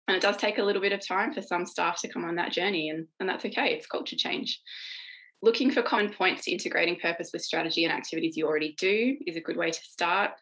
And 0.08 0.16
it 0.16 0.22
does 0.22 0.36
take 0.36 0.58
a 0.58 0.62
little 0.62 0.82
bit 0.82 0.92
of 0.92 1.06
time 1.06 1.32
for 1.32 1.40
some 1.40 1.64
staff 1.64 2.00
to 2.00 2.08
come 2.08 2.24
on 2.24 2.34
that 2.34 2.52
journey, 2.52 2.88
and, 2.88 3.06
and 3.20 3.28
that's 3.28 3.44
okay. 3.44 3.74
It's 3.74 3.86
culture 3.86 4.16
change. 4.16 4.60
Looking 5.42 5.70
for 5.70 5.82
common 5.82 6.12
points 6.12 6.44
to 6.44 6.52
integrating 6.52 6.96
purpose 6.96 7.30
with 7.32 7.42
strategy 7.42 7.84
and 7.84 7.92
activities 7.92 8.36
you 8.36 8.46
already 8.46 8.74
do 8.78 9.16
is 9.26 9.36
a 9.36 9.40
good 9.40 9.56
way 9.56 9.70
to 9.70 9.80
start. 9.82 10.32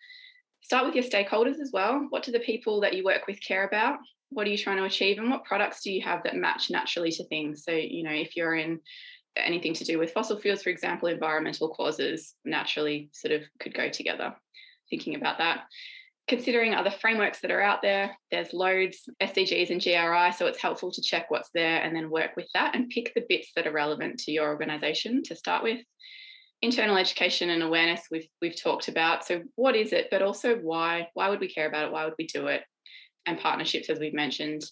Start 0.60 0.86
with 0.86 0.94
your 0.94 1.04
stakeholders 1.04 1.60
as 1.60 1.70
well. 1.72 2.06
What 2.10 2.24
do 2.24 2.32
the 2.32 2.40
people 2.40 2.80
that 2.80 2.94
you 2.94 3.04
work 3.04 3.26
with 3.26 3.40
care 3.40 3.66
about? 3.66 3.98
What 4.30 4.46
are 4.46 4.50
you 4.50 4.58
trying 4.58 4.78
to 4.78 4.84
achieve? 4.84 5.18
And 5.18 5.30
what 5.30 5.44
products 5.44 5.82
do 5.82 5.92
you 5.92 6.02
have 6.02 6.24
that 6.24 6.36
match 6.36 6.68
naturally 6.68 7.12
to 7.12 7.24
things? 7.24 7.64
So, 7.64 7.72
you 7.72 8.02
know, 8.02 8.12
if 8.12 8.36
you're 8.36 8.56
in 8.56 8.80
anything 9.36 9.72
to 9.74 9.84
do 9.84 9.98
with 9.98 10.12
fossil 10.12 10.38
fuels, 10.38 10.62
for 10.62 10.70
example, 10.70 11.08
environmental 11.08 11.68
causes 11.68 12.34
naturally 12.44 13.08
sort 13.12 13.32
of 13.32 13.42
could 13.60 13.74
go 13.74 13.88
together. 13.88 14.34
Thinking 14.90 15.14
about 15.14 15.38
that. 15.38 15.60
Considering 16.28 16.74
other 16.74 16.90
frameworks 16.90 17.40
that 17.40 17.50
are 17.50 17.62
out 17.62 17.80
there, 17.80 18.16
there's 18.30 18.52
loads, 18.52 19.08
SDGs 19.22 19.70
and 19.70 19.82
GRI, 19.82 20.32
so 20.36 20.46
it's 20.46 20.60
helpful 20.60 20.92
to 20.92 21.00
check 21.00 21.30
what's 21.30 21.48
there 21.54 21.82
and 21.82 21.96
then 21.96 22.10
work 22.10 22.36
with 22.36 22.46
that 22.52 22.76
and 22.76 22.90
pick 22.90 23.14
the 23.14 23.24
bits 23.28 23.50
that 23.56 23.66
are 23.66 23.72
relevant 23.72 24.18
to 24.20 24.32
your 24.32 24.48
organisation 24.48 25.22
to 25.24 25.34
start 25.34 25.62
with. 25.62 25.80
Internal 26.60 26.98
education 26.98 27.50
and 27.50 27.62
awareness 27.62 28.02
we've 28.10 28.26
we've 28.42 28.60
talked 28.60 28.88
about. 28.88 29.24
So 29.24 29.42
what 29.54 29.74
is 29.74 29.92
it, 29.92 30.08
but 30.10 30.22
also 30.22 30.56
why? 30.56 31.08
Why 31.14 31.30
would 31.30 31.40
we 31.40 31.52
care 31.52 31.68
about 31.68 31.86
it? 31.86 31.92
Why 31.92 32.04
would 32.04 32.14
we 32.18 32.26
do 32.26 32.48
it? 32.48 32.62
And 33.24 33.38
partnerships, 33.38 33.88
as 33.88 33.98
we've 33.98 34.12
mentioned. 34.12 34.64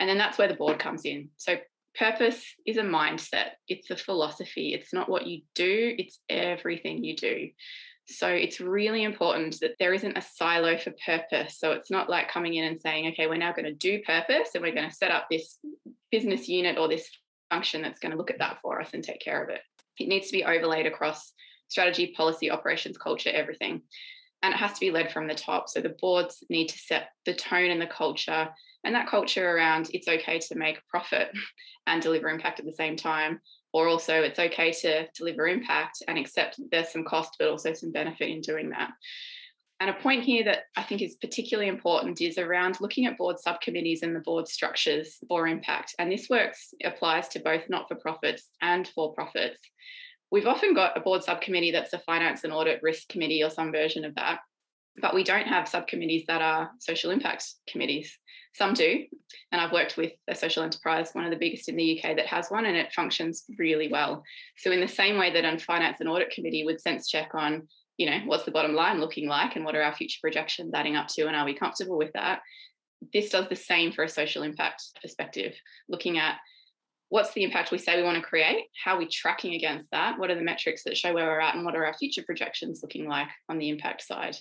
And 0.00 0.08
then 0.08 0.18
that's 0.18 0.38
where 0.38 0.48
the 0.48 0.54
board 0.54 0.78
comes 0.78 1.04
in. 1.04 1.28
So 1.36 1.56
purpose 1.96 2.44
is 2.66 2.76
a 2.76 2.82
mindset, 2.82 3.50
it's 3.68 3.90
a 3.90 3.96
philosophy. 3.96 4.74
It's 4.74 4.92
not 4.92 5.08
what 5.08 5.26
you 5.26 5.42
do, 5.54 5.94
it's 5.96 6.20
everything 6.28 7.04
you 7.04 7.16
do. 7.16 7.50
So 8.08 8.28
it's 8.28 8.60
really 8.60 9.02
important 9.02 9.58
that 9.60 9.76
there 9.78 9.92
isn't 9.92 10.16
a 10.16 10.22
silo 10.22 10.78
for 10.78 10.92
purpose. 11.04 11.58
So 11.58 11.72
it's 11.72 11.90
not 11.90 12.08
like 12.08 12.30
coming 12.30 12.54
in 12.54 12.64
and 12.64 12.80
saying, 12.80 13.08
okay, 13.08 13.26
we're 13.26 13.36
now 13.36 13.52
going 13.52 13.64
to 13.64 13.74
do 13.74 14.00
purpose 14.02 14.50
and 14.54 14.62
we're 14.62 14.74
going 14.74 14.88
to 14.88 14.94
set 14.94 15.10
up 15.10 15.26
this 15.30 15.58
business 16.12 16.48
unit 16.48 16.78
or 16.78 16.88
this 16.88 17.08
function 17.50 17.82
that's 17.82 17.98
going 17.98 18.12
to 18.12 18.18
look 18.18 18.30
at 18.30 18.38
that 18.38 18.58
for 18.62 18.80
us 18.80 18.90
and 18.94 19.02
take 19.02 19.20
care 19.20 19.42
of 19.42 19.50
it. 19.50 19.60
It 19.98 20.08
needs 20.08 20.26
to 20.26 20.32
be 20.32 20.44
overlaid 20.44 20.86
across 20.86 21.32
strategy, 21.68 22.14
policy, 22.16 22.50
operations, 22.50 22.96
culture, 22.96 23.30
everything. 23.30 23.82
And 24.42 24.54
it 24.54 24.58
has 24.58 24.74
to 24.74 24.80
be 24.80 24.92
led 24.92 25.10
from 25.10 25.26
the 25.26 25.34
top. 25.34 25.68
So 25.68 25.80
the 25.80 25.96
boards 26.00 26.44
need 26.48 26.68
to 26.68 26.78
set 26.78 27.08
the 27.24 27.34
tone 27.34 27.70
and 27.70 27.80
the 27.80 27.86
culture 27.86 28.48
and 28.86 28.94
that 28.94 29.08
culture 29.08 29.50
around 29.50 29.90
it's 29.92 30.08
okay 30.08 30.38
to 30.38 30.54
make 30.54 30.86
profit 30.88 31.30
and 31.86 32.00
deliver 32.00 32.28
impact 32.28 32.60
at 32.60 32.66
the 32.66 32.72
same 32.72 32.96
time 32.96 33.40
or 33.72 33.88
also 33.88 34.22
it's 34.22 34.38
okay 34.38 34.72
to 34.72 35.06
deliver 35.16 35.46
impact 35.46 36.02
and 36.08 36.18
accept 36.18 36.60
there's 36.70 36.92
some 36.92 37.04
cost 37.04 37.36
but 37.38 37.48
also 37.48 37.72
some 37.72 37.92
benefit 37.92 38.28
in 38.28 38.40
doing 38.40 38.70
that 38.70 38.90
and 39.78 39.90
a 39.90 39.94
point 39.94 40.24
here 40.24 40.42
that 40.44 40.64
I 40.74 40.82
think 40.82 41.02
is 41.02 41.16
particularly 41.16 41.68
important 41.68 42.20
is 42.22 42.38
around 42.38 42.80
looking 42.80 43.04
at 43.04 43.18
board 43.18 43.38
subcommittees 43.38 44.02
and 44.02 44.16
the 44.16 44.20
board 44.20 44.48
structures 44.48 45.18
for 45.28 45.46
impact. 45.46 45.94
And 45.98 46.10
this 46.10 46.30
works 46.30 46.72
applies 46.82 47.28
to 47.28 47.40
both 47.40 47.64
not 47.68 47.86
for 47.86 47.94
profits 47.96 48.48
and 48.62 48.88
for 48.88 49.12
profits. 49.12 49.60
We've 50.30 50.46
often 50.46 50.72
got 50.74 50.96
a 50.96 51.00
board 51.00 51.22
subcommittee 51.22 51.72
that's 51.72 51.92
a 51.92 51.98
finance 52.00 52.42
and 52.42 52.54
audit 52.54 52.82
risk 52.82 53.08
committee 53.08 53.44
or 53.44 53.50
some 53.50 53.70
version 53.70 54.06
of 54.06 54.14
that, 54.14 54.40
but 55.00 55.14
we 55.14 55.22
don't 55.22 55.46
have 55.46 55.68
subcommittees 55.68 56.24
that 56.26 56.40
are 56.40 56.70
social 56.80 57.10
impact 57.10 57.44
committees. 57.68 58.18
Some 58.56 58.72
do. 58.72 59.04
And 59.52 59.60
I've 59.60 59.72
worked 59.72 59.98
with 59.98 60.12
a 60.28 60.34
social 60.34 60.62
enterprise, 60.62 61.10
one 61.12 61.24
of 61.24 61.30
the 61.30 61.36
biggest 61.36 61.68
in 61.68 61.76
the 61.76 61.98
UK 61.98 62.16
that 62.16 62.26
has 62.26 62.48
one, 62.48 62.64
and 62.64 62.76
it 62.76 62.92
functions 62.92 63.44
really 63.58 63.88
well. 63.88 64.22
So, 64.56 64.70
in 64.70 64.80
the 64.80 64.88
same 64.88 65.18
way 65.18 65.30
that 65.30 65.44
a 65.44 65.58
finance 65.58 65.98
and 66.00 66.08
audit 66.08 66.30
committee 66.30 66.64
would 66.64 66.80
sense 66.80 67.06
check 67.08 67.34
on, 67.34 67.68
you 67.98 68.08
know, 68.08 68.20
what's 68.24 68.44
the 68.44 68.50
bottom 68.50 68.74
line 68.74 68.98
looking 68.98 69.28
like 69.28 69.56
and 69.56 69.64
what 69.64 69.76
are 69.76 69.82
our 69.82 69.94
future 69.94 70.18
projections 70.22 70.72
adding 70.72 70.96
up 70.96 71.08
to, 71.08 71.26
and 71.26 71.36
are 71.36 71.44
we 71.44 71.54
comfortable 71.54 71.98
with 71.98 72.12
that? 72.14 72.40
This 73.12 73.28
does 73.28 73.46
the 73.48 73.56
same 73.56 73.92
for 73.92 74.04
a 74.04 74.08
social 74.08 74.42
impact 74.42 74.82
perspective, 75.02 75.54
looking 75.88 76.16
at 76.16 76.36
what's 77.10 77.34
the 77.34 77.44
impact 77.44 77.70
we 77.70 77.78
say 77.78 77.96
we 77.96 78.02
want 78.02 78.16
to 78.16 78.28
create 78.28 78.64
how 78.84 78.96
are 78.96 78.98
we 78.98 79.06
tracking 79.06 79.54
against 79.54 79.88
that 79.92 80.18
what 80.18 80.28
are 80.28 80.34
the 80.34 80.42
metrics 80.42 80.82
that 80.82 80.96
show 80.96 81.14
where 81.14 81.26
we're 81.26 81.38
at 81.38 81.54
and 81.54 81.64
what 81.64 81.76
are 81.76 81.86
our 81.86 81.94
future 81.94 82.22
projections 82.26 82.80
looking 82.82 83.06
like 83.06 83.28
on 83.48 83.58
the 83.58 83.68
impact 83.68 84.02
side 84.02 84.36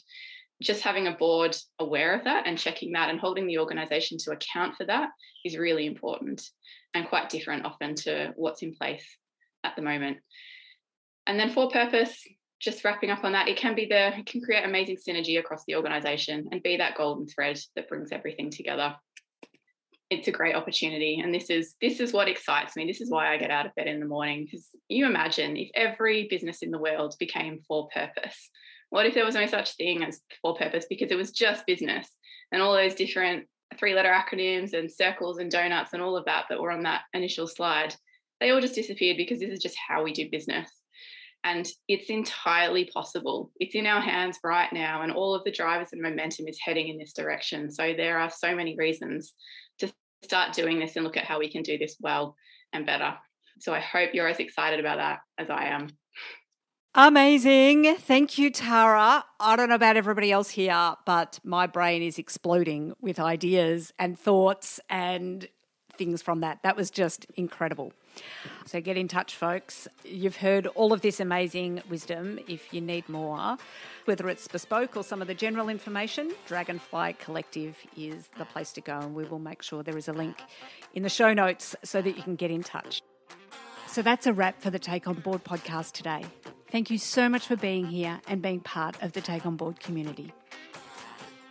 just 0.61 0.81
having 0.81 1.07
a 1.07 1.11
board 1.11 1.55
aware 1.79 2.13
of 2.13 2.23
that 2.23 2.47
and 2.47 2.57
checking 2.57 2.93
that 2.93 3.09
and 3.09 3.19
holding 3.19 3.45
the 3.47 3.59
organisation 3.59 4.17
to 4.17 4.31
account 4.31 4.75
for 4.75 4.85
that 4.85 5.09
is 5.43 5.57
really 5.57 5.85
important 5.85 6.49
and 6.93 7.07
quite 7.07 7.29
different 7.29 7.65
often 7.65 7.93
to 7.93 8.33
what's 8.35 8.61
in 8.61 8.73
place 8.73 9.05
at 9.63 9.75
the 9.75 9.81
moment. 9.81 10.17
And 11.27 11.39
then 11.39 11.49
for 11.49 11.69
purpose, 11.69 12.23
just 12.59 12.83
wrapping 12.85 13.09
up 13.11 13.23
on 13.23 13.33
that, 13.33 13.49
it 13.49 13.57
can 13.57 13.75
be 13.75 13.85
the 13.85 14.17
it 14.17 14.25
can 14.25 14.41
create 14.41 14.63
amazing 14.63 14.97
synergy 14.97 15.39
across 15.39 15.63
the 15.67 15.75
organization 15.75 16.47
and 16.51 16.63
be 16.63 16.77
that 16.77 16.95
golden 16.95 17.27
thread 17.27 17.59
that 17.75 17.89
brings 17.89 18.11
everything 18.11 18.49
together. 18.49 18.95
It's 20.09 20.27
a 20.27 20.31
great 20.31 20.55
opportunity. 20.55 21.19
And 21.21 21.33
this 21.33 21.49
is 21.49 21.75
this 21.81 21.99
is 21.99 22.13
what 22.13 22.29
excites 22.29 22.75
me. 22.75 22.87
This 22.87 23.01
is 23.01 23.11
why 23.11 23.33
I 23.33 23.37
get 23.37 23.51
out 23.51 23.65
of 23.65 23.75
bed 23.75 23.87
in 23.87 23.99
the 23.99 24.05
morning. 24.05 24.45
Because 24.45 24.67
you 24.87 25.05
imagine 25.05 25.57
if 25.57 25.69
every 25.75 26.27
business 26.29 26.61
in 26.61 26.71
the 26.71 26.79
world 26.79 27.15
became 27.19 27.59
for 27.67 27.89
purpose. 27.89 28.49
What 28.95 29.05
if 29.05 29.13
there 29.13 29.25
was 29.25 29.35
no 29.35 29.45
such 29.45 29.75
thing 29.75 30.05
as 30.05 30.21
for 30.41 30.55
purpose 30.55 30.85
because 30.89 31.11
it 31.11 31.17
was 31.17 31.31
just 31.31 31.65
business 31.65 32.07
and 32.53 32.61
all 32.61 32.71
those 32.71 32.95
different 32.95 33.45
three 33.77 33.93
letter 33.93 34.09
acronyms 34.09 34.71
and 34.71 34.89
circles 34.89 35.37
and 35.37 35.51
donuts 35.51 35.91
and 35.91 36.01
all 36.01 36.15
of 36.15 36.23
that 36.27 36.45
that 36.47 36.61
were 36.61 36.71
on 36.71 36.83
that 36.83 37.01
initial 37.13 37.45
slide, 37.45 37.93
they 38.39 38.51
all 38.51 38.61
just 38.61 38.73
disappeared 38.73 39.17
because 39.17 39.39
this 39.39 39.51
is 39.51 39.61
just 39.61 39.75
how 39.85 40.01
we 40.01 40.13
do 40.13 40.29
business. 40.31 40.71
And 41.43 41.67
it's 41.89 42.09
entirely 42.09 42.85
possible. 42.85 43.51
It's 43.59 43.75
in 43.75 43.85
our 43.85 43.99
hands 43.99 44.39
right 44.45 44.71
now, 44.71 45.01
and 45.01 45.11
all 45.11 45.35
of 45.35 45.43
the 45.43 45.51
drivers 45.51 45.89
and 45.91 46.01
momentum 46.01 46.47
is 46.47 46.57
heading 46.63 46.87
in 46.87 46.97
this 46.97 47.11
direction. 47.11 47.69
So 47.71 47.93
there 47.97 48.17
are 48.17 48.29
so 48.29 48.55
many 48.55 48.77
reasons 48.77 49.33
to 49.79 49.91
start 50.23 50.53
doing 50.53 50.79
this 50.79 50.95
and 50.95 51.03
look 51.03 51.17
at 51.17 51.25
how 51.25 51.39
we 51.39 51.51
can 51.51 51.63
do 51.63 51.77
this 51.77 51.97
well 51.99 52.37
and 52.71 52.85
better. 52.85 53.15
So 53.59 53.73
I 53.73 53.81
hope 53.81 54.11
you're 54.13 54.29
as 54.29 54.39
excited 54.39 54.79
about 54.79 54.99
that 54.99 55.19
as 55.37 55.49
I 55.49 55.65
am. 55.65 55.89
Amazing. 56.97 57.97
Thank 57.97 58.37
you, 58.37 58.49
Tara. 58.49 59.25
I 59.37 59.55
don't 59.57 59.67
know 59.67 59.75
about 59.75 59.97
everybody 59.97 60.31
else 60.31 60.49
here, 60.49 60.93
but 61.05 61.41
my 61.43 61.67
brain 61.67 62.01
is 62.01 62.17
exploding 62.17 62.93
with 63.01 63.19
ideas 63.19 63.91
and 63.99 64.17
thoughts 64.17 64.79
and 64.89 65.45
things 65.97 66.21
from 66.21 66.39
that. 66.39 66.63
That 66.63 66.77
was 66.77 66.89
just 66.89 67.25
incredible. 67.35 67.91
So 68.65 68.79
get 68.79 68.95
in 68.95 69.09
touch, 69.09 69.35
folks. 69.35 69.89
You've 70.05 70.37
heard 70.37 70.67
all 70.67 70.93
of 70.93 71.01
this 71.01 71.19
amazing 71.19 71.81
wisdom. 71.89 72.39
If 72.47 72.73
you 72.73 72.79
need 72.79 73.09
more, 73.09 73.57
whether 74.05 74.29
it's 74.29 74.47
bespoke 74.47 74.95
or 74.95 75.03
some 75.03 75.21
of 75.21 75.27
the 75.27 75.35
general 75.35 75.67
information, 75.67 76.31
Dragonfly 76.47 77.17
Collective 77.19 77.75
is 77.97 78.29
the 78.37 78.45
place 78.45 78.71
to 78.71 78.79
go, 78.79 78.99
and 78.99 79.13
we 79.13 79.25
will 79.25 79.39
make 79.39 79.63
sure 79.63 79.83
there 79.83 79.97
is 79.97 80.07
a 80.07 80.13
link 80.13 80.41
in 80.93 81.03
the 81.03 81.09
show 81.09 81.33
notes 81.33 81.75
so 81.83 82.01
that 82.01 82.15
you 82.15 82.23
can 82.23 82.37
get 82.37 82.51
in 82.51 82.63
touch. 82.63 83.01
So 83.87 84.01
that's 84.01 84.27
a 84.27 84.31
wrap 84.31 84.61
for 84.61 84.69
the 84.69 84.79
Take 84.79 85.09
On 85.09 85.15
Board 85.15 85.43
podcast 85.43 85.91
today. 85.91 86.23
Thank 86.75 86.89
you 86.89 86.97
so 86.97 87.29
much 87.29 87.47
for 87.47 87.55
being 87.55 87.85
here 87.85 88.19
and 88.27 88.41
being 88.41 88.59
part 88.59 89.01
of 89.01 89.13
the 89.13 89.21
Take 89.21 89.45
On 89.45 89.55
Board 89.55 89.79
community. 89.79 90.33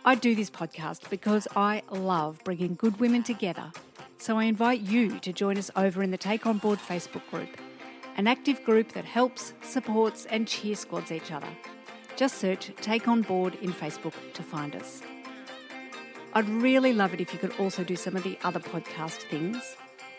I 0.05 0.13
do 0.13 0.35
this 0.35 0.51
podcast 0.51 1.09
because 1.09 1.47
I 1.55 1.81
love 1.89 2.39
bringing 2.43 2.75
good 2.75 2.99
women 2.99 3.23
together 3.23 3.71
so 4.19 4.37
I 4.37 4.43
invite 4.43 4.81
you 4.81 5.17
to 5.21 5.33
join 5.33 5.57
us 5.57 5.71
over 5.75 6.03
in 6.03 6.11
the 6.11 6.17
Take 6.17 6.45
On 6.45 6.59
Board 6.59 6.77
Facebook 6.77 7.27
group, 7.31 7.49
an 8.17 8.27
active 8.27 8.63
group 8.63 8.91
that 8.91 9.03
helps, 9.03 9.55
supports, 9.63 10.27
and 10.27 10.47
cheer 10.47 10.75
squads 10.75 11.11
each 11.11 11.31
other. 11.31 11.49
Just 12.15 12.37
search 12.37 12.71
Take 12.75 13.07
On 13.07 13.23
Board 13.23 13.55
in 13.63 13.73
Facebook 13.73 14.13
to 14.33 14.43
find 14.43 14.75
us. 14.75 15.01
I'd 16.35 16.47
really 16.47 16.93
love 16.93 17.15
it 17.15 17.19
if 17.19 17.33
you 17.33 17.39
could 17.39 17.59
also 17.59 17.83
do 17.83 17.95
some 17.95 18.15
of 18.15 18.21
the 18.21 18.37
other 18.43 18.59
podcast 18.59 19.27
things. 19.31 19.75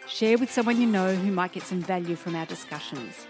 Share 0.09 0.37
with 0.37 0.51
someone 0.51 0.81
you 0.81 0.89
know 0.89 1.15
who 1.15 1.31
might 1.31 1.53
get 1.53 1.63
some 1.63 1.81
value 1.81 2.17
from 2.17 2.35
our 2.35 2.47
discussions. 2.47 3.29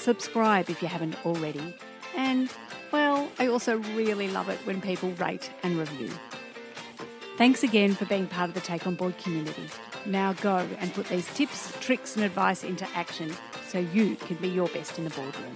Subscribe 0.00 0.70
if 0.70 0.80
you 0.80 0.88
haven't 0.88 1.14
already. 1.26 1.76
And, 2.16 2.50
well, 2.90 3.30
I 3.38 3.48
also 3.48 3.76
really 3.94 4.28
love 4.28 4.48
it 4.48 4.58
when 4.64 4.80
people 4.80 5.12
rate 5.12 5.50
and 5.62 5.78
review. 5.78 6.08
Thanks 7.36 7.62
again 7.62 7.94
for 7.94 8.06
being 8.06 8.26
part 8.26 8.48
of 8.48 8.54
the 8.54 8.62
Take 8.62 8.86
On 8.86 8.94
Board 8.94 9.18
community. 9.18 9.66
Now 10.06 10.32
go 10.32 10.66
and 10.78 10.92
put 10.94 11.06
these 11.08 11.26
tips, 11.34 11.78
tricks, 11.80 12.16
and 12.16 12.24
advice 12.24 12.64
into 12.64 12.88
action 12.94 13.30
so 13.68 13.78
you 13.78 14.16
can 14.16 14.36
be 14.38 14.48
your 14.48 14.68
best 14.68 14.96
in 14.96 15.04
the 15.04 15.10
boardroom. 15.10 15.54